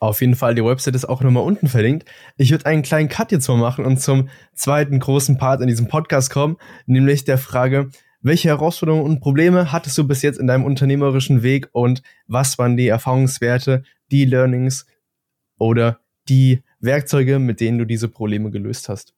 Auf 0.05 0.21
jeden 0.21 0.37
Fall, 0.37 0.55
die 0.55 0.62
Website 0.62 0.95
ist 0.95 1.07
auch 1.07 1.23
nochmal 1.23 1.45
unten 1.45 1.67
verlinkt. 1.67 2.07
Ich 2.37 2.51
würde 2.51 2.67
einen 2.67 2.83
kleinen 2.83 3.09
Cut 3.09 3.33
jetzt 3.33 3.49
mal 3.49 3.57
machen 3.57 3.87
und 3.87 4.03
zum 4.03 4.29
zweiten 4.55 5.01
großen 5.01 5.38
Part 5.38 5.62
in 5.62 5.67
diesem 5.67 5.88
Podcast 5.88 6.29
kommen, 6.29 6.59
nämlich 6.85 7.25
der 7.25 7.38
Frage, 7.38 7.88
welche 8.21 8.49
Herausforderungen 8.49 9.03
und 9.03 9.21
Probleme 9.21 9.73
hattest 9.73 9.97
du 9.97 10.07
bis 10.07 10.21
jetzt 10.21 10.38
in 10.38 10.47
deinem 10.47 10.67
unternehmerischen 10.67 11.43
Weg 11.43 11.71
und 11.73 12.03
was 12.27 12.59
waren 12.59 12.77
die 12.77 12.88
Erfahrungswerte, 12.88 13.83
die 14.11 14.27
Learnings 14.27 14.85
oder 15.57 16.01
die 16.29 16.62
Werkzeuge, 16.81 17.38
mit 17.38 17.61
denen 17.61 17.79
du 17.79 17.87
diese 17.87 18.09
Probleme 18.09 18.51
gelöst 18.51 18.90
hast? 18.90 19.14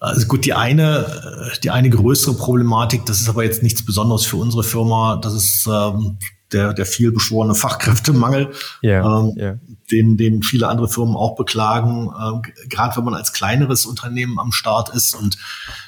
Also 0.00 0.26
gut, 0.26 0.46
die 0.46 0.52
eine, 0.52 1.52
die 1.62 1.70
eine 1.70 1.90
größere 1.90 2.34
Problematik, 2.34 3.06
das 3.06 3.20
ist 3.20 3.28
aber 3.28 3.44
jetzt 3.44 3.62
nichts 3.62 3.84
Besonderes 3.84 4.26
für 4.26 4.38
unsere 4.38 4.64
Firma, 4.64 5.20
das 5.22 5.34
ist 5.34 5.68
ähm, 5.70 6.18
der, 6.52 6.72
der 6.72 6.86
viel 6.86 7.12
beschworene 7.12 7.54
Fachkräftemangel, 7.54 8.52
yeah, 8.82 9.20
ähm, 9.20 9.34
yeah. 9.36 9.58
Den, 9.90 10.16
den 10.16 10.42
viele 10.42 10.68
andere 10.68 10.88
Firmen 10.88 11.16
auch 11.16 11.36
beklagen, 11.36 12.08
äh, 12.08 12.66
gerade 12.68 12.96
wenn 12.96 13.04
man 13.04 13.14
als 13.14 13.32
kleineres 13.32 13.86
Unternehmen 13.86 14.38
am 14.38 14.52
Start 14.52 14.88
ist. 14.90 15.14
Und 15.14 15.38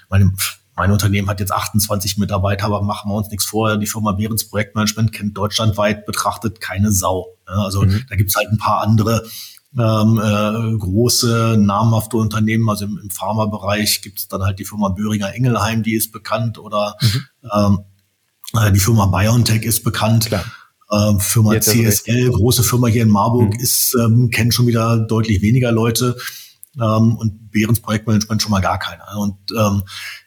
meine, 0.09 0.33
mein 0.75 0.91
Unternehmen 0.91 1.29
hat 1.29 1.41
jetzt 1.41 1.53
28 1.53 2.19
Mitarbeiter, 2.19 2.67
aber 2.67 2.83
machen 2.83 3.11
wir 3.11 3.17
uns 3.17 3.29
nichts 3.29 3.45
vor. 3.45 3.77
Die 3.77 3.87
Firma 3.87 4.13
Behrens 4.13 4.49
Projektmanagement 4.49 5.13
kennt 5.13 5.37
deutschlandweit 5.37 6.07
betrachtet 6.07 6.61
keine 6.61 6.93
Sau. 6.93 7.27
Also 7.47 7.83
mhm. 7.83 8.05
da 8.09 8.17
gibt's 8.17 8.37
halt 8.37 8.49
ein 8.49 8.59
paar 8.59 8.83
andere 8.83 9.25
ähm, 9.79 10.21
äh, 10.23 10.79
große, 10.79 11.57
namhafte 11.59 12.17
Unternehmen. 12.17 12.69
Also 12.69 12.85
im, 12.85 12.99
im 13.03 13.11
Pharmabereich 13.11 14.03
gibt's 14.03 14.29
dann 14.29 14.43
halt 14.43 14.59
die 14.59 14.65
Firma 14.65 14.91
Böhringer 14.91 15.35
Engelheim, 15.35 15.83
die 15.83 15.95
ist 15.95 16.13
bekannt, 16.13 16.59
oder 16.59 16.97
mhm. 17.01 17.27
ähm, 17.55 17.79
äh, 17.79 17.92
die 18.73 18.81
Firma 18.81 19.07
BioNTech 19.07 19.63
ist 19.63 19.83
bekannt. 19.85 20.27
Klar. 20.27 20.45
Ähm, 20.93 21.21
Firma 21.21 21.55
Jetzt 21.55 21.71
CSL, 21.71 22.31
große 22.31 22.63
Firma 22.63 22.87
hier 22.87 23.03
in 23.03 23.09
Marburg, 23.09 23.55
mhm. 23.55 23.61
ist, 23.61 23.97
ähm, 23.99 24.29
kennen 24.31 24.53
schon 24.53 24.67
wieder 24.67 24.99
deutlich 24.99 25.41
weniger 25.41 25.73
Leute 25.73 26.17
ähm, 26.77 27.17
und 27.17 27.51
Behrens 27.51 27.81
Projektmanagement 27.81 28.43
schon 28.43 28.51
mal 28.51 28.61
gar 28.61 28.79
keiner. 28.79 29.17
Und 29.17 29.37
ähm, 29.59 29.85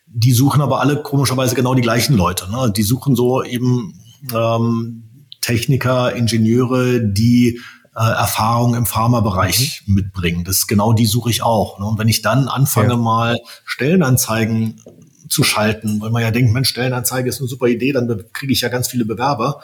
die 0.07 0.31
suchen 0.31 0.61
aber 0.61 0.79
alle 0.79 1.01
komischerweise 1.01 1.55
genau 1.55 1.75
die 1.75 1.81
gleichen 1.81 2.15
Leute. 2.15 2.49
Ne? 2.49 2.71
Die 2.75 2.83
suchen 2.83 3.15
so 3.15 3.43
eben 3.43 3.99
ähm, 4.33 5.27
Techniker, 5.41 6.15
Ingenieure, 6.15 6.99
die 6.99 7.59
äh, 7.95 7.99
Erfahrung 7.99 8.75
im 8.75 8.85
Pharmabereich 8.85 9.83
mhm. 9.85 9.95
mitbringen. 9.95 10.43
Das 10.43 10.67
genau 10.67 10.93
die 10.93 11.05
suche 11.05 11.29
ich 11.29 11.43
auch. 11.43 11.79
Ne? 11.79 11.85
Und 11.85 11.99
wenn 11.99 12.07
ich 12.07 12.21
dann 12.21 12.47
anfange, 12.47 12.93
ja. 12.93 12.97
mal 12.97 13.37
Stellenanzeigen 13.65 14.81
zu 15.29 15.43
schalten, 15.43 16.01
weil 16.01 16.11
man 16.11 16.21
ja 16.21 16.31
denkt, 16.31 16.53
Mensch, 16.53 16.69
Stellenanzeige 16.69 17.29
ist 17.29 17.39
eine 17.39 17.47
super 17.47 17.67
Idee, 17.67 17.91
dann 17.91 18.23
kriege 18.33 18.53
ich 18.53 18.61
ja 18.61 18.69
ganz 18.69 18.87
viele 18.87 19.05
Bewerber. 19.05 19.61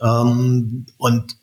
Ähm, 0.00 0.86
und 0.98 1.36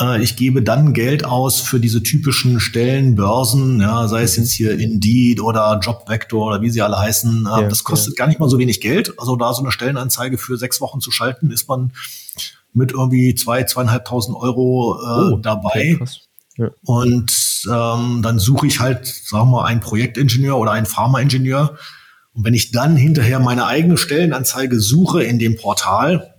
äh, 0.00 0.22
ich 0.22 0.36
gebe 0.36 0.62
dann 0.62 0.92
Geld 0.92 1.24
aus 1.24 1.60
für 1.60 1.80
diese 1.80 2.02
typischen 2.02 2.60
Stellenbörsen, 2.60 3.80
ja, 3.80 4.08
sei 4.08 4.22
es 4.22 4.36
jetzt 4.36 4.52
hier 4.52 4.78
Indeed 4.78 5.40
oder 5.40 5.78
Jobvector 5.82 6.46
oder 6.46 6.60
wie 6.62 6.70
sie 6.70 6.82
alle 6.82 6.98
heißen. 6.98 7.46
Äh, 7.46 7.62
ja, 7.62 7.68
das 7.68 7.84
kostet 7.84 8.14
ja. 8.14 8.24
gar 8.24 8.28
nicht 8.28 8.40
mal 8.40 8.48
so 8.48 8.58
wenig 8.58 8.80
Geld. 8.80 9.18
Also 9.18 9.36
da 9.36 9.52
so 9.54 9.62
eine 9.62 9.72
Stellenanzeige 9.72 10.38
für 10.38 10.56
sechs 10.56 10.80
Wochen 10.80 11.00
zu 11.00 11.10
schalten, 11.10 11.50
ist 11.50 11.68
man 11.68 11.92
mit 12.72 12.92
irgendwie 12.92 13.34
zwei, 13.34 13.64
zweieinhalbtausend 13.64 14.36
Euro 14.36 14.98
äh, 15.00 15.32
oh, 15.32 15.36
dabei. 15.38 15.98
Okay, 16.00 16.04
ja. 16.58 16.70
Und 16.84 17.32
ähm, 17.70 18.22
dann 18.22 18.38
suche 18.38 18.66
ich 18.66 18.80
halt, 18.80 19.06
sagen 19.06 19.50
wir 19.50 19.58
mal, 19.58 19.64
einen 19.64 19.80
Projektingenieur 19.80 20.58
oder 20.58 20.72
einen 20.72 20.86
Pharmaingenieur, 20.86 21.76
und 22.36 22.44
wenn 22.44 22.54
ich 22.54 22.70
dann 22.70 22.96
hinterher 22.96 23.40
meine 23.40 23.66
eigene 23.66 23.96
Stellenanzeige 23.96 24.78
suche 24.78 25.22
in 25.22 25.38
dem 25.38 25.56
Portal, 25.56 26.34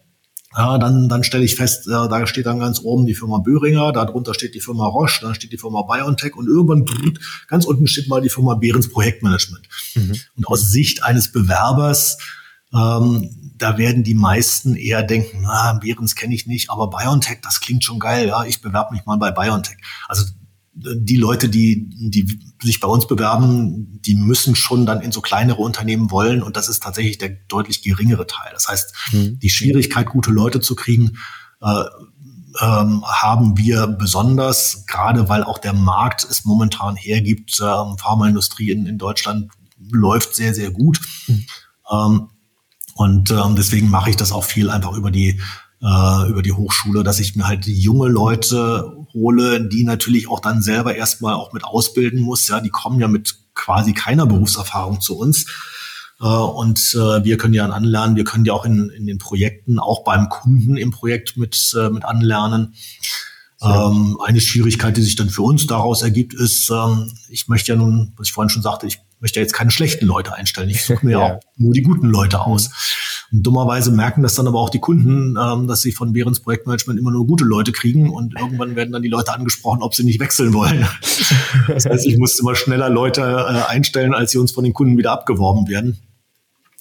ja, 0.56 0.78
dann, 0.78 1.10
dann 1.10 1.24
stelle 1.24 1.44
ich 1.44 1.56
fest, 1.56 1.88
äh, 1.88 1.92
da 1.92 2.26
steht 2.28 2.46
dann 2.46 2.60
ganz 2.60 2.80
oben 2.80 3.08
die 3.08 3.16
Firma 3.16 3.40
Böhringer, 3.40 3.92
darunter 3.92 4.34
steht 4.34 4.54
die 4.54 4.62
Firma 4.62 4.86
Roche, 4.86 5.22
dann 5.22 5.34
steht 5.34 5.52
die 5.52 5.58
Firma 5.58 5.82
BioNTech 5.82 6.36
und 6.36 6.48
irgendwann 6.48 6.86
ganz 7.48 7.66
unten 7.66 7.88
steht 7.88 8.08
mal 8.08 8.22
die 8.22 8.30
Firma 8.30 8.56
Behrens 8.56 8.90
Projektmanagement. 8.90 9.68
Mhm. 9.96 10.16
Und 10.36 10.48
aus 10.48 10.70
Sicht 10.72 11.04
eines 11.04 11.32
Bewerbers, 11.32 12.18
ähm, 12.74 13.54
da 13.58 13.78
werden 13.80 14.04
die 14.04 14.14
meisten 14.14 14.76
eher 14.76 15.02
denken, 15.02 15.42
na, 15.42 15.80
Behrens 15.82 16.16
kenne 16.16 16.36
ich 16.36 16.46
nicht, 16.46 16.70
aber 16.70 16.90
BioNTech, 16.90 17.40
das 17.42 17.60
klingt 17.60 17.84
schon 17.84 18.00
geil, 18.00 18.28
ja, 18.28 18.44
ich 18.46 18.62
bewerbe 18.62 18.94
mich 18.94 19.06
mal 19.06 19.18
bei 19.18 19.32
BioNTech. 19.32 19.78
Also 20.08 20.26
die 20.78 21.18
Leute, 21.18 21.50
die, 21.50 21.90
die 21.90 22.40
sich 22.62 22.80
bei 22.80 22.88
uns 22.88 23.08
bewerben, 23.08 24.00
die 24.02 24.16
müssen 24.16 24.56
schon 24.56 24.86
dann 24.86 25.02
in 25.02 25.12
so 25.12 25.22
kleinere 25.22 25.62
Unternehmen 25.62 26.12
wollen 26.12 26.44
und 26.44 26.56
das 26.56 26.70
ist 26.70 26.84
tatsächlich 26.84 27.18
der 27.18 27.30
deutlich 27.48 27.82
geringere 27.82 28.28
Teil. 28.28 28.52
Das 28.54 28.68
heißt, 28.68 28.94
mhm. 29.12 29.40
die 29.40 29.50
Schwierigkeit, 29.50 30.08
gute 30.08 30.32
Leute 30.32 30.60
zu 30.60 30.76
kriegen, 30.76 31.18
äh, 31.62 31.84
ähm, 32.62 33.04
haben 33.06 33.58
wir 33.58 33.88
besonders, 33.88 34.86
gerade 34.88 35.30
weil 35.30 35.44
auch 35.44 35.58
der 35.58 35.74
Markt 35.74 36.26
es 36.30 36.46
momentan 36.46 36.96
hergibt. 36.96 37.60
Ähm, 37.62 37.98
Pharmaindustrie 37.98 38.72
in, 38.72 38.86
in 38.86 38.98
Deutschland 38.98 39.52
läuft 39.92 40.36
sehr, 40.36 40.54
sehr 40.54 40.72
gut. 40.72 41.00
Mhm. 41.28 41.46
Ähm, 41.92 42.30
und 42.96 43.30
ähm, 43.30 43.56
deswegen 43.56 43.90
mache 43.90 44.10
ich 44.10 44.16
das 44.16 44.32
auch 44.32 44.44
viel 44.44 44.70
einfach 44.70 44.94
über 44.94 45.12
die 45.12 45.40
äh, 45.82 46.30
über 46.30 46.42
die 46.42 46.54
Hochschule, 46.54 47.04
dass 47.04 47.20
ich 47.20 47.36
mir 47.36 47.48
halt 47.48 47.66
junge 47.66 48.08
Leute 48.08 49.06
hole, 49.14 49.68
die 49.68 49.84
natürlich 49.84 50.30
auch 50.30 50.40
dann 50.40 50.62
selber 50.62 50.96
erstmal 50.96 51.36
auch 51.36 51.54
mit 51.54 51.64
ausbilden 51.64 52.22
muss. 52.22 52.48
Ja, 52.48 52.60
die 52.60 52.70
kommen 52.70 53.00
ja 53.00 53.08
mit 53.08 53.36
quasi 53.54 53.94
keiner 53.94 54.26
Berufserfahrung 54.26 55.02
zu 55.02 55.18
uns. 55.18 55.46
Äh, 56.20 56.26
und 56.26 56.80
äh, 56.96 57.24
wir 57.24 57.38
können 57.38 57.54
ja 57.54 57.68
anlernen, 57.68 58.16
wir 58.16 58.24
können 58.24 58.46
ja 58.46 58.54
auch 58.54 58.66
in, 58.66 58.90
in 58.90 59.06
den 59.06 59.18
Projekten, 59.18 59.80
auch 59.80 60.04
beim 60.04 60.30
Kunden 60.30 60.78
im 60.78 60.92
Projekt 60.92 61.38
mit, 61.38 61.74
äh, 61.78 61.90
mit 61.90 62.06
anlernen. 62.06 62.74
Ähm, 63.60 64.20
eine 64.24 64.40
Schwierigkeit, 64.40 64.96
die 64.98 65.02
sich 65.02 65.16
dann 65.16 65.32
für 65.32 65.42
uns 65.42 65.66
daraus 65.66 66.04
ergibt, 66.04 66.36
ist, 66.36 66.70
ähm, 66.70 67.12
ich 67.30 67.48
möchte 67.48 67.72
ja 67.72 67.78
nun, 67.78 68.14
was 68.16 68.28
ich 68.28 68.34
vorhin 68.34 68.50
schon 68.50 68.62
sagte, 68.62 68.86
ich 68.86 69.00
möchte 69.20 69.40
ja 69.40 69.42
jetzt 69.42 69.54
keine 69.54 69.72
schlechten 69.72 70.06
Leute 70.06 70.36
einstellen. 70.36 70.70
Ich 70.70 70.86
suche 70.86 71.04
mir 71.04 71.14
ja 71.14 71.20
auch 71.20 71.40
nur 71.56 71.74
die 71.74 71.82
guten 71.82 72.08
Leute 72.08 72.42
aus. 72.42 72.70
Und 73.32 73.44
dummerweise 73.44 73.92
merken 73.92 74.24
das 74.24 74.36
dann 74.36 74.48
aber 74.48 74.60
auch 74.60 74.70
die 74.70 74.80
Kunden, 74.80 75.36
ähm, 75.38 75.68
dass 75.68 75.82
sie 75.82 75.92
von 75.92 76.14
Behrens 76.14 76.40
Projektmanagement 76.40 77.00
immer 77.00 77.12
nur 77.12 77.28
gute 77.28 77.44
Leute 77.44 77.72
kriegen 77.72 78.10
und 78.10 78.40
irgendwann 78.40 78.76
werden 78.76 78.94
dann 78.94 79.02
die 79.02 79.10
Leute 79.10 79.34
angesprochen, 79.34 79.82
ob 79.82 79.94
sie 79.94 80.04
nicht 80.04 80.20
wechseln 80.20 80.54
wollen. 80.54 80.88
das 81.68 81.86
heißt, 81.86 82.06
ich 82.06 82.18
muss 82.18 82.40
immer 82.40 82.56
schneller 82.56 82.90
Leute 82.90 83.22
äh, 83.22 83.70
einstellen, 83.70 84.14
als 84.14 84.32
sie 84.32 84.38
uns 84.38 84.52
von 84.52 84.64
den 84.64 84.74
Kunden 84.74 84.98
wieder 84.98 85.12
abgeworben 85.12 85.68
werden. 85.68 85.98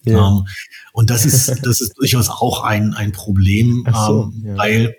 Ja. 0.04 0.28
Ähm, 0.28 0.46
und 0.92 1.10
das 1.10 1.24
ist, 1.24 1.48
das 1.64 1.80
ist 1.80 1.98
durchaus 1.98 2.30
auch 2.30 2.62
ein, 2.62 2.94
ein 2.94 3.12
Problem, 3.12 3.84
so, 3.92 4.30
ähm, 4.32 4.44
ja. 4.46 4.56
weil 4.56 4.96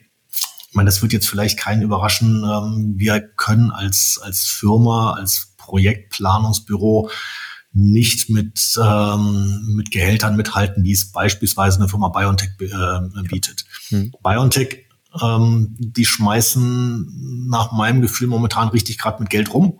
ich 0.70 0.76
meine, 0.76 0.88
das 0.88 1.02
wird 1.02 1.14
jetzt 1.14 1.30
vielleicht 1.30 1.58
keinen 1.58 1.82
überraschen. 1.82 2.44
Ähm, 2.44 2.94
wir 2.98 3.22
können 3.22 3.72
als, 3.72 4.20
als 4.22 4.42
Firma, 4.42 5.14
als 5.14 5.54
Projektplanungsbüro 5.58 7.10
nicht 7.78 8.30
mit, 8.30 8.78
ähm, 8.84 9.76
mit 9.76 9.92
Gehältern 9.92 10.36
mithalten, 10.36 10.84
wie 10.84 10.94
es 10.94 11.12
beispielsweise 11.12 11.78
eine 11.78 11.88
Firma 11.88 12.10
BioNTech 12.10 12.50
äh, 12.60 13.22
bietet. 13.30 13.66
Hm. 13.90 14.12
BioNTech, 14.24 14.86
ähm, 15.22 15.76
die 15.78 16.06
schmeißen 16.06 17.46
nach 17.48 17.72
meinem 17.72 18.02
Gefühl 18.02 18.28
momentan 18.28 18.70
richtig 18.70 18.98
gerade 18.98 19.22
mit 19.22 19.30
Geld 19.30 19.54
rum. 19.54 19.80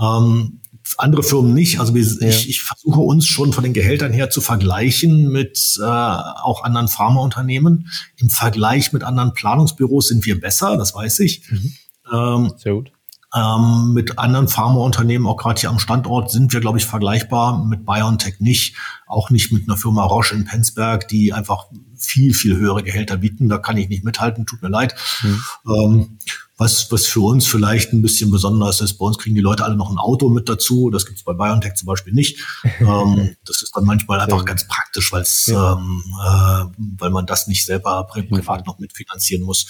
Ähm, 0.00 0.60
andere 0.98 1.24
Firmen 1.24 1.52
nicht. 1.52 1.80
Also 1.80 1.96
wir, 1.96 2.04
ja. 2.04 2.28
ich, 2.28 2.48
ich 2.48 2.62
versuche 2.62 3.00
uns 3.00 3.26
schon 3.26 3.52
von 3.52 3.64
den 3.64 3.72
Gehältern 3.72 4.12
her 4.12 4.30
zu 4.30 4.40
vergleichen 4.40 5.28
mit 5.28 5.78
äh, 5.80 5.84
auch 5.84 6.62
anderen 6.62 6.86
Pharmaunternehmen. 6.86 7.90
Im 8.16 8.30
Vergleich 8.30 8.92
mit 8.92 9.02
anderen 9.02 9.32
Planungsbüros 9.32 10.08
sind 10.08 10.24
wir 10.24 10.40
besser, 10.40 10.76
das 10.76 10.94
weiß 10.94 11.18
ich. 11.20 11.50
Mhm. 11.50 11.72
Ähm, 12.12 12.52
Sehr 12.56 12.74
gut. 12.74 12.92
Ähm, 13.34 13.92
mit 13.92 14.18
anderen 14.18 14.48
Pharmaunternehmen, 14.48 15.26
auch 15.26 15.36
gerade 15.36 15.60
hier 15.60 15.70
am 15.70 15.78
Standort, 15.78 16.30
sind 16.30 16.52
wir, 16.52 16.60
glaube 16.60 16.78
ich, 16.78 16.86
vergleichbar. 16.86 17.64
Mit 17.64 17.84
BioNTech 17.84 18.40
nicht. 18.40 18.76
Auch 19.06 19.30
nicht 19.30 19.52
mit 19.52 19.68
einer 19.68 19.76
Firma 19.76 20.04
Roche 20.04 20.34
in 20.34 20.44
Penzberg, 20.44 21.08
die 21.08 21.32
einfach 21.32 21.66
viel, 21.96 22.34
viel 22.34 22.56
höhere 22.56 22.82
Gehälter 22.82 23.16
bieten. 23.16 23.48
Da 23.48 23.58
kann 23.58 23.76
ich 23.76 23.88
nicht 23.88 24.04
mithalten, 24.04 24.46
tut 24.46 24.62
mir 24.62 24.68
leid. 24.68 24.94
Mhm. 25.22 25.44
Ähm, 25.66 26.18
was, 26.58 26.90
was 26.90 27.06
für 27.06 27.20
uns 27.20 27.46
vielleicht 27.46 27.92
ein 27.92 28.00
bisschen 28.00 28.30
besonders 28.30 28.80
ist, 28.80 28.94
bei 28.94 29.04
uns 29.04 29.18
kriegen 29.18 29.34
die 29.34 29.42
Leute 29.42 29.64
alle 29.64 29.76
noch 29.76 29.90
ein 29.90 29.98
Auto 29.98 30.30
mit 30.30 30.48
dazu. 30.48 30.88
Das 30.90 31.04
gibt 31.04 31.18
es 31.18 31.24
bei 31.24 31.34
BioNTech 31.34 31.74
zum 31.74 31.86
Beispiel 31.86 32.14
nicht. 32.14 32.42
ähm, 32.80 33.36
das 33.44 33.62
ist 33.62 33.76
dann 33.76 33.84
manchmal 33.84 34.20
einfach 34.20 34.44
ganz 34.44 34.66
praktisch, 34.66 35.12
weil's, 35.12 35.46
ja. 35.46 35.74
ähm, 35.74 36.02
äh, 36.24 36.64
weil 36.98 37.10
man 37.10 37.26
das 37.26 37.46
nicht 37.46 37.66
selber 37.66 38.06
privat 38.06 38.66
noch 38.66 38.78
mitfinanzieren 38.78 39.44
muss. 39.44 39.66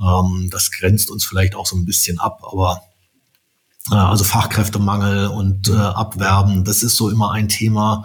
Ähm, 0.00 0.48
das 0.50 0.70
grenzt 0.70 1.10
uns 1.10 1.24
vielleicht 1.24 1.54
auch 1.54 1.66
so 1.66 1.76
ein 1.76 1.84
bisschen 1.84 2.18
ab, 2.18 2.42
aber 2.50 2.82
äh, 3.90 3.94
also 3.94 4.24
Fachkräftemangel 4.24 5.28
und 5.28 5.68
äh, 5.68 5.72
Abwerben, 5.72 6.64
das 6.64 6.82
ist 6.82 6.96
so 6.96 7.10
immer 7.10 7.32
ein 7.32 7.48
Thema, 7.48 8.04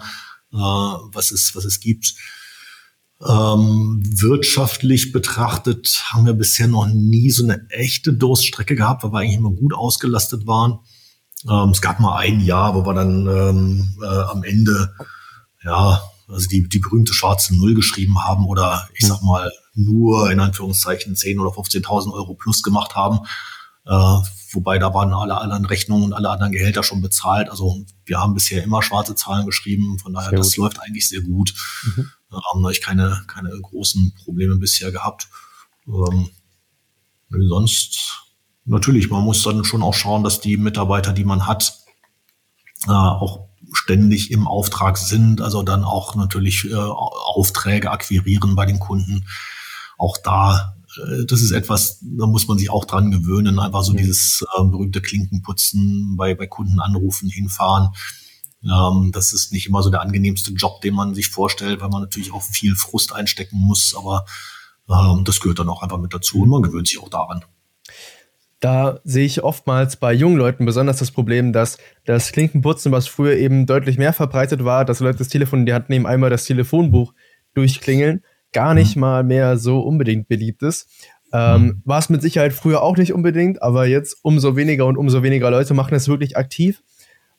äh, 0.52 0.56
was, 0.56 1.30
es, 1.30 1.54
was 1.54 1.64
es 1.64 1.80
gibt. 1.80 2.14
Ähm, 3.26 4.02
wirtschaftlich 4.04 5.12
betrachtet 5.12 6.02
haben 6.06 6.26
wir 6.26 6.32
bisher 6.32 6.66
noch 6.66 6.86
nie 6.86 7.30
so 7.30 7.44
eine 7.44 7.68
echte 7.70 8.12
Durststrecke 8.12 8.74
gehabt, 8.74 9.04
weil 9.04 9.12
wir 9.12 9.18
eigentlich 9.20 9.38
immer 9.38 9.52
gut 9.52 9.74
ausgelastet 9.74 10.46
waren. 10.46 10.80
Ähm, 11.48 11.70
es 11.70 11.80
gab 11.80 12.00
mal 12.00 12.16
ein 12.16 12.40
Jahr, 12.40 12.74
wo 12.74 12.84
wir 12.84 12.94
dann 12.94 13.26
ähm, 13.28 13.96
äh, 14.02 14.06
am 14.06 14.42
Ende 14.42 14.92
ja 15.62 16.02
also 16.28 16.48
die, 16.48 16.68
die 16.68 16.78
berühmte 16.78 17.12
schwarze 17.14 17.56
Null 17.56 17.74
geschrieben 17.74 18.24
haben 18.24 18.46
oder 18.46 18.88
ich 18.94 19.06
sag 19.06 19.22
mal 19.22 19.50
nur 19.74 20.30
in 20.30 20.40
Anführungszeichen 20.40 21.16
10 21.16 21.38
oder 21.40 21.50
15.000 21.50 22.12
Euro 22.12 22.34
plus 22.34 22.62
gemacht 22.62 22.94
haben. 22.94 23.20
Äh, 23.84 24.18
wobei 24.52 24.78
da 24.78 24.94
waren 24.94 25.12
alle 25.12 25.38
anderen 25.38 25.64
Rechnungen 25.64 26.04
und 26.04 26.12
alle 26.12 26.30
anderen 26.30 26.52
Gehälter 26.52 26.82
schon 26.82 27.02
bezahlt. 27.02 27.50
Also 27.50 27.84
wir 28.04 28.20
haben 28.20 28.34
bisher 28.34 28.62
immer 28.62 28.82
schwarze 28.82 29.14
Zahlen 29.14 29.46
geschrieben, 29.46 29.98
von 29.98 30.12
daher 30.12 30.30
das 30.32 30.56
läuft 30.56 30.80
eigentlich 30.80 31.08
sehr 31.08 31.22
gut. 31.22 31.54
Mhm. 31.84 32.10
Äh, 32.30 32.36
haben 32.50 32.64
euch 32.64 32.80
keine, 32.80 33.24
keine 33.26 33.50
großen 33.60 34.14
Probleme 34.24 34.56
bisher 34.56 34.92
gehabt. 34.92 35.28
Ähm, 35.86 36.30
sonst 37.30 38.22
natürlich, 38.64 39.10
man 39.10 39.24
muss 39.24 39.42
dann 39.42 39.64
schon 39.64 39.82
auch 39.82 39.94
schauen, 39.94 40.22
dass 40.22 40.40
die 40.40 40.56
Mitarbeiter, 40.56 41.12
die 41.12 41.24
man 41.24 41.46
hat, 41.46 41.78
äh, 42.86 42.92
auch 42.92 43.48
ständig 43.72 44.30
im 44.30 44.46
Auftrag 44.46 44.98
sind, 44.98 45.40
also 45.40 45.62
dann 45.62 45.82
auch 45.84 46.14
natürlich 46.14 46.70
äh, 46.70 46.74
Aufträge 46.74 47.90
akquirieren 47.90 48.54
bei 48.54 48.66
den 48.66 48.78
Kunden. 48.78 49.26
Auch 50.02 50.16
da, 50.16 50.74
äh, 50.96 51.24
das 51.26 51.42
ist 51.42 51.52
etwas, 51.52 52.00
da 52.00 52.26
muss 52.26 52.48
man 52.48 52.58
sich 52.58 52.70
auch 52.70 52.84
dran 52.86 53.12
gewöhnen, 53.12 53.60
einfach 53.60 53.84
so 53.84 53.92
mhm. 53.92 53.98
dieses 53.98 54.44
äh, 54.58 54.64
berühmte 54.64 55.00
Klinkenputzen 55.00 56.16
bei, 56.16 56.34
bei 56.34 56.48
Kunden 56.48 56.80
anrufen, 56.80 57.28
hinfahren. 57.28 57.90
Ähm, 58.64 59.12
das 59.12 59.32
ist 59.32 59.52
nicht 59.52 59.68
immer 59.68 59.80
so 59.80 59.90
der 59.90 60.00
angenehmste 60.00 60.52
Job, 60.54 60.80
den 60.80 60.94
man 60.94 61.14
sich 61.14 61.28
vorstellt, 61.28 61.80
weil 61.80 61.88
man 61.88 62.02
natürlich 62.02 62.32
auch 62.32 62.42
viel 62.42 62.74
Frust 62.74 63.14
einstecken 63.14 63.58
muss, 63.58 63.94
aber 63.96 64.26
ähm, 64.90 65.22
das 65.22 65.38
gehört 65.38 65.60
dann 65.60 65.68
auch 65.68 65.84
einfach 65.84 65.98
mit 65.98 66.12
dazu 66.12 66.42
und 66.42 66.48
man 66.48 66.62
gewöhnt 66.62 66.88
sich 66.88 67.00
auch 67.00 67.08
daran. 67.08 67.44
Da 68.58 68.98
sehe 69.04 69.24
ich 69.24 69.44
oftmals 69.44 69.94
bei 69.96 70.12
jungen 70.12 70.36
Leuten 70.36 70.64
besonders 70.64 70.98
das 70.98 71.12
Problem, 71.12 71.52
dass 71.52 71.78
das 72.06 72.32
Klinkenputzen, 72.32 72.90
was 72.90 73.06
früher 73.06 73.36
eben 73.36 73.66
deutlich 73.66 73.98
mehr 73.98 74.12
verbreitet 74.12 74.64
war, 74.64 74.84
dass 74.84 74.98
Leute 74.98 75.18
das 75.18 75.28
Telefon 75.28 75.60
in 75.60 75.66
die 75.66 75.74
Hand 75.74 75.90
nehmen, 75.90 76.06
einmal 76.06 76.30
das 76.30 76.44
Telefonbuch 76.44 77.14
durchklingeln, 77.54 78.22
gar 78.52 78.74
nicht 78.74 78.96
mhm. 78.96 79.00
mal 79.00 79.24
mehr 79.24 79.56
so 79.58 79.80
unbedingt 79.80 80.28
beliebt 80.28 80.62
ist. 80.62 80.88
Ähm, 81.34 81.62
mhm. 81.62 81.82
war 81.84 81.98
es 81.98 82.10
mit 82.10 82.20
Sicherheit 82.20 82.52
früher 82.52 82.82
auch 82.82 82.96
nicht 82.98 83.14
unbedingt, 83.14 83.62
aber 83.62 83.86
jetzt 83.86 84.18
umso 84.22 84.54
weniger 84.54 84.84
und 84.84 84.98
umso 84.98 85.22
weniger 85.22 85.50
Leute 85.50 85.72
machen 85.72 85.94
es 85.94 86.08
wirklich 86.08 86.36
aktiv. 86.36 86.82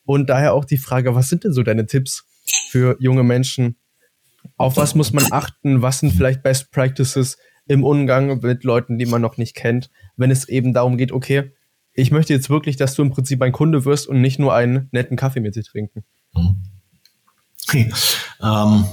Und 0.04 0.28
daher 0.28 0.52
auch 0.52 0.64
die 0.64 0.78
Frage, 0.78 1.14
was 1.14 1.28
sind 1.28 1.44
denn 1.44 1.52
so 1.52 1.62
deine 1.62 1.86
Tipps 1.86 2.24
für 2.68 2.96
junge 2.98 3.22
Menschen? 3.22 3.76
Auf 4.56 4.76
was 4.76 4.94
muss 4.94 5.12
man 5.12 5.26
achten? 5.30 5.80
Was 5.80 6.00
sind 6.00 6.12
vielleicht 6.12 6.42
Best 6.42 6.72
Practices 6.72 7.38
im 7.66 7.84
Umgang 7.84 8.40
mit 8.40 8.64
Leuten, 8.64 8.98
die 8.98 9.06
man 9.06 9.22
noch 9.22 9.36
nicht 9.36 9.54
kennt, 9.54 9.90
wenn 10.16 10.30
es 10.30 10.48
eben 10.48 10.74
darum 10.74 10.96
geht, 10.96 11.12
okay, 11.12 11.52
ich 11.92 12.10
möchte 12.10 12.34
jetzt 12.34 12.50
wirklich, 12.50 12.76
dass 12.76 12.94
du 12.94 13.02
im 13.02 13.10
Prinzip 13.10 13.40
ein 13.40 13.52
Kunde 13.52 13.84
wirst 13.84 14.08
und 14.08 14.20
nicht 14.20 14.38
nur 14.38 14.52
einen 14.52 14.88
netten 14.90 15.16
Kaffee 15.16 15.40
mit 15.40 15.54
dir 15.54 15.62
trinken? 15.62 16.04
Okay. 17.66 17.90
Ähm, 18.42 18.84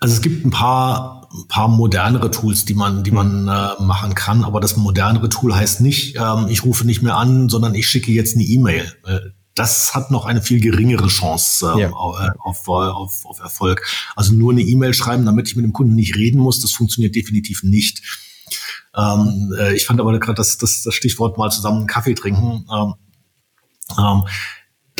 also 0.00 0.14
es 0.14 0.22
gibt 0.22 0.44
ein 0.44 0.50
paar, 0.50 1.28
ein 1.32 1.46
paar 1.48 1.68
modernere 1.68 2.30
Tools, 2.30 2.64
die 2.64 2.74
man, 2.74 3.04
die 3.04 3.10
man 3.10 3.46
äh, 3.46 3.82
machen 3.82 4.14
kann, 4.14 4.44
aber 4.44 4.60
das 4.60 4.76
modernere 4.76 5.28
Tool 5.28 5.54
heißt 5.54 5.82
nicht, 5.82 6.16
ähm, 6.16 6.46
ich 6.48 6.64
rufe 6.64 6.86
nicht 6.86 7.02
mehr 7.02 7.16
an, 7.16 7.50
sondern 7.50 7.74
ich 7.74 7.88
schicke 7.88 8.10
jetzt 8.10 8.34
eine 8.34 8.44
E-Mail. 8.44 8.92
Äh, 9.04 9.20
das 9.54 9.94
hat 9.94 10.10
noch 10.10 10.24
eine 10.24 10.40
viel 10.40 10.60
geringere 10.60 11.08
Chance 11.08 11.74
äh, 11.76 11.80
ja. 11.82 11.90
auf, 11.90 12.66
auf, 12.66 13.26
auf 13.26 13.40
Erfolg. 13.40 13.86
Also 14.16 14.32
nur 14.32 14.52
eine 14.52 14.62
E-Mail 14.62 14.94
schreiben, 14.94 15.26
damit 15.26 15.48
ich 15.48 15.56
mit 15.56 15.64
dem 15.64 15.74
Kunden 15.74 15.94
nicht 15.94 16.16
reden 16.16 16.40
muss, 16.40 16.60
das 16.60 16.72
funktioniert 16.72 17.14
definitiv 17.14 17.62
nicht. 17.62 18.02
Ähm, 18.96 19.52
äh, 19.58 19.74
ich 19.74 19.84
fand 19.84 20.00
aber 20.00 20.18
gerade 20.18 20.36
das, 20.36 20.56
das, 20.56 20.82
das 20.82 20.94
Stichwort 20.94 21.36
mal 21.36 21.50
zusammen 21.50 21.86
Kaffee 21.86 22.14
trinken. 22.14 22.64
Ähm, 22.72 22.94
ähm, 23.98 24.24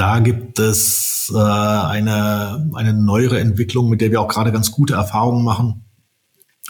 da 0.01 0.20
gibt 0.20 0.59
es 0.59 1.30
äh, 1.34 1.38
eine, 1.38 2.70
eine 2.74 2.94
neuere 2.94 3.38
Entwicklung, 3.38 3.90
mit 3.90 4.01
der 4.01 4.11
wir 4.11 4.22
auch 4.22 4.28
gerade 4.28 4.51
ganz 4.51 4.70
gute 4.70 4.94
Erfahrungen 4.94 5.44
machen. 5.44 5.84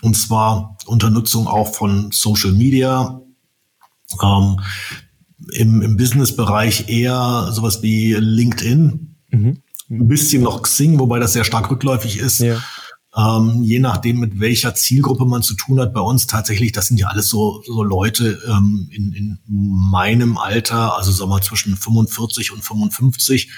Und 0.03 0.17
zwar 0.17 0.77
unter 0.87 1.11
Nutzung 1.11 1.47
auch 1.47 1.73
von 1.73 2.11
Social 2.11 2.51
Media. 2.51 3.21
Ähm, 4.21 4.61
im, 5.53 5.81
im 5.81 5.97
Business-Bereich 5.97 6.89
eher 6.89 7.51
sowas 7.53 7.83
wie 7.83 8.15
LinkedIn, 8.15 9.15
mhm. 9.31 9.63
ein 9.89 10.09
bisschen 10.09 10.43
noch 10.43 10.63
Xing, 10.63 10.99
wobei 10.99 11.21
das 11.21 11.33
sehr 11.33 11.45
stark 11.45 11.71
rückläufig 11.71 12.19
ist. 12.19 12.41
Ja. 12.41 12.61
Ähm, 13.17 13.63
je 13.63 13.81
nachdem, 13.81 14.21
mit 14.21 14.39
welcher 14.39 14.75
Zielgruppe 14.75 15.25
man 15.25 15.43
zu 15.43 15.55
tun 15.55 15.81
hat, 15.81 15.93
bei 15.93 16.01
uns 16.01 16.29
tatsächlich, 16.29 16.71
das 16.71 16.87
sind 16.87 16.99
ja 16.99 17.09
alles 17.09 17.29
so, 17.29 17.61
so 17.67 17.83
Leute 17.83 18.41
ähm, 18.47 18.89
in, 18.93 19.13
in 19.13 19.39
meinem 19.47 20.39
Alter, 20.39 20.97
also 20.97 21.11
sagen 21.11 21.31
wir 21.31 21.41
zwischen 21.41 21.77
45 21.77 22.53
und 22.53 22.63
55. 22.63 23.51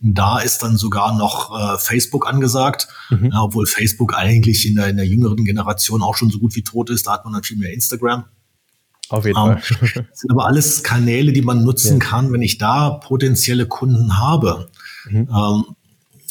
Da 0.00 0.38
ist 0.38 0.58
dann 0.58 0.76
sogar 0.76 1.16
noch 1.16 1.58
äh, 1.58 1.78
Facebook 1.78 2.28
angesagt, 2.28 2.88
mhm. 3.10 3.30
ja, 3.32 3.42
obwohl 3.42 3.66
Facebook 3.66 4.14
eigentlich 4.14 4.66
in 4.68 4.76
der, 4.76 4.88
in 4.88 4.96
der 4.96 5.06
jüngeren 5.06 5.44
Generation 5.44 6.02
auch 6.02 6.14
schon 6.14 6.30
so 6.30 6.38
gut 6.38 6.54
wie 6.54 6.62
tot 6.62 6.90
ist. 6.90 7.06
Da 7.06 7.14
hat 7.14 7.24
man 7.24 7.32
dann 7.32 7.42
viel 7.42 7.56
mehr 7.56 7.72
Instagram. 7.72 8.24
Auf 9.08 9.24
jeden 9.24 9.38
um, 9.38 9.58
Fall. 9.58 9.62
Das 9.80 9.90
sind 10.20 10.30
aber 10.30 10.46
alles 10.46 10.82
Kanäle, 10.82 11.32
die 11.32 11.42
man 11.42 11.64
nutzen 11.64 11.98
ja. 11.98 12.06
kann, 12.06 12.30
wenn 12.30 12.42
ich 12.42 12.58
da 12.58 12.90
potenzielle 12.90 13.66
Kunden 13.66 14.18
habe. 14.18 14.68
Mhm. 15.08 15.28
Ähm, 15.28 15.28
und 15.30 15.76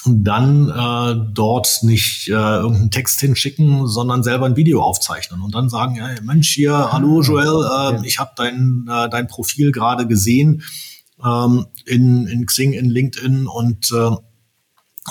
dann 0.07 0.69
äh, 0.69 1.31
dort 1.33 1.79
nicht 1.83 2.27
äh, 2.27 2.31
irgendeinen 2.31 2.91
Text 2.91 3.19
hinschicken, 3.19 3.87
sondern 3.87 4.23
selber 4.23 4.45
ein 4.45 4.55
Video 4.55 4.81
aufzeichnen 4.81 5.41
und 5.41 5.53
dann 5.55 5.69
sagen, 5.69 5.95
hey, 5.95 6.17
Mensch, 6.23 6.49
hier, 6.49 6.73
ah, 6.73 6.93
hallo 6.93 7.21
Joel, 7.21 7.99
äh, 8.01 8.07
ich 8.07 8.19
habe 8.19 8.31
dein, 8.35 8.87
äh, 8.89 9.09
dein 9.09 9.27
Profil 9.27 9.71
gerade 9.71 10.07
gesehen 10.07 10.63
ähm, 11.23 11.65
in, 11.85 12.27
in 12.27 12.45
Xing, 12.45 12.73
in 12.73 12.85
LinkedIn 12.85 13.47
und 13.47 13.91
äh, 13.91 14.15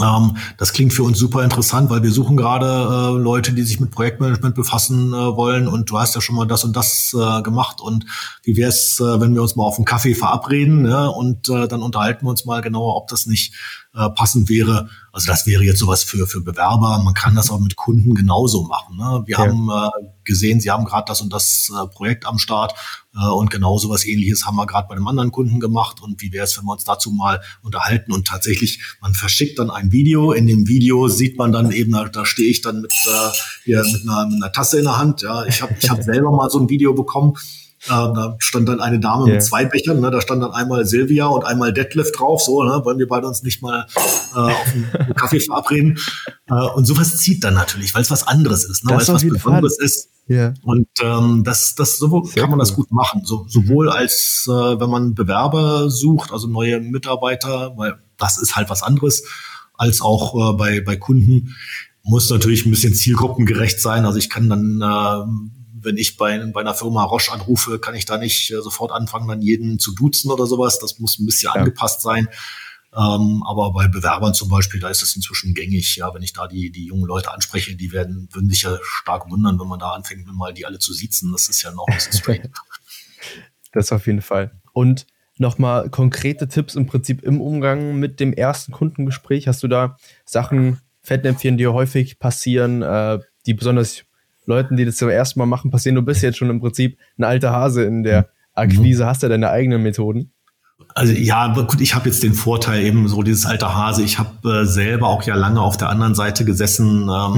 ähm, 0.03 0.37
das 0.59 0.73
klingt 0.73 0.93
für 0.93 1.03
uns 1.05 1.19
super 1.19 1.43
interessant, 1.43 1.89
weil 1.89 2.03
wir 2.03 2.13
suchen 2.13 2.37
gerade 2.37 2.67
äh, 2.67 3.19
Leute, 3.19 3.53
die 3.53 3.63
sich 3.63 3.81
mit 3.81 3.91
Projektmanagement 3.91 4.55
befassen 4.55 5.13
äh, 5.13 5.37
wollen. 5.37 5.69
Und 5.69 5.91
du 5.91 5.99
hast 5.99 6.15
ja 6.15 6.21
schon 6.21 6.37
mal 6.37 6.47
das 6.47 6.65
und 6.65 6.77
das 6.77 7.15
äh, 7.19 7.43
gemacht. 7.43 7.81
Und 7.81 8.05
wie 8.43 8.57
wäre 8.57 8.69
es, 8.69 9.01
äh, 9.01 9.21
wenn 9.21 9.35
wir 9.35 9.43
uns 9.43 9.57
mal 9.57 9.65
auf 9.65 9.77
einen 9.77 9.87
Kaffee 9.87 10.15
verabreden 10.15 10.87
ja? 10.87 11.07
und 11.07 11.49
äh, 11.49 11.67
dann 11.67 11.83
unterhalten 11.83 12.27
wir 12.27 12.31
uns 12.31 12.45
mal 12.45 12.61
genauer, 12.61 12.97
ob 12.97 13.09
das 13.09 13.27
nicht 13.27 13.55
äh, 13.97 14.11
passend 14.11 14.49
wäre. 14.49 14.89
Also 15.11 15.29
das 15.29 15.47
wäre 15.47 15.65
jetzt 15.65 15.79
sowas 15.79 16.05
für, 16.05 16.27
für 16.27 16.43
Bewerber. 16.43 17.01
Man 17.03 17.15
kann 17.15 17.35
das 17.35 17.51
auch 17.51 17.59
mit 17.59 17.77
Kunden 17.77 18.15
genauso 18.15 18.65
machen. 18.65 18.97
Ne? 18.99 19.23
Wir 19.27 19.39
ja. 19.39 19.47
haben 19.47 19.71
äh, 19.71 20.07
gesehen, 20.25 20.61
sie 20.61 20.71
haben 20.71 20.85
gerade 20.85 21.05
das 21.07 21.23
und 21.23 21.33
das 21.33 21.73
äh, 21.75 21.87
Projekt 21.89 22.27
am 22.27 22.39
Start 22.39 22.75
äh, 23.15 23.27
und 23.27 23.51
genau 23.51 23.79
sowas 23.79 24.05
ähnliches 24.05 24.45
haben 24.45 24.57
wir 24.57 24.67
gerade 24.67 24.89
bei 24.89 24.95
einem 24.95 25.09
anderen 25.09 25.33
Kunden 25.33 25.61
gemacht. 25.61 26.03
Und 26.03 26.21
wie 26.21 26.33
wäre 26.33 26.45
es, 26.45 26.59
wenn 26.59 26.67
wir 26.67 26.73
uns 26.73 26.85
dazu 26.85 27.11
mal 27.11 27.41
unterhalten 27.63 28.13
und 28.13 28.27
tatsächlich, 28.27 28.83
man 29.01 29.15
verschickt 29.15 29.59
dann 29.59 29.71
ein 29.71 29.93
Video. 29.93 30.33
In 30.33 30.47
dem 30.47 30.69
Video 30.69 31.09
sieht 31.09 31.39
man 31.39 31.53
dann 31.53 31.73
eben, 31.73 31.93
da 32.13 32.27
stehe 32.27 32.51
ich 32.51 32.61
dann 32.61 32.83
mit, 32.83 32.93
äh, 32.93 33.31
hier 33.65 33.83
mit 33.83 34.03
einer, 34.03 34.27
mit 34.27 34.43
einer 34.43 34.53
Tasse 34.53 34.79
in 34.79 34.85
der 34.85 34.99
Hand. 34.99 35.23
Ja, 35.23 35.47
ich 35.47 35.63
habe 35.63 35.75
ich 35.81 35.89
hab 35.89 36.03
selber 36.03 36.31
mal 36.31 36.51
so 36.51 36.59
ein 36.59 36.69
Video 36.69 36.93
bekommen 36.93 37.35
da 37.89 38.37
stand 38.39 38.69
dann 38.69 38.81
eine 38.81 39.01
Dame 39.01 39.27
yeah. 39.27 39.35
mit 39.35 39.43
zwei 39.43 39.65
Bechern, 39.65 40.01
ne? 40.01 40.11
da 40.11 40.21
stand 40.21 40.43
dann 40.43 40.53
einmal 40.53 40.87
Silvia 40.87 41.27
und 41.27 41.45
einmal 41.45 41.73
Deadlift 41.73 42.19
drauf, 42.19 42.43
so, 42.43 42.63
ne? 42.65 42.81
wollen 42.85 42.99
wir 42.99 43.09
beide 43.09 43.27
uns 43.27 43.43
nicht 43.43 43.63
mal 43.63 43.87
äh, 44.35 44.39
auf 44.39 44.73
einen 44.73 45.15
Kaffee 45.17 45.41
verabreden. 45.41 45.99
Äh, 46.49 46.55
und 46.55 46.85
sowas 46.87 47.17
zieht 47.19 47.45
dann 47.45 47.55
natürlich, 47.55 47.95
weil 47.95 48.03
es 48.03 48.11
was 48.11 48.27
anderes 48.27 48.65
ist, 48.65 48.85
ne? 48.85 48.93
weil 48.93 49.01
es 49.01 49.09
was 49.09 49.27
Besonderes 49.27 49.79
ist. 49.79 50.11
Yeah. 50.29 50.55
Und 50.63 50.89
ähm, 51.03 51.45
das, 51.45 51.77
das 51.77 51.99
so 51.99 52.25
Sehr 52.25 52.43
kann 52.43 52.51
man 52.51 52.59
cool. 52.59 52.65
das 52.65 52.75
gut 52.75 52.91
machen. 52.91 53.23
So, 53.25 53.47
sowohl 53.49 53.89
als 53.89 54.47
äh, 54.49 54.51
wenn 54.51 54.91
man 54.91 55.15
Bewerber 55.15 55.89
sucht, 55.89 56.33
also 56.33 56.49
neue 56.49 56.81
Mitarbeiter, 56.81 57.75
weil 57.77 57.99
das 58.19 58.39
ist 58.39 58.57
halt 58.57 58.69
was 58.69 58.83
anderes, 58.83 59.23
als 59.75 60.01
auch 60.01 60.55
äh, 60.55 60.57
bei, 60.57 60.81
bei 60.81 60.97
Kunden 60.97 61.55
muss 62.03 62.31
natürlich 62.31 62.67
ein 62.67 62.71
bisschen 62.71 62.95
zielgruppengerecht 62.95 63.81
sein. 63.81 64.05
Also 64.05 64.19
ich 64.19 64.31
kann 64.31 64.49
dann 64.49 64.81
äh, 64.81 65.56
wenn 65.87 65.97
ich 65.97 66.17
bei, 66.17 66.37
bei 66.53 66.61
einer 66.61 66.75
Firma 66.75 67.05
Roche 67.05 67.33
anrufe, 67.33 67.79
kann 67.79 67.95
ich 67.95 68.05
da 68.05 68.19
nicht 68.19 68.51
äh, 68.51 68.61
sofort 68.61 68.93
anfangen, 68.93 69.29
dann 69.29 69.41
jeden 69.41 69.79
zu 69.79 69.95
duzen 69.95 70.31
oder 70.31 70.47
sowas. 70.47 70.79
Das 70.79 70.99
muss 70.99 71.19
ein 71.19 71.25
bisschen 71.25 71.53
ja. 71.55 71.61
angepasst 71.61 72.03
sein. 72.03 72.29
Ähm, 72.93 73.43
aber 73.47 73.73
bei 73.73 73.89
Bewerbern 73.89 74.35
zum 74.35 74.49
Beispiel, 74.49 74.81
da 74.81 74.89
ist 74.89 75.03
es 75.03 75.15
inzwischen 75.15 75.55
gängig. 75.55 75.97
Ja, 75.97 76.13
wenn 76.13 76.23
ich 76.23 76.33
da 76.33 76.49
die, 76.49 76.71
die 76.71 76.87
jungen 76.87 77.05
Leute 77.05 77.33
anspreche, 77.33 77.77
die 77.77 77.93
werden, 77.93 78.29
würden 78.33 78.51
sich 78.51 78.63
ja 78.63 78.77
stark 78.83 79.31
wundern, 79.31 79.61
wenn 79.61 79.69
man 79.69 79.79
da 79.79 79.91
anfängt, 79.91 80.27
mal 80.27 80.53
die 80.53 80.67
alle 80.67 80.79
zu 80.79 80.93
siezen. 80.93 81.31
Das 81.31 81.49
ist 81.49 81.63
ja 81.63 81.71
noch 81.71 81.87
ein 81.87 81.95
bisschen 81.95 82.15
strange. 82.15 82.51
das 83.73 83.93
auf 83.93 84.07
jeden 84.07 84.23
Fall. 84.23 84.61
Und 84.73 85.07
nochmal 85.39 85.89
konkrete 85.91 86.49
Tipps 86.49 86.75
im 86.75 86.87
Prinzip 86.87 87.23
im 87.23 87.41
Umgang 87.41 87.97
mit 87.97 88.19
dem 88.19 88.33
ersten 88.33 88.73
Kundengespräch. 88.73 89.47
Hast 89.47 89.63
du 89.63 89.69
da 89.69 89.97
Sachen, 90.25 90.81
Fettnäpfchen, 91.03 91.59
die 91.59 91.67
häufig 91.69 92.19
passieren, 92.19 92.83
äh, 92.83 93.21
die 93.47 93.55
besonders 93.55 94.06
Leuten, 94.47 94.77
die 94.77 94.85
das 94.85 94.97
zum 94.97 95.09
ersten 95.09 95.39
Mal 95.39 95.47
machen, 95.47 95.71
passieren? 95.71 95.97
Du 95.97 96.03
bist 96.03 96.23
jetzt 96.23 96.39
schon 96.39 96.51
im 96.51 96.61
Prinzip 96.61 96.99
ein 97.19 97.25
alter 97.25 97.53
Hase 97.53 97.85
in 97.85 98.03
der 98.03 98.29
Akquise, 98.55 99.05
mhm. 99.05 99.09
hast 99.09 99.23
du 99.23 99.29
deine 99.29 99.51
eigenen 99.51 99.83
Methoden? 99.83 100.33
Also 100.95 101.13
ja, 101.13 101.53
gut, 101.53 101.81
ich 101.81 101.95
habe 101.95 102.09
jetzt 102.09 102.23
den 102.23 102.35
Vorteil 102.35 102.83
eben 102.83 103.09
so 103.09 103.23
dieses 103.23 103.45
alte 103.45 103.75
Hase. 103.75 104.03
Ich 104.03 104.19
habe 104.19 104.63
äh, 104.63 104.65
selber 104.65 105.09
auch 105.09 105.23
ja 105.25 105.35
lange 105.35 105.61
auf 105.61 105.77
der 105.77 105.91
anderen 105.91 106.15
Seite 106.15 106.45
gesessen, 106.45 107.03
ähm, 107.03 107.33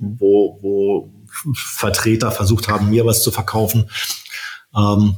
mhm. 0.00 0.16
wo, 0.18 0.58
wo 0.62 1.12
Vertreter 1.54 2.30
versucht 2.30 2.68
haben, 2.68 2.90
mir 2.90 3.04
was 3.04 3.22
zu 3.22 3.30
verkaufen. 3.30 3.90
Ähm, 4.74 5.16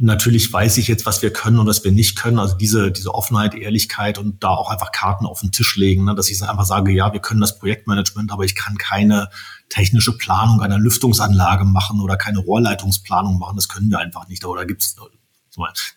natürlich 0.00 0.52
weiß 0.52 0.78
ich 0.78 0.88
jetzt, 0.88 1.06
was 1.06 1.22
wir 1.22 1.32
können 1.32 1.58
und 1.58 1.66
was 1.66 1.84
wir 1.84 1.92
nicht 1.92 2.16
können. 2.16 2.38
Also 2.38 2.56
diese, 2.56 2.90
diese 2.90 3.14
Offenheit, 3.14 3.54
Ehrlichkeit 3.54 4.18
und 4.18 4.42
da 4.42 4.50
auch 4.50 4.70
einfach 4.70 4.92
Karten 4.92 5.26
auf 5.26 5.40
den 5.40 5.52
Tisch 5.52 5.76
legen, 5.76 6.04
ne? 6.04 6.14
dass 6.14 6.30
ich 6.30 6.42
einfach 6.42 6.64
sage, 6.64 6.92
ja, 6.92 7.12
wir 7.12 7.20
können 7.20 7.40
das 7.40 7.58
Projektmanagement, 7.58 8.32
aber 8.32 8.44
ich 8.44 8.54
kann 8.54 8.76
keine 8.78 9.28
technische 9.68 10.16
Planung 10.16 10.60
einer 10.60 10.78
Lüftungsanlage 10.78 11.64
machen 11.64 12.00
oder 12.00 12.16
keine 12.16 12.38
Rohrleitungsplanung 12.38 13.38
machen. 13.38 13.56
Das 13.56 13.68
können 13.68 13.90
wir 13.90 13.98
einfach 13.98 14.28
nicht. 14.28 14.44
Oder 14.44 14.66
gibt 14.66 14.82
es 14.82 14.96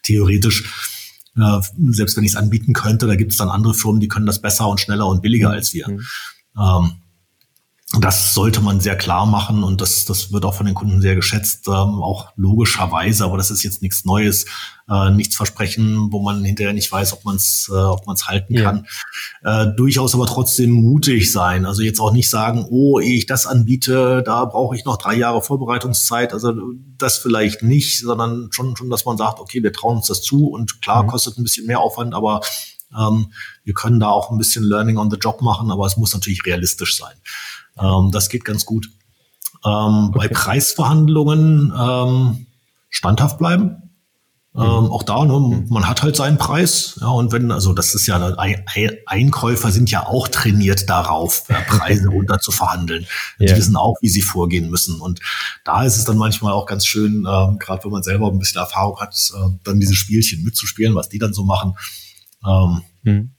theoretisch 0.04 0.64
äh, 1.38 1.62
selbst 1.92 2.18
wenn 2.18 2.24
ich 2.24 2.32
es 2.32 2.36
anbieten 2.36 2.74
könnte, 2.74 3.08
da 3.08 3.16
gibt 3.16 3.32
es 3.32 3.38
dann 3.38 3.50
andere 3.50 3.74
Firmen, 3.74 4.02
die 4.02 4.10
können 4.10 4.26
das 4.26 4.42
besser 4.42 4.68
und 4.68 4.80
schneller 4.80 5.08
und 5.08 5.22
billiger 5.22 5.50
mhm. 5.50 5.54
als 5.54 5.74
wir. 5.74 5.88
Mhm. 5.90 6.02
Ähm, 6.60 6.92
das 8.00 8.34
sollte 8.34 8.62
man 8.62 8.80
sehr 8.80 8.96
klar 8.96 9.26
machen 9.26 9.64
und 9.64 9.82
das, 9.82 10.06
das 10.06 10.32
wird 10.32 10.46
auch 10.46 10.54
von 10.54 10.66
den 10.66 10.76
Kunden 10.76 11.02
sehr 11.02 11.16
geschätzt, 11.16 11.68
ähm, 11.68 12.02
auch 12.02 12.30
logischerweise, 12.38 13.26
aber 13.26 13.36
das 13.36 13.52
ist 13.52 13.64
jetzt 13.64 13.82
nichts 13.82 14.06
Neues, 14.06 14.46
äh, 14.90 15.10
nichts 15.12 15.36
versprechen, 15.36 16.08
wo 16.10 16.22
man 16.22 16.46
hinterher 16.46 16.72
nicht 16.72 16.90
weiß, 16.90 17.12
ob 17.12 17.26
man 17.26 17.36
es 17.36 17.70
äh, 17.70 17.76
ob 17.76 18.08
man's 18.08 18.28
halten 18.28 18.54
ja. 18.54 18.64
kann. 18.64 18.88
Äh, 19.44 19.76
durchaus 19.76 20.16
aber 20.16 20.26
trotzdem 20.26 20.72
mutig 20.72 21.34
sein. 21.34 21.66
Also 21.66 21.82
jetzt 21.82 22.00
auch 22.00 22.14
nicht 22.14 22.30
sagen, 22.30 22.66
oh, 22.70 23.02
ehe 23.02 23.18
ich 23.18 23.26
das 23.26 23.46
anbiete, 23.46 24.24
da 24.26 24.46
brauche 24.46 24.76
ich 24.78 24.86
noch 24.86 24.96
drei 24.96 25.16
Jahre 25.16 25.42
Vorbereitungszeit. 25.42 26.32
Also 26.32 26.54
das 26.98 27.18
vielleicht 27.18 27.62
nicht, 27.62 28.00
sondern 28.00 28.50
schon, 28.52 28.78
schon, 28.78 28.90
dass 28.90 29.04
man 29.04 29.18
sagt, 29.18 29.42
okay, 29.42 29.62
wir 29.64 29.74
trauen 29.74 29.98
uns 29.98 30.08
das 30.08 30.22
zu 30.22 30.48
und 30.48 30.82
klar, 30.82 31.04
mhm. 31.04 31.08
kostet 31.08 31.38
ein 31.38 31.44
bisschen 31.44 31.68
mehr 31.68 31.82
Aufwand, 31.82 32.14
aber 32.14 32.40
ähm, 32.98 33.32
wir 33.64 33.74
können 33.74 34.00
da 34.00 34.10
auch 34.10 34.32
ein 34.32 34.38
bisschen 34.38 34.64
Learning 34.64 34.98
on 34.98 35.10
the 35.10 35.18
Job 35.18 35.42
machen, 35.42 35.72
aber 35.72 35.86
es 35.86 35.98
muss 35.98 36.14
natürlich 36.14 36.46
realistisch 36.46 36.98
sein. 36.98 37.16
Ähm, 37.80 38.12
das 38.12 38.30
geht 38.30 38.46
ganz 38.46 38.66
gut. 38.66 38.90
Ähm, 39.66 40.10
okay. 40.10 40.18
Bei 40.18 40.28
Preisverhandlungen 40.28 41.74
ähm, 41.78 42.48
standhaft 42.90 43.38
bleiben. 43.38 43.78
Ähm, 44.54 44.64
mhm. 44.64 44.92
auch 44.92 45.04
da, 45.04 45.24
ne, 45.24 45.40
mhm. 45.40 45.68
man 45.70 45.88
hat 45.88 46.04
halt 46.04 46.18
seinen 46.18 46.38
Preis. 46.38 46.98
Ja, 47.00 47.08
und 47.08 47.32
wenn, 47.32 47.52
also 47.52 47.72
das 47.72 47.96
ist 47.96 48.06
ja, 48.06 48.36
Einkäufer 49.06 49.72
sind 49.72 49.90
ja 49.90 50.06
auch 50.06 50.28
trainiert 50.28 50.90
darauf, 50.90 51.48
Preise 51.68 52.10
runter 52.10 52.40
zu 52.40 52.52
verhandeln. 52.52 53.08
Die 53.40 53.46
yeah. 53.46 53.56
wissen 53.56 53.78
auch, 53.78 53.96
wie 54.02 54.10
sie 54.10 54.22
vorgehen 54.22 54.70
müssen. 54.70 55.00
Und 55.00 55.22
da 55.64 55.86
ist 55.86 55.98
es 55.98 56.04
dann 56.04 56.18
manchmal 56.18 56.52
auch 56.52 56.66
ganz 56.66 56.86
schön, 56.86 57.26
ähm, 57.26 57.60
gerade 57.60 57.86
wenn 57.86 57.92
man 57.92 58.04
selber 58.04 58.28
ein 58.28 58.40
bisschen 58.40 58.60
Erfahrung 58.60 59.00
hat, 59.00 59.16
äh, 59.34 59.58
dann 59.64 59.80
diese 59.80 59.96
Spielchen 59.96 60.44
mitzuspielen, 60.44 60.96
was 60.96 61.08
die 61.08 61.20
dann 61.20 61.34
so 61.34 61.46
machen. 61.46 61.76
Ähm, 62.46 62.82
mhm 63.04 63.32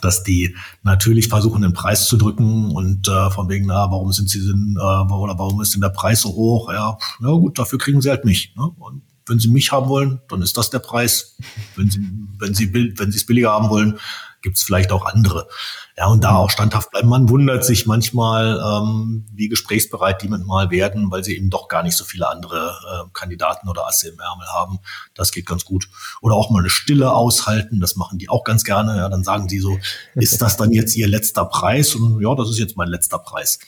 dass 0.00 0.22
die 0.22 0.56
natürlich 0.82 1.28
versuchen, 1.28 1.62
den 1.62 1.72
Preis 1.72 2.06
zu 2.06 2.16
drücken 2.16 2.70
und 2.70 3.08
äh, 3.08 3.30
von 3.30 3.48
wegen, 3.48 3.66
na, 3.66 3.90
warum 3.90 4.12
sind 4.12 4.30
sie 4.30 4.40
denn, 4.46 4.76
äh, 4.78 5.12
oder 5.12 5.38
warum 5.38 5.60
ist 5.60 5.74
denn 5.74 5.80
der 5.80 5.88
Preis 5.90 6.22
so 6.22 6.30
hoch? 6.30 6.72
Ja, 6.72 6.98
ja 7.20 7.30
gut, 7.30 7.58
dafür 7.58 7.78
kriegen 7.78 8.00
sie 8.00 8.10
halt 8.10 8.24
mich. 8.24 8.54
Ne? 8.56 8.70
Und 8.78 9.02
wenn 9.26 9.38
sie 9.38 9.48
mich 9.48 9.72
haben 9.72 9.88
wollen, 9.88 10.20
dann 10.28 10.42
ist 10.42 10.56
das 10.56 10.70
der 10.70 10.80
Preis. 10.80 11.36
Wenn 11.76 11.90
sie, 11.90 12.00
wenn 12.38 12.54
sie, 12.54 12.72
wenn 12.74 13.10
sie 13.10 13.18
es 13.18 13.26
billiger 13.26 13.52
haben 13.52 13.70
wollen, 13.70 13.98
gibt 14.44 14.58
es 14.58 14.62
vielleicht 14.62 14.92
auch 14.92 15.06
andere. 15.06 15.48
Ja, 15.96 16.06
und 16.06 16.22
da 16.22 16.32
mhm. 16.32 16.36
auch 16.36 16.50
standhaft 16.50 16.90
bleiben. 16.90 17.08
Man 17.08 17.28
wundert 17.28 17.64
sich 17.64 17.86
manchmal, 17.86 18.60
ähm, 18.62 19.26
wie 19.32 19.48
gesprächsbereit 19.48 20.22
die 20.22 20.28
mit 20.28 20.44
mal 20.44 20.70
werden, 20.70 21.10
weil 21.10 21.24
sie 21.24 21.36
eben 21.36 21.50
doch 21.50 21.66
gar 21.66 21.82
nicht 21.82 21.96
so 21.96 22.04
viele 22.04 22.28
andere 22.28 22.76
äh, 22.86 23.08
Kandidaten 23.14 23.68
oder 23.68 23.86
Asse 23.86 24.10
im 24.10 24.20
Ärmel 24.20 24.46
haben. 24.52 24.78
Das 25.14 25.32
geht 25.32 25.46
ganz 25.46 25.64
gut. 25.64 25.88
Oder 26.20 26.34
auch 26.34 26.50
mal 26.50 26.60
eine 26.60 26.70
Stille 26.70 27.12
aushalten, 27.12 27.80
das 27.80 27.96
machen 27.96 28.18
die 28.18 28.28
auch 28.28 28.44
ganz 28.44 28.64
gerne. 28.64 28.98
Ja, 28.98 29.08
dann 29.08 29.24
sagen 29.24 29.48
sie 29.48 29.60
so, 29.60 29.78
ist 30.14 30.42
das 30.42 30.56
dann 30.56 30.70
jetzt 30.72 30.94
ihr 30.94 31.08
letzter 31.08 31.46
Preis? 31.46 31.94
Und 31.94 32.20
ja, 32.20 32.34
das 32.34 32.50
ist 32.50 32.58
jetzt 32.58 32.76
mein 32.76 32.88
letzter 32.88 33.18
Preis. 33.18 33.58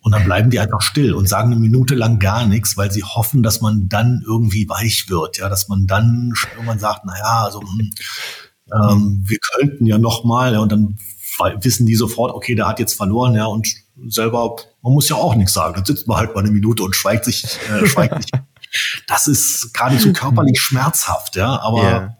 Und 0.00 0.12
dann 0.12 0.24
bleiben 0.24 0.48
die 0.48 0.60
einfach 0.60 0.80
still 0.80 1.12
und 1.12 1.28
sagen 1.28 1.50
eine 1.50 1.60
Minute 1.60 1.96
lang 1.96 2.20
gar 2.20 2.46
nichts, 2.46 2.76
weil 2.76 2.92
sie 2.92 3.02
hoffen, 3.02 3.42
dass 3.42 3.60
man 3.60 3.88
dann 3.88 4.22
irgendwie 4.24 4.68
weich 4.68 5.10
wird, 5.10 5.38
ja, 5.38 5.48
dass 5.48 5.68
man 5.68 5.88
dann 5.88 6.32
irgendwann 6.54 6.78
sagt, 6.78 7.00
na 7.04 7.18
ja, 7.18 7.44
also 7.44 7.60
hm, 7.60 7.90
ähm, 8.72 9.22
wir 9.26 9.38
könnten 9.38 9.86
ja 9.86 9.98
noch 9.98 10.24
mal, 10.24 10.52
ja, 10.52 10.60
und 10.60 10.72
dann 10.72 10.98
wissen 11.60 11.86
die 11.86 11.94
sofort, 11.94 12.34
okay, 12.34 12.54
der 12.54 12.66
hat 12.66 12.80
jetzt 12.80 12.94
verloren, 12.94 13.34
ja, 13.34 13.46
und 13.46 13.68
selber, 14.08 14.56
man 14.82 14.92
muss 14.92 15.08
ja 15.08 15.16
auch 15.16 15.34
nichts 15.34 15.52
sagen. 15.52 15.74
Dann 15.74 15.84
sitzt 15.84 16.06
man 16.08 16.18
halt 16.18 16.34
mal 16.34 16.40
eine 16.40 16.50
Minute 16.50 16.82
und 16.82 16.94
schweigt 16.94 17.24
sich, 17.24 17.44
äh, 17.70 17.86
schweigt 17.86 18.16
nicht. 18.16 18.30
Das 19.06 19.26
ist 19.26 19.72
geradezu 19.72 20.12
körperlich 20.12 20.60
schmerzhaft, 20.60 21.36
ja, 21.36 21.58
aber 21.62 21.82
yeah. 21.82 22.16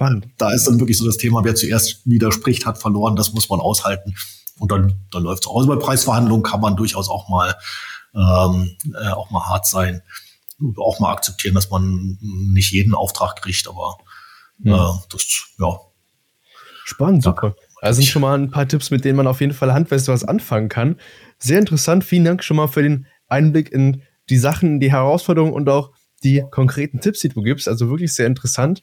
ähm, 0.00 0.22
da 0.38 0.50
ist 0.50 0.66
dann 0.66 0.80
wirklich 0.80 0.96
so 0.96 1.04
das 1.04 1.18
Thema, 1.18 1.44
wer 1.44 1.54
zuerst 1.54 2.00
widerspricht, 2.06 2.64
hat 2.64 2.78
verloren, 2.78 3.16
das 3.16 3.34
muss 3.34 3.50
man 3.50 3.60
aushalten. 3.60 4.14
Und 4.58 4.72
dann, 4.72 4.94
dann 5.10 5.24
läuft 5.24 5.44
es 5.44 5.48
auch. 5.50 5.56
Also 5.56 5.68
bei 5.68 5.76
Preisverhandlungen 5.76 6.42
kann 6.42 6.62
man 6.62 6.74
durchaus 6.74 7.10
auch 7.10 7.28
mal, 7.28 7.54
ähm, 8.14 8.76
äh, 8.94 9.10
auch 9.10 9.30
mal 9.30 9.46
hart 9.46 9.66
sein. 9.66 10.00
Auch 10.78 11.00
mal 11.00 11.12
akzeptieren, 11.12 11.54
dass 11.54 11.68
man 11.68 12.16
nicht 12.20 12.72
jeden 12.72 12.94
Auftrag 12.94 13.36
kriegt, 13.42 13.68
aber 13.68 13.98
äh, 14.64 14.98
das, 15.10 15.44
ja, 15.58 15.80
Spannend, 16.90 17.22
super. 17.22 17.54
Also 17.80 18.00
sind 18.00 18.10
schon 18.10 18.22
mal 18.22 18.36
ein 18.36 18.50
paar 18.50 18.66
Tipps, 18.66 18.90
mit 18.90 19.04
denen 19.04 19.16
man 19.16 19.28
auf 19.28 19.40
jeden 19.40 19.52
Fall 19.52 19.72
handfest 19.72 20.08
was 20.08 20.24
anfangen 20.24 20.68
kann. 20.68 20.96
Sehr 21.38 21.60
interessant. 21.60 22.02
Vielen 22.02 22.24
Dank 22.24 22.42
schon 22.42 22.56
mal 22.56 22.66
für 22.66 22.82
den 22.82 23.06
Einblick 23.28 23.70
in 23.70 24.02
die 24.28 24.36
Sachen, 24.36 24.80
die 24.80 24.90
Herausforderungen 24.90 25.52
und 25.52 25.68
auch 25.68 25.92
die 26.24 26.42
konkreten 26.50 27.00
Tipps, 27.00 27.20
die 27.20 27.28
du 27.28 27.42
gibst. 27.42 27.68
Also 27.68 27.90
wirklich 27.90 28.12
sehr 28.12 28.26
interessant. 28.26 28.82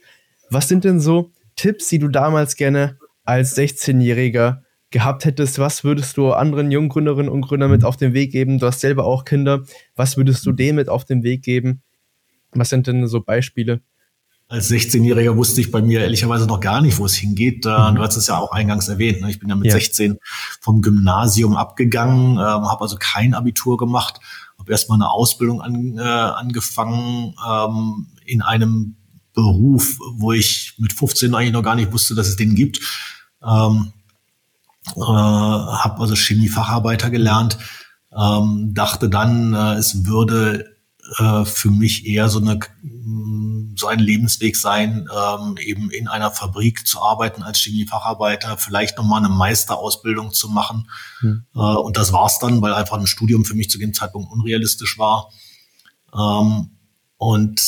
Was 0.49 0.69
sind 0.69 0.85
denn 0.85 1.01
so 1.01 1.31
Tipps, 1.57 1.89
die 1.89 1.99
du 1.99 2.07
damals 2.07 2.55
gerne 2.55 2.97
als 3.25 3.57
16-Jähriger 3.57 4.61
gehabt 4.89 5.25
hättest? 5.25 5.59
Was 5.59 5.83
würdest 5.83 6.15
du 6.15 6.31
anderen 6.31 6.71
jungen 6.71 6.87
Gründerinnen 6.87 7.29
und 7.29 7.41
Gründern 7.41 7.71
mit 7.71 7.83
auf 7.83 7.97
den 7.97 8.13
Weg 8.13 8.31
geben? 8.31 8.57
Du 8.57 8.67
hast 8.67 8.79
selber 8.79 9.03
auch 9.03 9.25
Kinder. 9.25 9.63
Was 9.97 10.15
würdest 10.15 10.45
du 10.45 10.53
denen 10.53 10.77
mit 10.77 10.87
auf 10.87 11.03
den 11.03 11.23
Weg 11.23 11.43
geben? 11.43 11.81
Was 12.53 12.69
sind 12.69 12.87
denn 12.87 13.05
so 13.07 13.19
Beispiele? 13.19 13.81
Als 14.49 14.71
16-Jähriger 14.71 15.35
wusste 15.35 15.59
ich 15.59 15.71
bei 15.71 15.81
mir 15.81 16.01
ehrlicherweise 16.01 16.45
noch 16.45 16.61
gar 16.61 16.81
nicht, 16.81 16.97
wo 16.97 17.05
es 17.05 17.15
hingeht. 17.15 17.65
Mhm. 17.65 17.95
Du 17.95 18.01
hast 18.01 18.15
es 18.15 18.27
ja 18.27 18.37
auch 18.37 18.51
eingangs 18.51 18.87
erwähnt. 18.87 19.21
Ne? 19.21 19.29
Ich 19.29 19.39
bin 19.39 19.49
ja 19.49 19.55
mit 19.55 19.67
ja. 19.67 19.73
16 19.73 20.17
vom 20.61 20.81
Gymnasium 20.81 21.57
abgegangen, 21.57 22.33
ähm, 22.33 22.39
habe 22.39 22.81
also 22.81 22.95
kein 22.97 23.33
Abitur 23.33 23.77
gemacht, 23.77 24.21
habe 24.57 24.71
erstmal 24.71 24.97
eine 24.97 25.09
Ausbildung 25.09 25.61
an, 25.61 25.97
äh, 25.97 26.01
angefangen 26.01 27.35
ähm, 27.45 28.07
in 28.25 28.41
einem 28.41 28.95
Beruf, 29.33 29.99
wo 30.13 30.31
ich 30.31 30.75
mit 30.77 30.93
15 30.93 31.35
eigentlich 31.35 31.53
noch 31.53 31.61
gar 31.61 31.75
nicht 31.75 31.91
wusste, 31.91 32.15
dass 32.15 32.27
es 32.27 32.37
den 32.37 32.55
gibt. 32.55 32.79
Ähm, 33.43 33.91
äh, 34.95 35.01
habe 35.01 36.01
also 36.01 36.15
Chemiefacharbeiter 36.15 37.09
gelernt, 37.09 37.57
ähm, 38.17 38.73
dachte 38.73 39.09
dann, 39.09 39.53
äh, 39.53 39.73
es 39.73 40.05
würde 40.05 40.76
äh, 41.17 41.45
für 41.45 41.71
mich 41.71 42.05
eher 42.05 42.29
so 42.29 42.39
eine 42.39 42.59
so 43.75 43.87
ein 43.87 43.99
Lebensweg 43.99 44.55
sein, 44.55 45.07
ähm, 45.15 45.55
eben 45.57 45.91
in 45.91 46.07
einer 46.07 46.31
Fabrik 46.31 46.87
zu 46.87 47.01
arbeiten 47.01 47.43
als 47.43 47.59
Chemiefacharbeiter, 47.59 48.57
vielleicht 48.57 48.97
nochmal 48.97 49.23
eine 49.23 49.33
Meisterausbildung 49.33 50.33
zu 50.33 50.49
machen. 50.49 50.89
Mhm. 51.21 51.45
Äh, 51.55 51.59
und 51.59 51.95
das 51.95 52.11
war's 52.11 52.39
dann, 52.39 52.61
weil 52.61 52.73
einfach 52.73 52.97
ein 52.97 53.07
Studium 53.07 53.45
für 53.45 53.53
mich 53.53 53.69
zu 53.69 53.77
dem 53.77 53.93
Zeitpunkt 53.93 54.31
unrealistisch 54.31 54.97
war. 54.97 55.29
Ähm, 56.13 56.71
und 57.17 57.61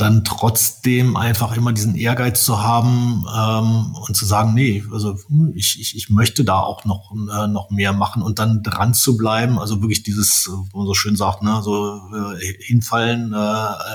dann 0.00 0.24
trotzdem 0.24 1.16
einfach 1.16 1.56
immer 1.56 1.72
diesen 1.72 1.94
Ehrgeiz 1.94 2.44
zu 2.44 2.62
haben 2.62 3.24
ähm, 3.34 3.94
und 3.94 4.16
zu 4.16 4.24
sagen, 4.24 4.54
nee, 4.54 4.82
also 4.92 5.18
hm, 5.28 5.52
ich, 5.54 5.80
ich, 5.80 5.96
ich 5.96 6.10
möchte 6.10 6.44
da 6.44 6.60
auch 6.60 6.84
noch, 6.84 7.12
äh, 7.12 7.46
noch 7.46 7.70
mehr 7.70 7.92
machen 7.92 8.22
und 8.22 8.38
dann 8.38 8.62
dran 8.62 8.94
zu 8.94 9.16
bleiben. 9.16 9.58
Also 9.58 9.82
wirklich 9.82 10.02
dieses, 10.02 10.48
wo 10.70 10.78
man 10.78 10.86
so 10.86 10.94
schön 10.94 11.16
sagt, 11.16 11.42
ne, 11.42 11.60
so 11.62 12.00
äh, 12.14 12.64
hinfallen, 12.64 13.32
äh, 13.32 13.36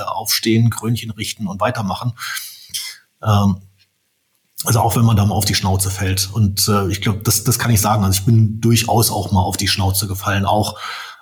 aufstehen, 0.06 0.70
Krönchen 0.70 1.10
richten 1.10 1.46
und 1.46 1.60
weitermachen. 1.60 2.12
Ähm, 3.22 3.56
also 4.64 4.80
auch 4.80 4.96
wenn 4.96 5.04
man 5.04 5.16
da 5.16 5.24
mal 5.24 5.34
auf 5.34 5.44
die 5.44 5.54
Schnauze 5.54 5.90
fällt. 5.90 6.30
Und 6.32 6.68
äh, 6.68 6.88
ich 6.88 7.00
glaube, 7.00 7.20
das, 7.22 7.44
das 7.44 7.58
kann 7.58 7.70
ich 7.70 7.80
sagen. 7.80 8.04
Also 8.04 8.20
ich 8.20 8.24
bin 8.24 8.60
durchaus 8.60 9.10
auch 9.10 9.32
mal 9.32 9.42
auf 9.42 9.56
die 9.56 9.68
Schnauze 9.68 10.06
gefallen, 10.06 10.44
auch 10.44 10.78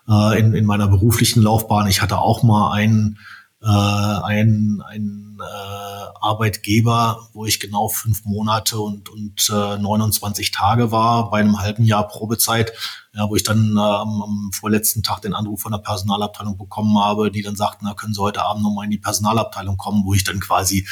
äh, 0.08 0.38
in, 0.38 0.54
in 0.54 0.64
meiner 0.64 0.88
beruflichen 0.88 1.42
Laufbahn. 1.42 1.86
Ich 1.86 2.02
hatte 2.02 2.18
auch 2.18 2.42
mal 2.42 2.72
einen, 2.72 3.18
äh, 3.64 3.66
einen, 3.66 4.82
einen 4.82 5.38
äh, 5.40 6.04
Arbeitgeber, 6.20 7.28
wo 7.32 7.46
ich 7.46 7.60
genau 7.60 7.88
fünf 7.88 8.24
Monate 8.24 8.78
und, 8.78 9.08
und 9.08 9.48
äh, 9.50 9.78
29 9.78 10.50
Tage 10.50 10.90
war 10.92 11.30
bei 11.30 11.40
einem 11.40 11.58
halben 11.58 11.84
Jahr 11.84 12.06
Probezeit, 12.06 12.72
ja, 13.14 13.28
wo 13.28 13.36
ich 13.36 13.42
dann 13.42 13.76
äh, 13.76 13.80
am, 13.80 14.22
am 14.22 14.50
vorletzten 14.52 15.02
Tag 15.02 15.22
den 15.22 15.34
Anruf 15.34 15.62
von 15.62 15.72
der 15.72 15.78
Personalabteilung 15.78 16.58
bekommen 16.58 16.98
habe, 16.98 17.30
die 17.30 17.42
dann 17.42 17.56
sagten, 17.56 17.86
na, 17.86 17.94
können 17.94 18.12
Sie 18.12 18.20
heute 18.20 18.42
Abend 18.42 18.62
nochmal 18.62 18.84
in 18.84 18.90
die 18.90 18.98
Personalabteilung 18.98 19.78
kommen, 19.78 20.04
wo 20.04 20.12
ich 20.12 20.24
dann 20.24 20.40
quasi 20.40 20.86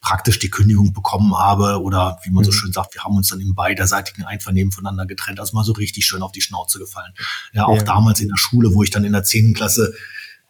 praktisch 0.00 0.38
die 0.38 0.50
Kündigung 0.50 0.92
bekommen 0.92 1.36
habe 1.36 1.82
oder 1.82 2.18
wie 2.24 2.30
man 2.30 2.44
so 2.44 2.50
mhm. 2.50 2.54
schön 2.54 2.72
sagt, 2.72 2.94
wir 2.94 3.02
haben 3.02 3.16
uns 3.16 3.28
dann 3.28 3.40
im 3.40 3.54
beiderseitigen 3.54 4.22
Einvernehmen 4.22 4.70
voneinander 4.70 5.06
getrennt. 5.06 5.40
Also 5.40 5.56
mal 5.56 5.64
so 5.64 5.72
richtig 5.72 6.06
schön 6.06 6.22
auf 6.22 6.30
die 6.30 6.42
Schnauze 6.42 6.78
gefallen. 6.78 7.12
Ja, 7.54 7.64
auch 7.64 7.78
ja. 7.78 7.82
damals 7.82 8.20
in 8.20 8.28
der 8.28 8.36
Schule, 8.36 8.74
wo 8.74 8.82
ich 8.82 8.90
dann 8.90 9.04
in 9.04 9.12
der 9.12 9.24
zehnten 9.24 9.54
Klasse 9.54 9.94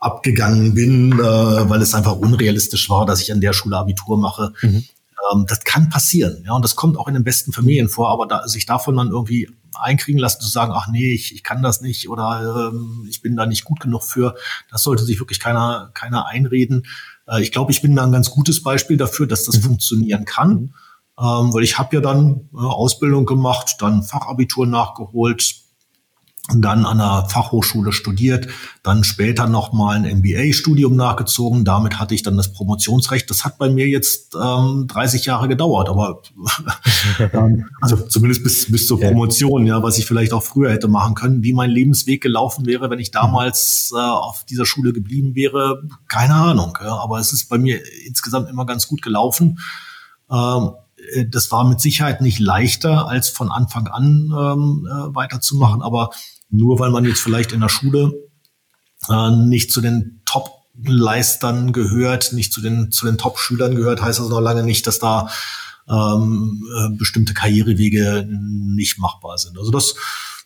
abgegangen 0.04 0.74
bin, 0.74 1.12
äh, 1.12 1.22
weil 1.22 1.80
es 1.80 1.94
einfach 1.94 2.16
unrealistisch 2.16 2.90
war, 2.90 3.06
dass 3.06 3.22
ich 3.22 3.32
an 3.32 3.40
der 3.40 3.52
Schule 3.52 3.78
Abitur 3.78 4.18
mache. 4.18 4.52
Mhm. 4.60 4.84
Ähm, 5.32 5.46
das 5.48 5.64
kann 5.64 5.88
passieren, 5.88 6.42
ja, 6.44 6.52
und 6.52 6.62
das 6.62 6.76
kommt 6.76 6.98
auch 6.98 7.08
in 7.08 7.14
den 7.14 7.24
besten 7.24 7.52
Familien 7.52 7.88
vor, 7.88 8.10
aber 8.10 8.26
da, 8.26 8.46
sich 8.46 8.66
davon 8.66 8.96
dann 8.96 9.08
irgendwie 9.10 9.48
einkriegen 9.74 10.20
lassen, 10.20 10.40
zu 10.40 10.48
sagen, 10.48 10.72
ach 10.74 10.88
nee, 10.88 11.12
ich, 11.12 11.34
ich 11.34 11.42
kann 11.42 11.62
das 11.62 11.80
nicht 11.80 12.08
oder 12.08 12.70
ähm, 12.72 13.06
ich 13.08 13.22
bin 13.22 13.34
da 13.34 13.46
nicht 13.46 13.64
gut 13.64 13.80
genug 13.80 14.02
für, 14.02 14.34
das 14.70 14.82
sollte 14.82 15.04
sich 15.04 15.18
wirklich 15.18 15.40
keiner, 15.40 15.90
keiner 15.94 16.26
einreden. 16.26 16.86
Äh, 17.26 17.42
ich 17.42 17.50
glaube, 17.50 17.72
ich 17.72 17.80
bin 17.80 17.96
da 17.96 18.04
ein 18.04 18.12
ganz 18.12 18.30
gutes 18.30 18.62
Beispiel 18.62 18.96
dafür, 18.96 19.26
dass 19.26 19.44
das 19.44 19.56
mhm. 19.58 19.62
funktionieren 19.62 20.24
kann. 20.24 20.50
Mhm. 20.50 20.74
Ähm, 21.16 21.54
weil 21.54 21.62
ich 21.62 21.78
habe 21.78 21.96
ja 21.96 22.02
dann 22.02 22.48
äh, 22.52 22.58
Ausbildung 22.58 23.24
gemacht, 23.24 23.76
dann 23.78 24.02
Fachabitur 24.02 24.66
nachgeholt, 24.66 25.63
dann 26.52 26.84
an 26.84 26.98
der 26.98 27.26
Fachhochschule 27.30 27.92
studiert, 27.92 28.48
dann 28.82 29.02
später 29.02 29.46
nochmal 29.46 29.96
ein 29.96 30.18
MBA-Studium 30.18 30.94
nachgezogen. 30.94 31.64
Damit 31.64 31.98
hatte 31.98 32.14
ich 32.14 32.22
dann 32.22 32.36
das 32.36 32.52
Promotionsrecht. 32.52 33.30
Das 33.30 33.46
hat 33.46 33.56
bei 33.56 33.70
mir 33.70 33.88
jetzt 33.88 34.34
ähm, 34.34 34.86
30 34.86 35.24
Jahre 35.24 35.48
gedauert, 35.48 35.88
aber 35.88 36.20
also 37.80 37.96
zumindest 37.96 38.42
bis, 38.42 38.70
bis 38.70 38.86
zur 38.86 39.00
Promotion, 39.00 39.66
ja, 39.66 39.82
was 39.82 39.96
ich 39.96 40.04
vielleicht 40.04 40.34
auch 40.34 40.42
früher 40.42 40.70
hätte 40.70 40.86
machen 40.86 41.14
können. 41.14 41.42
Wie 41.42 41.54
mein 41.54 41.70
Lebensweg 41.70 42.22
gelaufen 42.22 42.66
wäre, 42.66 42.90
wenn 42.90 42.98
ich 42.98 43.10
damals 43.10 43.90
äh, 43.94 43.98
auf 43.98 44.44
dieser 44.44 44.66
Schule 44.66 44.92
geblieben 44.92 45.34
wäre, 45.34 45.82
keine 46.08 46.34
Ahnung. 46.34 46.76
Ja, 46.82 46.98
aber 46.98 47.20
es 47.20 47.32
ist 47.32 47.48
bei 47.48 47.56
mir 47.56 47.80
insgesamt 48.06 48.50
immer 48.50 48.66
ganz 48.66 48.86
gut 48.86 49.00
gelaufen. 49.00 49.60
Ähm, 50.30 50.72
äh, 51.14 51.26
das 51.26 51.50
war 51.50 51.64
mit 51.64 51.80
Sicherheit 51.80 52.20
nicht 52.20 52.38
leichter, 52.38 53.08
als 53.08 53.28
von 53.28 53.50
Anfang 53.50 53.88
an 53.88 54.30
ähm, 54.36 54.88
äh, 54.90 55.14
weiterzumachen, 55.14 55.82
aber 55.82 56.10
nur 56.54 56.78
weil 56.78 56.90
man 56.90 57.04
jetzt 57.04 57.20
vielleicht 57.20 57.52
in 57.52 57.60
der 57.60 57.68
Schule 57.68 58.12
äh, 59.08 59.30
nicht 59.30 59.72
zu 59.72 59.80
den 59.80 60.22
Top-Leistern 60.24 61.72
gehört, 61.72 62.32
nicht 62.32 62.52
zu 62.52 62.60
den, 62.60 62.92
zu 62.92 63.06
den 63.06 63.18
Top-Schülern 63.18 63.74
gehört, 63.74 64.00
heißt 64.00 64.20
das 64.20 64.28
noch 64.28 64.40
lange 64.40 64.62
nicht, 64.62 64.86
dass 64.86 64.98
da 64.98 65.28
ähm, 65.88 66.64
äh, 66.76 66.96
bestimmte 66.96 67.34
Karrierewege 67.34 68.26
nicht 68.28 68.98
machbar 68.98 69.36
sind. 69.36 69.58
Also 69.58 69.70
das 69.70 69.94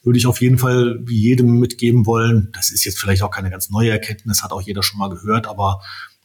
würde 0.03 0.19
ich 0.19 0.27
auf 0.27 0.41
jeden 0.41 0.59
Fall 0.59 1.05
jedem 1.09 1.59
mitgeben 1.59 2.07
wollen. 2.07 2.49
Das 2.55 2.71
ist 2.71 2.85
jetzt 2.85 2.99
vielleicht 2.99 3.23
auch 3.23 3.31
keine 3.31 3.51
ganz 3.51 3.69
neue 3.69 3.91
Erkenntnis, 3.91 4.43
hat 4.43 4.53
auch 4.53 4.63
jeder 4.63 4.83
schon 4.83 4.99
mal 4.99 5.11
gehört, 5.11 5.47
aber 5.47 5.83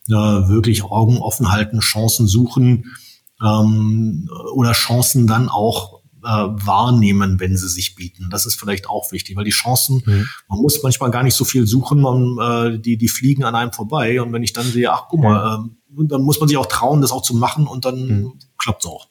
äh, 0.08 0.14
wirklich 0.14 0.84
Augen 0.84 1.18
offen 1.18 1.52
halten, 1.52 1.80
Chancen 1.80 2.28
suchen 2.28 2.96
ähm, 3.42 4.30
oder 4.54 4.72
Chancen 4.72 5.28
dann 5.28 5.50
auch 5.50 6.03
äh, 6.24 6.66
wahrnehmen, 6.66 7.40
wenn 7.40 7.56
sie 7.58 7.68
sich 7.68 7.96
bieten. 7.96 8.30
Das 8.30 8.46
ist 8.46 8.60
vielleicht 8.60 8.88
auch 8.90 9.12
wichtig, 9.12 9.36
weil 9.36 9.44
die 9.44 9.52
Chancen, 9.52 10.02
mhm. 10.06 10.28
man 10.48 10.60
muss 10.60 10.82
manchmal 10.84 11.12
gar 11.12 11.24
nicht 11.24 11.36
so 11.36 11.46
viel 11.46 11.68
suchen, 11.68 12.02
man, 12.02 12.38
äh, 12.40 12.80
die, 12.80 12.98
die 12.98 13.10
fliegen 13.10 13.44
an 13.44 13.56
einem 13.56 13.74
vorbei. 13.74 14.22
Und 14.22 14.34
wenn 14.34 14.44
ich 14.44 14.54
dann 14.54 14.66
sehe, 14.66 14.92
ach 14.92 15.06
guck 15.10 15.22
mal, 15.22 15.66
äh, 15.66 16.04
dann 16.08 16.22
muss 16.22 16.40
man 16.40 16.50
sich 16.50 16.58
auch 16.58 16.66
trauen, 16.66 17.02
das 17.02 17.12
auch 17.12 17.22
zu 17.22 17.36
machen 17.36 17.68
und 17.68 17.86
dann 17.86 18.08
mhm. 18.08 18.34
klappt 18.58 18.84
es 18.84 18.90
auch. 18.90 19.08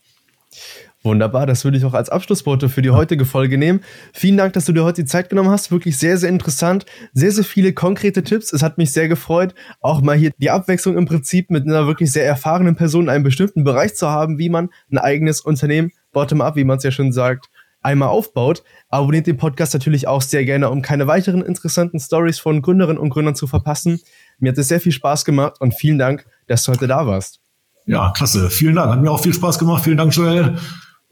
Wunderbar, 1.04 1.46
das 1.46 1.64
würde 1.64 1.76
ich 1.76 1.84
auch 1.84 1.94
als 1.94 2.10
Abschlussworte 2.10 2.68
für 2.68 2.80
die 2.80 2.90
heutige 2.90 3.24
Folge 3.24 3.58
nehmen. 3.58 3.80
Vielen 4.12 4.36
Dank, 4.36 4.52
dass 4.52 4.66
du 4.66 4.72
dir 4.72 4.84
heute 4.84 5.02
die 5.02 5.08
Zeit 5.08 5.30
genommen 5.30 5.50
hast. 5.50 5.72
Wirklich 5.72 5.98
sehr, 5.98 6.16
sehr 6.16 6.28
interessant. 6.28 6.86
Sehr, 7.12 7.32
sehr 7.32 7.42
viele 7.44 7.72
konkrete 7.72 8.22
Tipps. 8.22 8.52
Es 8.52 8.62
hat 8.62 8.78
mich 8.78 8.92
sehr 8.92 9.08
gefreut, 9.08 9.52
auch 9.80 10.00
mal 10.00 10.16
hier 10.16 10.30
die 10.38 10.50
Abwechslung 10.50 10.96
im 10.96 11.06
Prinzip 11.06 11.50
mit 11.50 11.66
einer 11.66 11.88
wirklich 11.88 12.12
sehr 12.12 12.24
erfahrenen 12.24 12.76
Person 12.76 13.04
in 13.04 13.08
einem 13.10 13.24
bestimmten 13.24 13.64
Bereich 13.64 13.96
zu 13.96 14.08
haben, 14.08 14.38
wie 14.38 14.48
man 14.48 14.68
ein 14.92 14.98
eigenes 14.98 15.40
Unternehmen 15.40 15.90
bottom-up, 16.12 16.54
wie 16.54 16.64
man 16.64 16.78
es 16.78 16.84
ja 16.84 16.92
schon 16.92 17.12
sagt, 17.12 17.48
einmal 17.80 18.08
aufbaut. 18.08 18.62
Abonniert 18.88 19.26
den 19.26 19.38
Podcast 19.38 19.74
natürlich 19.74 20.06
auch 20.06 20.22
sehr 20.22 20.44
gerne, 20.44 20.70
um 20.70 20.82
keine 20.82 21.08
weiteren 21.08 21.42
interessanten 21.42 21.98
Stories 21.98 22.38
von 22.38 22.62
Gründerinnen 22.62 22.98
und 22.98 23.10
Gründern 23.10 23.34
zu 23.34 23.48
verpassen. 23.48 24.00
Mir 24.38 24.52
hat 24.52 24.58
es 24.58 24.68
sehr 24.68 24.80
viel 24.80 24.92
Spaß 24.92 25.24
gemacht 25.24 25.60
und 25.60 25.74
vielen 25.74 25.98
Dank, 25.98 26.26
dass 26.46 26.62
du 26.62 26.70
heute 26.70 26.86
da 26.86 27.08
warst. 27.08 27.40
Ja, 27.86 28.12
klasse. 28.14 28.50
Vielen 28.50 28.76
Dank. 28.76 28.92
Hat 28.92 29.02
mir 29.02 29.10
auch 29.10 29.20
viel 29.20 29.34
Spaß 29.34 29.58
gemacht. 29.58 29.82
Vielen 29.82 29.96
Dank, 29.96 30.14
Joel. 30.14 30.56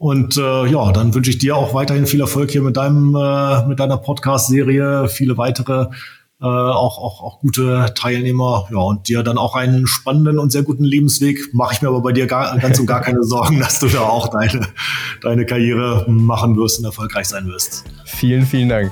Und 0.01 0.35
äh, 0.35 0.65
ja, 0.65 0.91
dann 0.91 1.13
wünsche 1.13 1.29
ich 1.29 1.37
dir 1.37 1.55
auch 1.55 1.75
weiterhin 1.75 2.07
viel 2.07 2.21
Erfolg 2.21 2.49
hier 2.49 2.63
mit 2.63 2.75
deinem 2.75 3.15
äh, 3.15 3.67
mit 3.67 3.79
deiner 3.79 3.97
Podcast-Serie, 3.97 5.07
viele 5.07 5.37
weitere 5.37 5.89
äh, 6.41 6.45
auch, 6.45 6.97
auch, 6.97 7.21
auch 7.21 7.39
gute 7.39 7.93
Teilnehmer. 7.93 8.67
Ja, 8.71 8.79
und 8.79 9.07
dir 9.07 9.21
dann 9.21 9.37
auch 9.37 9.53
einen 9.53 9.85
spannenden 9.85 10.39
und 10.39 10.51
sehr 10.51 10.63
guten 10.63 10.85
Lebensweg. 10.85 11.53
Mache 11.53 11.75
ich 11.75 11.83
mir 11.83 11.89
aber 11.89 12.01
bei 12.01 12.13
dir 12.13 12.25
gar, 12.25 12.57
ganz 12.57 12.79
und 12.79 12.87
gar 12.87 13.01
keine 13.01 13.21
Sorgen, 13.21 13.59
dass 13.59 13.79
du 13.79 13.89
da 13.89 14.01
auch 14.01 14.29
deine, 14.29 14.69
deine 15.21 15.45
Karriere 15.45 16.03
machen 16.09 16.57
wirst 16.57 16.79
und 16.79 16.85
erfolgreich 16.85 17.27
sein 17.27 17.45
wirst. 17.45 17.83
Vielen, 18.05 18.47
vielen 18.47 18.69
Dank. 18.69 18.91